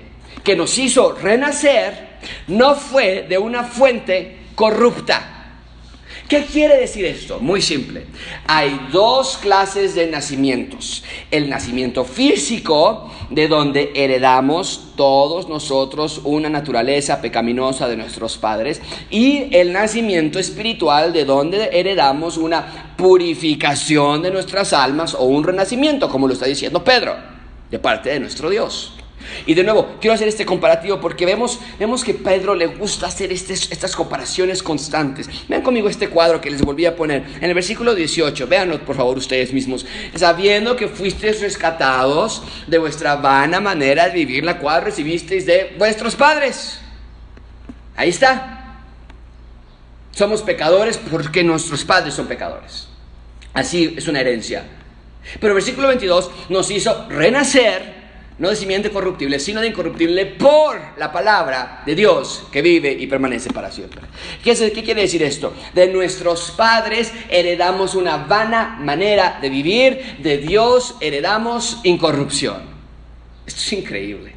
que 0.43 0.57
nos 0.57 0.77
hizo 0.79 1.13
renacer 1.13 2.15
no 2.49 2.75
fue 2.75 3.27
de 3.29 3.39
una 3.39 3.65
fuente 3.65 4.39
corrupta. 4.55 5.34
¿Qué 6.29 6.47
quiere 6.47 6.79
decir 6.79 7.05
esto? 7.05 7.39
Muy 7.39 7.61
simple. 7.61 8.07
Hay 8.47 8.89
dos 8.91 9.37
clases 9.37 9.95
de 9.95 10.07
nacimientos. 10.07 11.05
El 11.31 11.51
nacimiento 11.51 12.05
físico, 12.05 13.11
de 13.29 13.47
donde 13.47 13.93
heredamos 13.95 14.93
todos 14.97 15.51
nosotros 15.51 16.22
una 16.25 16.49
naturaleza 16.49 17.20
pecaminosa 17.20 17.89
de 17.89 17.99
nuestros 17.99 18.39
padres, 18.39 18.81
y 19.11 19.55
el 19.55 19.75
nacimiento 19.75 20.39
espiritual, 20.39 21.12
de 21.12 21.27
donde 21.27 21.68
heredamos 21.72 22.39
una 22.39 22.95
purificación 22.97 24.22
de 24.22 24.31
nuestras 24.31 24.72
almas 24.72 25.12
o 25.14 25.25
un 25.25 25.45
renacimiento, 25.45 26.09
como 26.09 26.27
lo 26.27 26.33
está 26.33 26.47
diciendo 26.47 26.83
Pedro, 26.83 27.16
de 27.70 27.79
parte 27.79 28.09
de 28.09 28.20
nuestro 28.20 28.49
Dios. 28.49 28.95
Y 29.47 29.55
de 29.55 29.62
nuevo, 29.64 29.97
quiero 30.01 30.14
hacer 30.14 30.29
este 30.29 30.47
comparativo 30.47 31.01
porque 31.01 31.27
vemos, 31.27 31.61
vemos 31.79 32.05
que 32.05 32.14
Pedro 32.14 32.55
le 32.55 32.66
gusta 32.66 33.07
hacer 33.07 33.33
estas 33.33 33.97
comparaciones 33.97 34.62
constantes. 34.62 35.29
Vean 35.49 35.62
conmigo 35.62 35.89
este 35.89 36.09
cuadro 36.09 36.41
que 36.41 36.51
les 36.51 36.62
volví 36.62 36.87
a 36.87 36.97
poner. 36.97 37.25
En 37.37 37.45
el 37.45 37.55
versículo 37.55 37.95
18, 37.95 38.47
véanlo 38.47 38.79
por 38.81 38.97
favor 38.97 39.18
ustedes 39.18 39.53
mismos. 39.53 39.87
Sabiendo 40.14 40.77
que 40.77 40.89
fuisteis 40.89 41.41
rescatados 41.41 42.43
de 42.66 42.79
vuestra 42.79 43.16
vana 43.16 43.61
manera 43.61 44.09
de 44.09 44.14
vivir, 44.14 44.45
la 44.45 44.59
cual 44.59 44.83
recibisteis 44.83 45.47
de 45.47 45.75
vuestros 45.79 46.16
padres. 46.16 46.81
Ahí 47.97 48.09
está. 48.09 48.81
Somos 50.12 50.43
pecadores 50.43 50.99
porque 50.99 51.43
nuestros 51.43 51.85
padres 51.85 52.14
son 52.14 52.27
pecadores. 52.27 52.89
Así 53.53 53.95
es 53.97 54.09
una 54.09 54.20
herencia. 54.20 54.64
Pero 55.41 55.49
el 55.49 55.55
versículo 55.55 55.89
22 55.89 56.31
nos 56.51 56.70
hizo 56.70 57.09
renacer 57.09 57.94
no 58.39 58.51
de 58.51 58.57
simiente 58.57 58.91
corruptible, 58.91 59.39
sino 59.39 59.61
de 59.61 59.68
incorruptible 59.68 60.26
por 60.26 60.80
la 60.97 61.12
palabra 61.12 61.82
de 61.87 61.95
Dios 61.95 62.45
que 62.51 62.62
vive 62.62 62.93
y 62.93 63.07
permanece 63.07 63.51
para 63.51 63.70
siempre. 63.70 64.03
¿Qué, 64.43 64.55
¿Qué, 64.55 64.82
quiere 64.82 65.03
decir 65.03 65.22
esto? 65.22 65.55
De 65.72 65.87
nuestros 65.89 66.51
padres 66.51 67.12
heredamos 67.28 67.95
una 67.95 68.16
vana 68.16 68.76
manera 68.80 69.39
de 69.41 69.51
vivir, 69.51 70.16
de 70.18 70.39
Dios 70.39 70.97
heredamos 71.01 71.80
incorrupción. 71.85 72.62
Esto 73.47 73.61
es 73.61 73.72
increíble. 73.72 74.32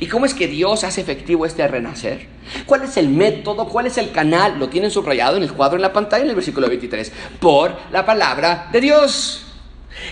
¿Y 0.00 0.06
cómo 0.06 0.26
es 0.26 0.34
que 0.34 0.46
Dios 0.46 0.84
hace 0.84 1.00
efectivo 1.00 1.44
este 1.44 1.66
renacer? 1.66 2.26
¿Cuál 2.66 2.84
es 2.84 2.96
el 2.96 3.08
método? 3.08 3.68
¿Cuál 3.68 3.86
es 3.86 3.98
el 3.98 4.12
canal? 4.12 4.58
Lo 4.58 4.68
tienen 4.68 4.90
subrayado 4.90 5.36
en 5.36 5.42
el 5.42 5.52
cuadro 5.52 5.76
en 5.76 5.82
la 5.82 5.92
pantalla 5.92 6.24
en 6.24 6.30
el 6.30 6.36
versículo 6.36 6.68
23. 6.68 7.12
Por 7.40 7.76
la 7.90 8.06
palabra 8.06 8.68
de 8.72 8.80
Dios. 8.80 9.51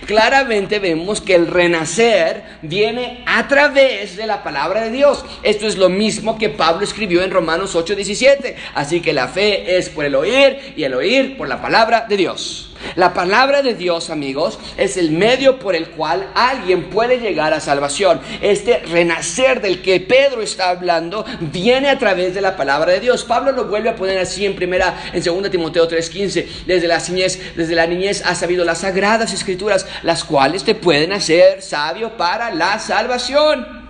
Claramente 0.07 0.79
vemos 0.79 1.21
que 1.21 1.35
el 1.35 1.47
renacer 1.47 2.43
viene 2.63 3.23
a 3.27 3.49
través 3.49 4.17
de 4.17 4.27
la 4.27 4.43
palabra 4.43 4.83
de 4.83 4.91
Dios. 4.91 5.25
Esto 5.43 5.67
es 5.67 5.77
lo 5.77 5.89
mismo 5.89 6.39
que 6.39 6.49
Pablo 6.49 6.85
escribió 6.85 7.23
en 7.23 7.31
Romanos 7.31 7.75
8:17. 7.75 8.57
Así 8.75 9.01
que 9.01 9.13
la 9.13 9.29
fe 9.29 9.77
es 9.77 9.89
por 9.89 10.05
el 10.05 10.15
oír 10.15 10.75
y 10.77 10.85
el 10.85 10.95
oír 10.95 11.37
por 11.37 11.49
la 11.49 11.61
palabra 11.61 12.07
de 12.09 12.17
Dios. 12.17 12.70
La 12.97 13.15
palabra 13.15 13.63
de 13.63 13.75
Dios, 13.75 14.11
amigos, 14.11 14.59
es 14.77 14.97
el 14.97 15.11
medio 15.11 15.59
por 15.59 15.75
el 15.75 15.91
cual 15.91 16.31
alguien 16.35 16.91
puede 16.91 17.19
llegar 17.19 17.53
a 17.53 17.61
salvación. 17.61 18.21
Este 18.41 18.79
renacer 18.79 19.61
del 19.61 19.83
que 19.83 20.01
Pedro 20.01 20.43
está 20.43 20.71
hablando 20.71 21.25
viene 21.41 21.89
a 21.89 21.99
través 21.99 22.35
de 22.35 22.41
la 22.41 22.57
palabra 22.57 22.93
de 22.93 23.01
Dios. 23.01 23.25
Pablo 23.25 23.53
lo 23.53 23.67
vuelve 23.67 23.91
a 23.91 23.97
poner 23.97 24.19
así 24.19 24.47
en 24.47 24.57
primera 24.57 25.11
en 25.13 25.23
2 25.23 25.51
Timoteo 25.51 25.89
3:15, 25.89 26.65
desde 26.67 26.89
la 26.89 26.99
niñez, 26.99 27.57
desde 27.57 27.75
la 27.75 27.87
niñez 27.87 28.23
has 28.25 28.39
sabido 28.39 28.65
las 28.65 28.79
sagradas 28.79 29.33
escrituras, 29.33 29.87
las 30.03 30.25
cuales 30.25 30.65
te 30.65 30.75
pueden 30.75 31.13
hacer 31.13 31.63
sabio 31.63 32.17
para 32.17 32.55
la 32.55 32.79
salvación 32.79 33.81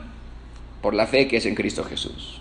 por 0.81 0.95
la 0.95 1.07
fe 1.07 1.29
que 1.29 1.37
es 1.37 1.47
en 1.47 1.55
Cristo 1.55 1.85
Jesús. 1.85 2.40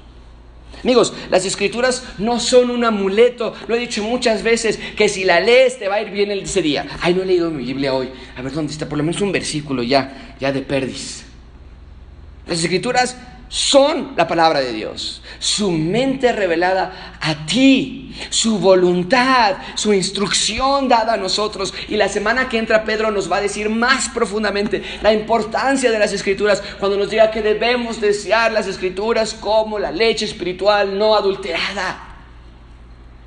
Amigos, 0.84 1.14
las 1.30 1.46
escrituras 1.46 2.04
no 2.18 2.40
son 2.40 2.70
un 2.70 2.86
amuleto. 2.86 3.54
Lo 3.68 3.76
he 3.76 3.80
dicho 3.80 4.04
muchas 4.04 4.44
veces, 4.44 4.80
que 4.96 5.10
si 5.10 5.24
la 5.24 5.40
lees 5.40 5.78
te 5.78 5.88
va 5.88 5.96
a 5.96 6.02
ir 6.02 6.10
bien 6.10 6.32
ese 6.32 6.62
día. 6.62 6.88
Ay, 7.02 7.14
no 7.14 7.24
he 7.24 7.26
leído 7.26 7.52
mi 7.52 7.66
Biblia 7.66 7.94
hoy. 7.94 8.10
A 8.38 8.42
ver 8.42 8.54
dónde 8.54 8.72
está, 8.72 8.88
por 8.88 8.98
lo 8.98 9.04
menos 9.04 9.22
un 9.22 9.32
versículo 9.32 9.84
ya, 9.84 10.36
ya 10.40 10.52
de 10.52 10.62
perdiz. 10.62 11.24
Las 12.48 12.64
escrituras 12.64 13.18
son 13.50 14.14
la 14.16 14.28
palabra 14.28 14.62
de 14.62 14.72
Dios, 14.72 15.24
su 15.40 15.72
mente 15.72 16.32
revelada 16.32 17.18
a 17.20 17.48
ti, 17.48 18.16
su 18.30 18.60
voluntad, 18.60 19.58
su 19.74 19.92
instrucción 19.92 20.88
dada 20.88 21.14
a 21.14 21.18
nosotros. 21.18 21.74
Y 21.88 21.98
la 21.98 22.10
semana 22.10 22.48
que 22.48 22.60
entra 22.60 22.84
Pedro 22.84 23.10
nos 23.10 23.30
va 23.30 23.38
a 23.38 23.42
decir 23.42 23.70
más 23.70 24.10
profundamente 24.10 24.84
la 25.02 25.14
importancia 25.14 25.92
de 25.92 25.98
las 25.98 26.14
escrituras 26.14 26.62
cuando 26.80 26.98
nos 26.98 27.10
diga 27.10 27.32
que 27.32 27.42
debemos 27.42 28.00
desear 28.00 28.52
las 28.52 28.68
escrituras 28.68 29.34
como 29.34 29.80
la 29.80 29.92
leche 29.92 30.26
espiritual 30.26 30.98
no 30.98 31.16
adulterada 31.16 32.06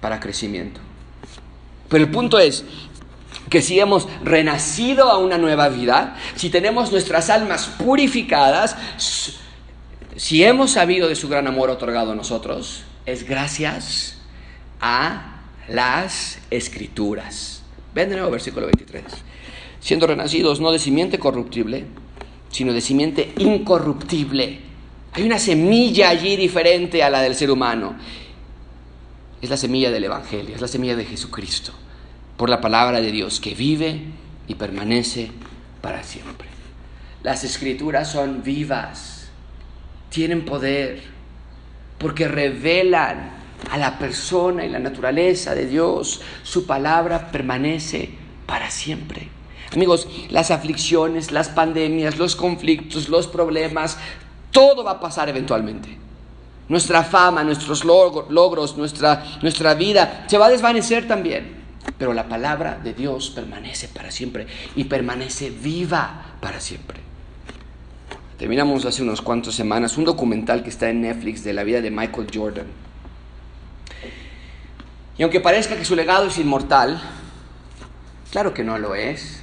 para 0.00 0.20
crecimiento. 0.20 0.80
Pero 1.88 2.04
el 2.04 2.10
punto 2.10 2.38
es 2.38 2.64
que 3.50 3.60
si 3.60 3.80
hemos 3.80 4.08
renacido 4.22 5.10
a 5.10 5.18
una 5.18 5.36
nueva 5.36 5.68
vida, 5.68 6.16
si 6.36 6.48
tenemos 6.48 6.92
nuestras 6.92 7.28
almas 7.28 7.66
purificadas, 7.66 8.76
si 10.22 10.44
hemos 10.44 10.70
sabido 10.70 11.08
de 11.08 11.16
su 11.16 11.28
gran 11.28 11.48
amor 11.48 11.68
otorgado 11.68 12.12
a 12.12 12.14
nosotros, 12.14 12.84
es 13.06 13.26
gracias 13.26 14.18
a 14.80 15.40
las 15.66 16.38
escrituras. 16.48 17.64
Ven 17.92 18.08
de 18.08 18.14
nuevo 18.14 18.30
versículo 18.30 18.66
23. 18.66 19.02
Siendo 19.80 20.06
renacidos 20.06 20.60
no 20.60 20.70
de 20.70 20.78
simiente 20.78 21.18
corruptible, 21.18 21.86
sino 22.52 22.72
de 22.72 22.80
simiente 22.80 23.32
incorruptible. 23.36 24.60
Hay 25.14 25.24
una 25.24 25.40
semilla 25.40 26.10
allí 26.10 26.36
diferente 26.36 27.02
a 27.02 27.10
la 27.10 27.20
del 27.20 27.34
ser 27.34 27.50
humano. 27.50 27.96
Es 29.40 29.50
la 29.50 29.56
semilla 29.56 29.90
del 29.90 30.04
Evangelio, 30.04 30.54
es 30.54 30.60
la 30.60 30.68
semilla 30.68 30.94
de 30.94 31.04
Jesucristo, 31.04 31.72
por 32.36 32.48
la 32.48 32.60
palabra 32.60 33.00
de 33.00 33.10
Dios 33.10 33.40
que 33.40 33.56
vive 33.56 34.02
y 34.46 34.54
permanece 34.54 35.32
para 35.80 36.04
siempre. 36.04 36.46
Las 37.24 37.42
escrituras 37.42 38.12
son 38.12 38.44
vivas 38.44 39.11
tienen 40.12 40.44
poder, 40.44 41.02
porque 41.98 42.28
revelan 42.28 43.30
a 43.70 43.78
la 43.78 43.98
persona 43.98 44.64
y 44.64 44.68
la 44.68 44.78
naturaleza 44.78 45.54
de 45.54 45.66
Dios. 45.66 46.20
Su 46.42 46.66
palabra 46.66 47.32
permanece 47.32 48.10
para 48.46 48.70
siempre. 48.70 49.28
Amigos, 49.72 50.06
las 50.28 50.50
aflicciones, 50.50 51.32
las 51.32 51.48
pandemias, 51.48 52.18
los 52.18 52.36
conflictos, 52.36 53.08
los 53.08 53.26
problemas, 53.26 53.98
Todo 54.50 54.84
va 54.84 54.90
a 54.90 55.00
pasar 55.00 55.30
eventualmente. 55.30 55.96
Nuestra 56.68 57.02
fama, 57.02 57.42
nuestros 57.42 57.86
logros, 57.86 58.76
nuestra, 58.76 59.24
nuestra 59.40 59.72
vida 59.72 60.26
se 60.28 60.36
va 60.36 60.46
a 60.46 60.50
desvanecer 60.50 61.08
también. 61.08 61.62
Pero 61.96 62.12
la 62.12 62.28
palabra 62.28 62.78
de 62.84 62.92
Dios 62.92 63.30
permanece 63.30 63.88
para 63.88 64.10
siempre 64.10 64.46
y 64.76 64.84
permanece 64.84 65.48
viva 65.48 66.36
para 66.42 66.60
siempre. 66.60 67.11
Terminamos 68.42 68.84
hace 68.86 69.04
unos 69.04 69.22
cuantos 69.22 69.54
semanas 69.54 69.96
un 69.96 70.04
documental 70.04 70.64
que 70.64 70.70
está 70.70 70.90
en 70.90 71.02
Netflix 71.02 71.44
de 71.44 71.52
la 71.52 71.62
vida 71.62 71.80
de 71.80 71.92
Michael 71.92 72.26
Jordan. 72.34 72.66
Y 75.16 75.22
aunque 75.22 75.38
parezca 75.38 75.76
que 75.76 75.84
su 75.84 75.94
legado 75.94 76.26
es 76.26 76.38
inmortal, 76.38 77.00
claro 78.32 78.52
que 78.52 78.64
no 78.64 78.78
lo 78.78 78.96
es. 78.96 79.40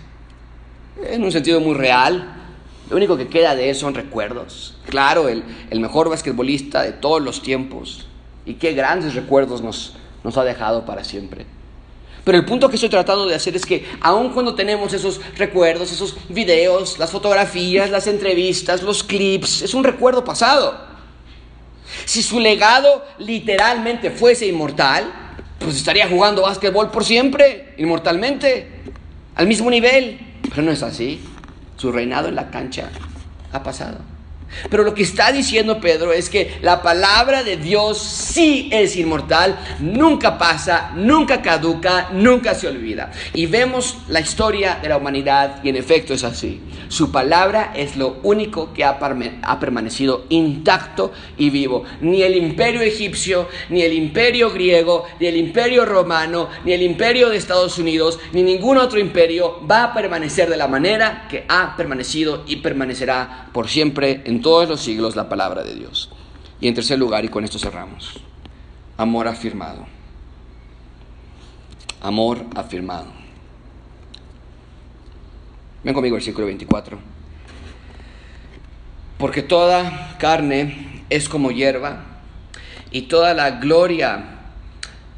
En 1.02 1.24
un 1.24 1.32
sentido 1.32 1.62
muy 1.62 1.76
real, 1.76 2.30
lo 2.90 2.98
único 2.98 3.16
que 3.16 3.30
queda 3.30 3.56
de 3.56 3.70
él 3.70 3.76
son 3.78 3.96
recuerdos. 3.96 4.78
Claro, 4.90 5.30
el, 5.30 5.46
mejor 5.80 6.10
basquetbolista 6.10 6.82
de 6.82 6.92
todos 6.92 7.22
los 7.22 7.42
tiempos. 7.42 8.06
Y 8.46 8.56
qué 8.56 8.74
grandes 8.74 9.16
recuerdos 9.16 9.62
nos, 9.62 9.96
nos 10.26 10.38
ha 10.38 10.44
dejado 10.44 10.84
para 10.84 11.06
siempre. 11.06 11.46
Pero 12.30 12.38
el 12.38 12.46
punto 12.46 12.70
que 12.70 12.76
estoy 12.76 12.90
tratando 12.90 13.26
de 13.26 13.34
hacer 13.34 13.56
es 13.56 13.66
que 13.66 13.84
aun 14.02 14.30
cuando 14.30 14.54
tenemos 14.54 14.94
esos 14.94 15.20
recuerdos, 15.36 15.92
esos 15.92 16.16
videos, 16.30 17.00
las 17.00 17.10
fotografías, 17.10 17.90
las 17.90 18.06
entrevistas, 18.06 18.84
los 18.84 19.04
clips, 19.04 19.64
es 19.64 19.74
un 19.74 19.84
recuerdo 19.84 20.24
pasado. 20.24 20.80
Si 22.06 22.22
su 22.22 22.40
legado 22.40 23.04
literalmente 23.18 24.12
fuese 24.12 24.46
inmortal, 24.46 25.12
pues 25.58 25.76
estaría 25.76 26.08
jugando 26.08 26.44
básquetbol 26.44 26.92
por 26.92 27.04
siempre, 27.04 27.74
inmortalmente, 27.80 28.84
al 29.34 29.48
mismo 29.48 29.72
nivel. 29.72 30.20
Pero 30.50 30.62
no 30.62 30.72
es 30.72 30.84
así. 30.84 31.20
Su 31.78 31.92
reinado 31.92 32.28
en 32.28 32.36
la 32.36 32.52
cancha 32.52 32.92
ha 33.52 33.64
pasado. 33.64 33.98
Pero 34.70 34.84
lo 34.84 34.94
que 34.94 35.04
está 35.04 35.32
diciendo 35.32 35.80
Pedro 35.80 36.14
es 36.14 36.30
que 36.30 36.58
la 36.62 36.82
palabra 36.82 37.44
de 37.44 37.58
Dios 37.58 38.00
sí 38.00 38.70
es 38.72 38.96
inmortal, 38.96 39.60
nunca 39.80 40.38
pasa, 40.38 40.92
nunca 40.96 41.42
caduca, 41.42 42.10
nunca 42.12 42.56
se 42.56 42.68
olvida. 42.68 43.12
Y 43.34 43.46
vemos 43.46 43.98
la 44.08 44.20
historia 44.20 44.80
de 44.82 44.90
la 44.90 44.98
humanidad 44.98 45.64
y 45.64 45.70
en 45.70 45.76
efecto 45.76 46.14
es 46.14 46.24
así. 46.24 46.62
Su 46.90 47.12
palabra 47.12 47.72
es 47.76 47.96
lo 47.96 48.18
único 48.24 48.74
que 48.74 48.84
ha, 48.84 48.98
permanecido 48.98 50.26
intacto 50.30 51.12
y 51.38 51.52
vivo. 51.52 51.84
Ni 52.02 52.24
el 52.24 52.36
imperio 52.36 52.82
egipcio, 52.82 53.48
ni 53.70 53.84
el 53.84 53.94
imperio 53.94 54.50
griego, 54.52 55.06
ni 55.20 55.28
el 55.28 55.38
imperio 55.38 55.86
romano, 55.86 56.50
ni 56.66 56.74
el 56.74 56.82
imperio 56.82 57.30
de 57.30 57.38
Estados 57.38 57.78
Unidos, 57.78 58.20
ni 58.34 58.42
ningún 58.42 58.78
otro 58.78 59.00
imperio 59.00 59.62
va 59.70 59.84
a 59.84 59.94
permanecer 59.94 60.50
de 60.50 60.58
la 60.58 60.68
manera 60.68 61.28
que 61.30 61.46
ha 61.48 61.76
permanecido 61.78 62.44
y 62.48 62.58
permanecerá 62.58 63.50
por 63.54 63.70
siempre 63.70 64.22
en 64.26 64.39
todos 64.42 64.68
los 64.68 64.82
siglos 64.82 65.16
la 65.16 65.30
palabra 65.30 65.64
de 65.64 65.76
Dios. 65.76 66.10
Y 66.62 66.68
en 66.68 66.74
tercer 66.74 67.00
lugar, 67.00 67.24
y 67.26 67.30
con 67.30 67.44
esto 67.44 67.58
cerramos, 67.58 68.20
amor 68.98 69.28
afirmado. 69.28 69.86
Amor 72.02 72.46
afirmado. 72.56 73.08
Ven 75.84 75.94
conmigo 75.94 76.16
el 76.16 76.20
versículo 76.20 76.48
24. 76.48 76.98
Porque 79.18 79.42
toda 79.42 80.18
carne 80.18 81.04
es 81.10 81.28
como 81.28 81.52
hierba, 81.52 82.06
y 82.92 83.04
toda 83.04 83.34
la 83.34 83.52
gloria 83.52 84.24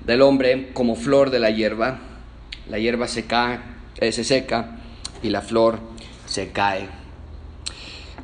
del 0.05 0.22
hombre 0.22 0.72
como 0.74 0.95
flor 0.95 1.30
de 1.30 1.39
la 1.39 1.51
hierba. 1.51 1.99
La 2.69 2.80
hierba 2.80 3.07
se, 3.07 3.26
cae, 3.26 3.59
eh, 3.97 4.11
se 4.11 4.24
seca 4.24 4.78
y 5.24 5.30
la 5.30 5.41
flor 5.41 5.80
se 6.26 6.51
cae. 6.51 7.01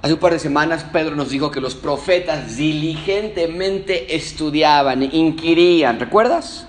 Hace 0.01 0.13
un 0.13 0.19
par 0.19 0.33
de 0.33 0.39
semanas 0.39 0.83
Pedro 0.83 1.15
nos 1.15 1.29
dijo 1.29 1.49
que 1.49 1.59
los 1.59 1.75
profetas 1.75 2.57
diligentemente 2.57 4.15
estudiaban, 4.15 5.03
inquirían, 5.03 5.99
¿recuerdas? 5.99 6.67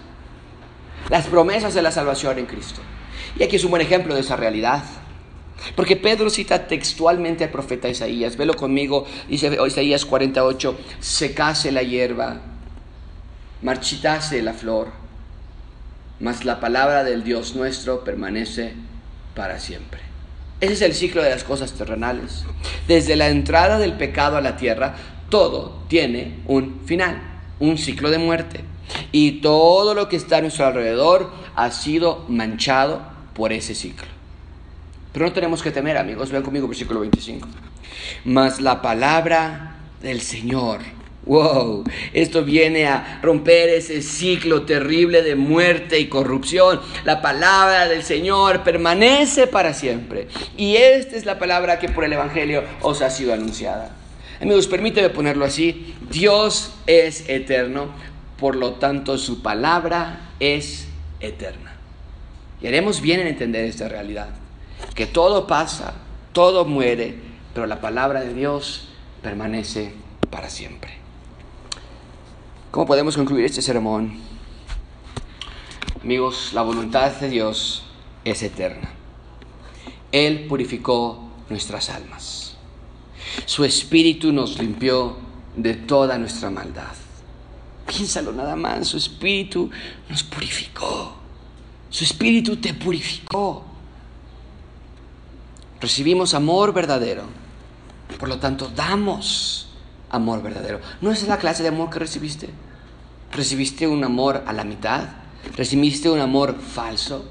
Las 1.11 1.27
promesas 1.27 1.75
de 1.75 1.83
la 1.83 1.91
salvación 1.91 2.39
en 2.39 2.47
Cristo. 2.47 2.81
Y 3.39 3.43
aquí 3.43 3.57
es 3.57 3.65
un 3.65 3.71
buen 3.71 3.83
ejemplo 3.83 4.15
de 4.15 4.23
esa 4.23 4.37
realidad. 4.37 4.83
Porque 5.75 5.97
Pedro 5.97 6.31
cita 6.31 6.67
textualmente 6.67 7.45
al 7.45 7.51
profeta 7.51 7.89
Isaías. 7.89 8.37
Velo 8.37 8.55
conmigo, 8.55 9.07
dice 9.29 9.57
Isaías 9.67 10.05
48, 10.05 10.79
secase 11.01 11.73
la 11.73 11.83
hierba, 11.83 12.41
marchitase 13.63 14.41
la 14.41 14.55
flor, 14.55 14.89
mas 16.21 16.45
la 16.45 16.61
palabra 16.61 17.05
del 17.05 17.25
Dios 17.25 17.55
nuestro 17.55 18.05
permanece 18.05 18.75
para 19.35 19.59
siempre. 19.59 20.08
Ese 20.61 20.73
es 20.73 20.83
el 20.83 20.95
ciclo 20.95 21.23
de 21.23 21.31
las 21.31 21.45
cosas 21.45 21.73
terrenales. 21.73 22.45
Desde 22.89 23.15
la 23.17 23.29
entrada 23.29 23.79
del 23.79 23.95
pecado 23.95 24.37
a 24.37 24.41
la 24.41 24.57
tierra, 24.57 24.97
todo 25.29 25.83
tiene 25.89 26.41
un 26.47 26.81
final, 26.85 27.21
un 27.61 27.79
ciclo 27.79 28.11
de 28.11 28.19
muerte. 28.19 28.65
Y 29.13 29.41
todo 29.41 29.95
lo 29.95 30.09
que 30.09 30.17
está 30.17 30.39
a 30.39 30.41
nuestro 30.41 30.67
alrededor 30.67 31.31
ha 31.55 31.71
sido 31.71 32.25
manchado 32.29 33.03
por 33.35 33.53
ese 33.53 33.75
ciclo. 33.75 34.09
Pero 35.13 35.27
no 35.27 35.33
tenemos 35.33 35.63
que 35.63 35.71
temer, 35.71 35.97
amigos. 35.97 36.31
Vean 36.31 36.43
conmigo 36.43 36.67
versículo 36.67 37.01
25. 37.01 37.47
Mas 38.25 38.61
la 38.61 38.83
palabra 38.83 39.77
del 40.03 40.21
Señor. 40.21 40.81
Wow, 41.27 41.85
esto 42.15 42.45
viene 42.45 42.87
a 42.87 43.19
romper 43.23 43.69
ese 43.69 44.01
ciclo 44.03 44.63
terrible 44.63 45.23
de 45.23 45.35
muerte 45.35 45.99
y 45.99 46.09
corrupción. 46.09 46.81
La 47.05 47.21
palabra 47.21 47.89
del 47.89 48.03
Señor 48.03 48.63
permanece 48.63 49.47
para 49.47 49.75
siempre. 49.75 50.29
Y 50.57 50.77
esta 50.77 51.17
es 51.17 51.27
la 51.27 51.39
palabra 51.39 51.79
que 51.79 51.89
por 51.89 52.05
el 52.05 52.13
Evangelio 52.13 52.63
os 52.81 53.03
ha 53.03 53.11
sido 53.11 53.35
anunciada. 53.35 53.95
Amigos, 54.41 54.69
permíteme 54.69 55.11
ponerlo 55.11 55.45
así. 55.45 55.95
Dios 56.11 56.73
es 56.87 57.29
eterno, 57.29 57.89
por 58.39 58.57
lo 58.57 58.75
tanto 58.75 59.19
su 59.19 59.43
palabra 59.43 60.31
es 60.41 60.87
eterna. 61.21 61.75
Y 62.63 62.69
haremos 62.69 63.01
bien 63.01 63.21
en 63.21 63.27
entender 63.27 63.65
esta 63.65 63.89
realidad 63.89 64.29
que 64.95 65.07
todo 65.07 65.47
pasa, 65.47 65.95
todo 66.33 66.65
muere, 66.65 67.15
pero 67.55 67.67
la 67.67 67.81
palabra 67.81 68.21
de 68.21 68.35
Dios 68.35 68.89
permanece 69.23 69.93
para 70.31 70.51
siempre. 70.51 70.98
¿Cómo 72.71 72.87
podemos 72.87 73.17
concluir 73.17 73.45
este 73.45 73.63
sermón? 73.63 74.19
Amigos, 76.03 76.53
la 76.53 76.63
voluntad 76.63 77.13
de 77.13 77.29
Dios 77.29 77.83
es 78.25 78.43
eterna. 78.43 78.91
Él 80.13 80.47
purificó 80.49 81.31
nuestras 81.49 81.91
almas. 81.91 82.57
Su 83.47 83.65
espíritu 83.65 84.33
nos 84.33 84.59
limpió 84.59 85.17
de 85.57 85.75
toda 85.75 86.19
nuestra 86.19 86.51
maldad. 86.51 86.95
Piénsalo 87.87 88.33
nada 88.33 88.55
más, 88.55 88.89
su 88.89 88.97
espíritu 88.97 89.71
nos 90.09 90.23
purificó. 90.23 91.15
Su 91.91 92.05
espíritu 92.05 92.57
te 92.57 92.75
purificó 92.75 93.69
recibimos 95.81 96.35
amor 96.35 96.73
verdadero. 96.73 97.25
Por 98.19 98.29
lo 98.29 98.39
tanto, 98.39 98.71
damos 98.75 99.68
amor 100.11 100.43
verdadero. 100.43 100.81
¿No 101.01 101.11
es 101.11 101.27
la 101.27 101.39
clase 101.39 101.63
de 101.63 101.69
amor 101.69 101.91
que 101.91 101.99
recibiste? 101.99 102.49
¿Recibiste 103.33 103.87
un 103.87 104.05
amor 104.05 104.43
a 104.47 104.53
la 104.53 104.65
mitad? 104.65 105.05
¿Recibiste 105.57 106.11
un 106.11 106.21
amor 106.21 106.57
falso? 106.59 107.29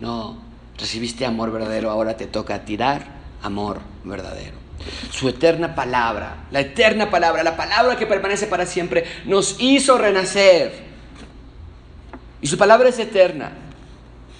No, 0.00 0.38
recibiste 0.78 1.24
amor 1.26 1.52
verdadero, 1.52 1.90
ahora 1.90 2.16
te 2.16 2.26
toca 2.26 2.64
tirar 2.64 3.06
amor 3.42 3.80
verdadero. 4.04 4.56
Su 5.10 5.28
eterna 5.28 5.74
palabra, 5.74 6.46
la 6.50 6.60
eterna 6.60 7.10
palabra, 7.10 7.44
la 7.44 7.56
palabra 7.56 7.96
que 7.96 8.06
permanece 8.06 8.46
para 8.46 8.66
siempre, 8.66 9.04
nos 9.26 9.56
hizo 9.60 9.98
renacer. 9.98 10.72
Y 12.40 12.48
su 12.48 12.58
palabra 12.58 12.88
es 12.88 12.98
eterna. 12.98 13.52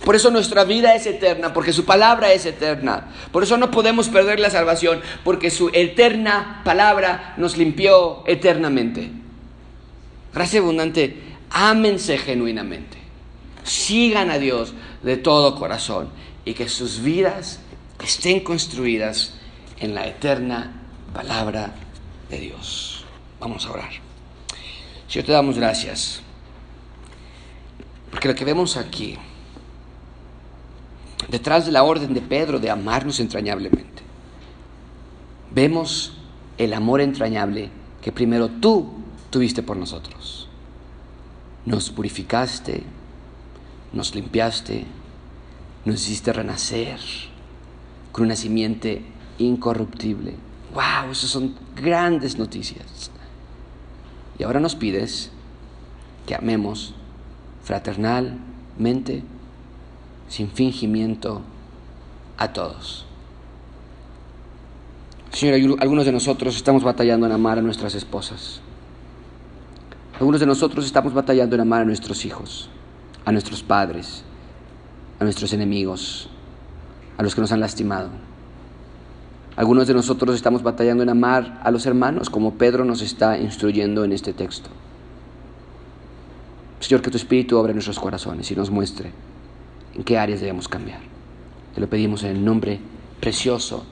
Por 0.04 0.16
eso 0.16 0.30
nuestra 0.30 0.64
vida 0.64 0.94
es 0.94 1.06
eterna, 1.06 1.52
porque 1.52 1.72
su 1.72 1.84
palabra 1.84 2.32
es 2.32 2.44
eterna. 2.44 3.08
Por 3.30 3.44
eso 3.44 3.56
no 3.56 3.70
podemos 3.70 4.08
perder 4.08 4.40
la 4.40 4.50
salvación, 4.50 5.00
porque 5.22 5.50
su 5.50 5.70
eterna 5.72 6.60
palabra 6.64 7.34
nos 7.36 7.56
limpió 7.56 8.24
eternamente. 8.26 9.10
Gracia 10.34 10.60
abundante, 10.60 11.16
ámense 11.50 12.18
genuinamente. 12.18 12.98
Sigan 13.62 14.30
a 14.30 14.38
Dios 14.38 14.74
de 15.04 15.16
todo 15.16 15.54
corazón 15.54 16.08
y 16.44 16.54
que 16.54 16.68
sus 16.68 17.00
vidas 17.00 17.60
estén 18.02 18.40
construidas 18.40 19.34
en 19.78 19.94
la 19.94 20.06
eterna 20.08 20.82
palabra 21.14 21.74
de 22.28 22.40
Dios. 22.40 23.04
Vamos 23.38 23.66
a 23.66 23.70
orar. 23.70 23.90
Señor, 25.06 25.26
te 25.26 25.32
damos 25.32 25.58
gracias. 25.58 26.22
Porque 28.10 28.28
lo 28.28 28.34
que 28.34 28.44
vemos 28.44 28.76
aquí 28.76 29.16
detrás 31.28 31.66
de 31.66 31.72
la 31.72 31.82
orden 31.82 32.14
de 32.14 32.20
Pedro 32.20 32.58
de 32.58 32.70
amarnos 32.70 33.20
entrañablemente. 33.20 34.02
Vemos 35.54 36.14
el 36.58 36.72
amor 36.74 37.00
entrañable 37.00 37.70
que 38.00 38.12
primero 38.12 38.48
tú 38.48 38.90
tuviste 39.30 39.62
por 39.62 39.76
nosotros. 39.76 40.48
Nos 41.64 41.90
purificaste, 41.90 42.82
nos 43.92 44.14
limpiaste, 44.14 44.84
nos 45.84 46.02
hiciste 46.02 46.32
renacer 46.32 46.98
con 48.12 48.24
una 48.24 48.36
simiente 48.36 49.02
incorruptible, 49.38 50.34
wow, 50.74 51.10
esas 51.10 51.30
son 51.30 51.54
grandes 51.74 52.38
noticias. 52.38 53.10
Y 54.38 54.44
ahora 54.44 54.60
nos 54.60 54.74
pides 54.74 55.30
que 56.26 56.34
amemos 56.34 56.94
fraternalmente, 57.64 59.22
sin 60.32 60.48
fingimiento, 60.48 61.42
a 62.38 62.54
todos. 62.54 63.04
Señor, 65.30 65.76
algunos 65.78 66.06
de 66.06 66.12
nosotros 66.12 66.56
estamos 66.56 66.82
batallando 66.82 67.26
en 67.26 67.32
amar 67.32 67.58
a 67.58 67.60
nuestras 67.60 67.94
esposas. 67.94 68.62
Algunos 70.18 70.40
de 70.40 70.46
nosotros 70.46 70.86
estamos 70.86 71.12
batallando 71.12 71.54
en 71.54 71.60
amar 71.60 71.82
a 71.82 71.84
nuestros 71.84 72.24
hijos, 72.24 72.70
a 73.26 73.32
nuestros 73.32 73.62
padres, 73.62 74.24
a 75.20 75.24
nuestros 75.24 75.52
enemigos, 75.52 76.30
a 77.18 77.22
los 77.22 77.34
que 77.34 77.42
nos 77.42 77.52
han 77.52 77.60
lastimado. 77.60 78.08
Algunos 79.54 79.86
de 79.86 79.92
nosotros 79.92 80.34
estamos 80.34 80.62
batallando 80.62 81.02
en 81.02 81.10
amar 81.10 81.60
a 81.62 81.70
los 81.70 81.84
hermanos, 81.84 82.30
como 82.30 82.54
Pedro 82.54 82.86
nos 82.86 83.02
está 83.02 83.36
instruyendo 83.36 84.02
en 84.02 84.12
este 84.12 84.32
texto. 84.32 84.70
Señor, 86.80 87.02
que 87.02 87.10
tu 87.10 87.18
Espíritu 87.18 87.58
abra 87.58 87.74
nuestros 87.74 88.00
corazones 88.00 88.50
y 88.50 88.56
nos 88.56 88.70
muestre 88.70 89.12
en 89.94 90.04
qué 90.04 90.18
áreas 90.18 90.40
debemos 90.40 90.68
cambiar. 90.68 91.00
Te 91.74 91.80
lo 91.80 91.88
pedimos 91.88 92.22
en 92.22 92.30
el 92.30 92.44
nombre 92.44 92.80
precioso 93.20 93.86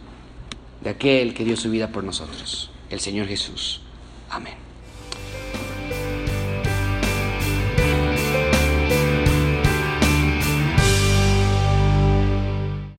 de 0.83 0.91
aquel 0.91 1.35
que 1.35 1.45
dio 1.45 1.57
su 1.57 1.71
vida 1.71 1.89
por 1.89 2.05
nosotros, 2.05 2.71
el 2.91 3.01
Señor 3.01 3.27
Jesús. 3.27 3.83
Amén. 4.31 4.70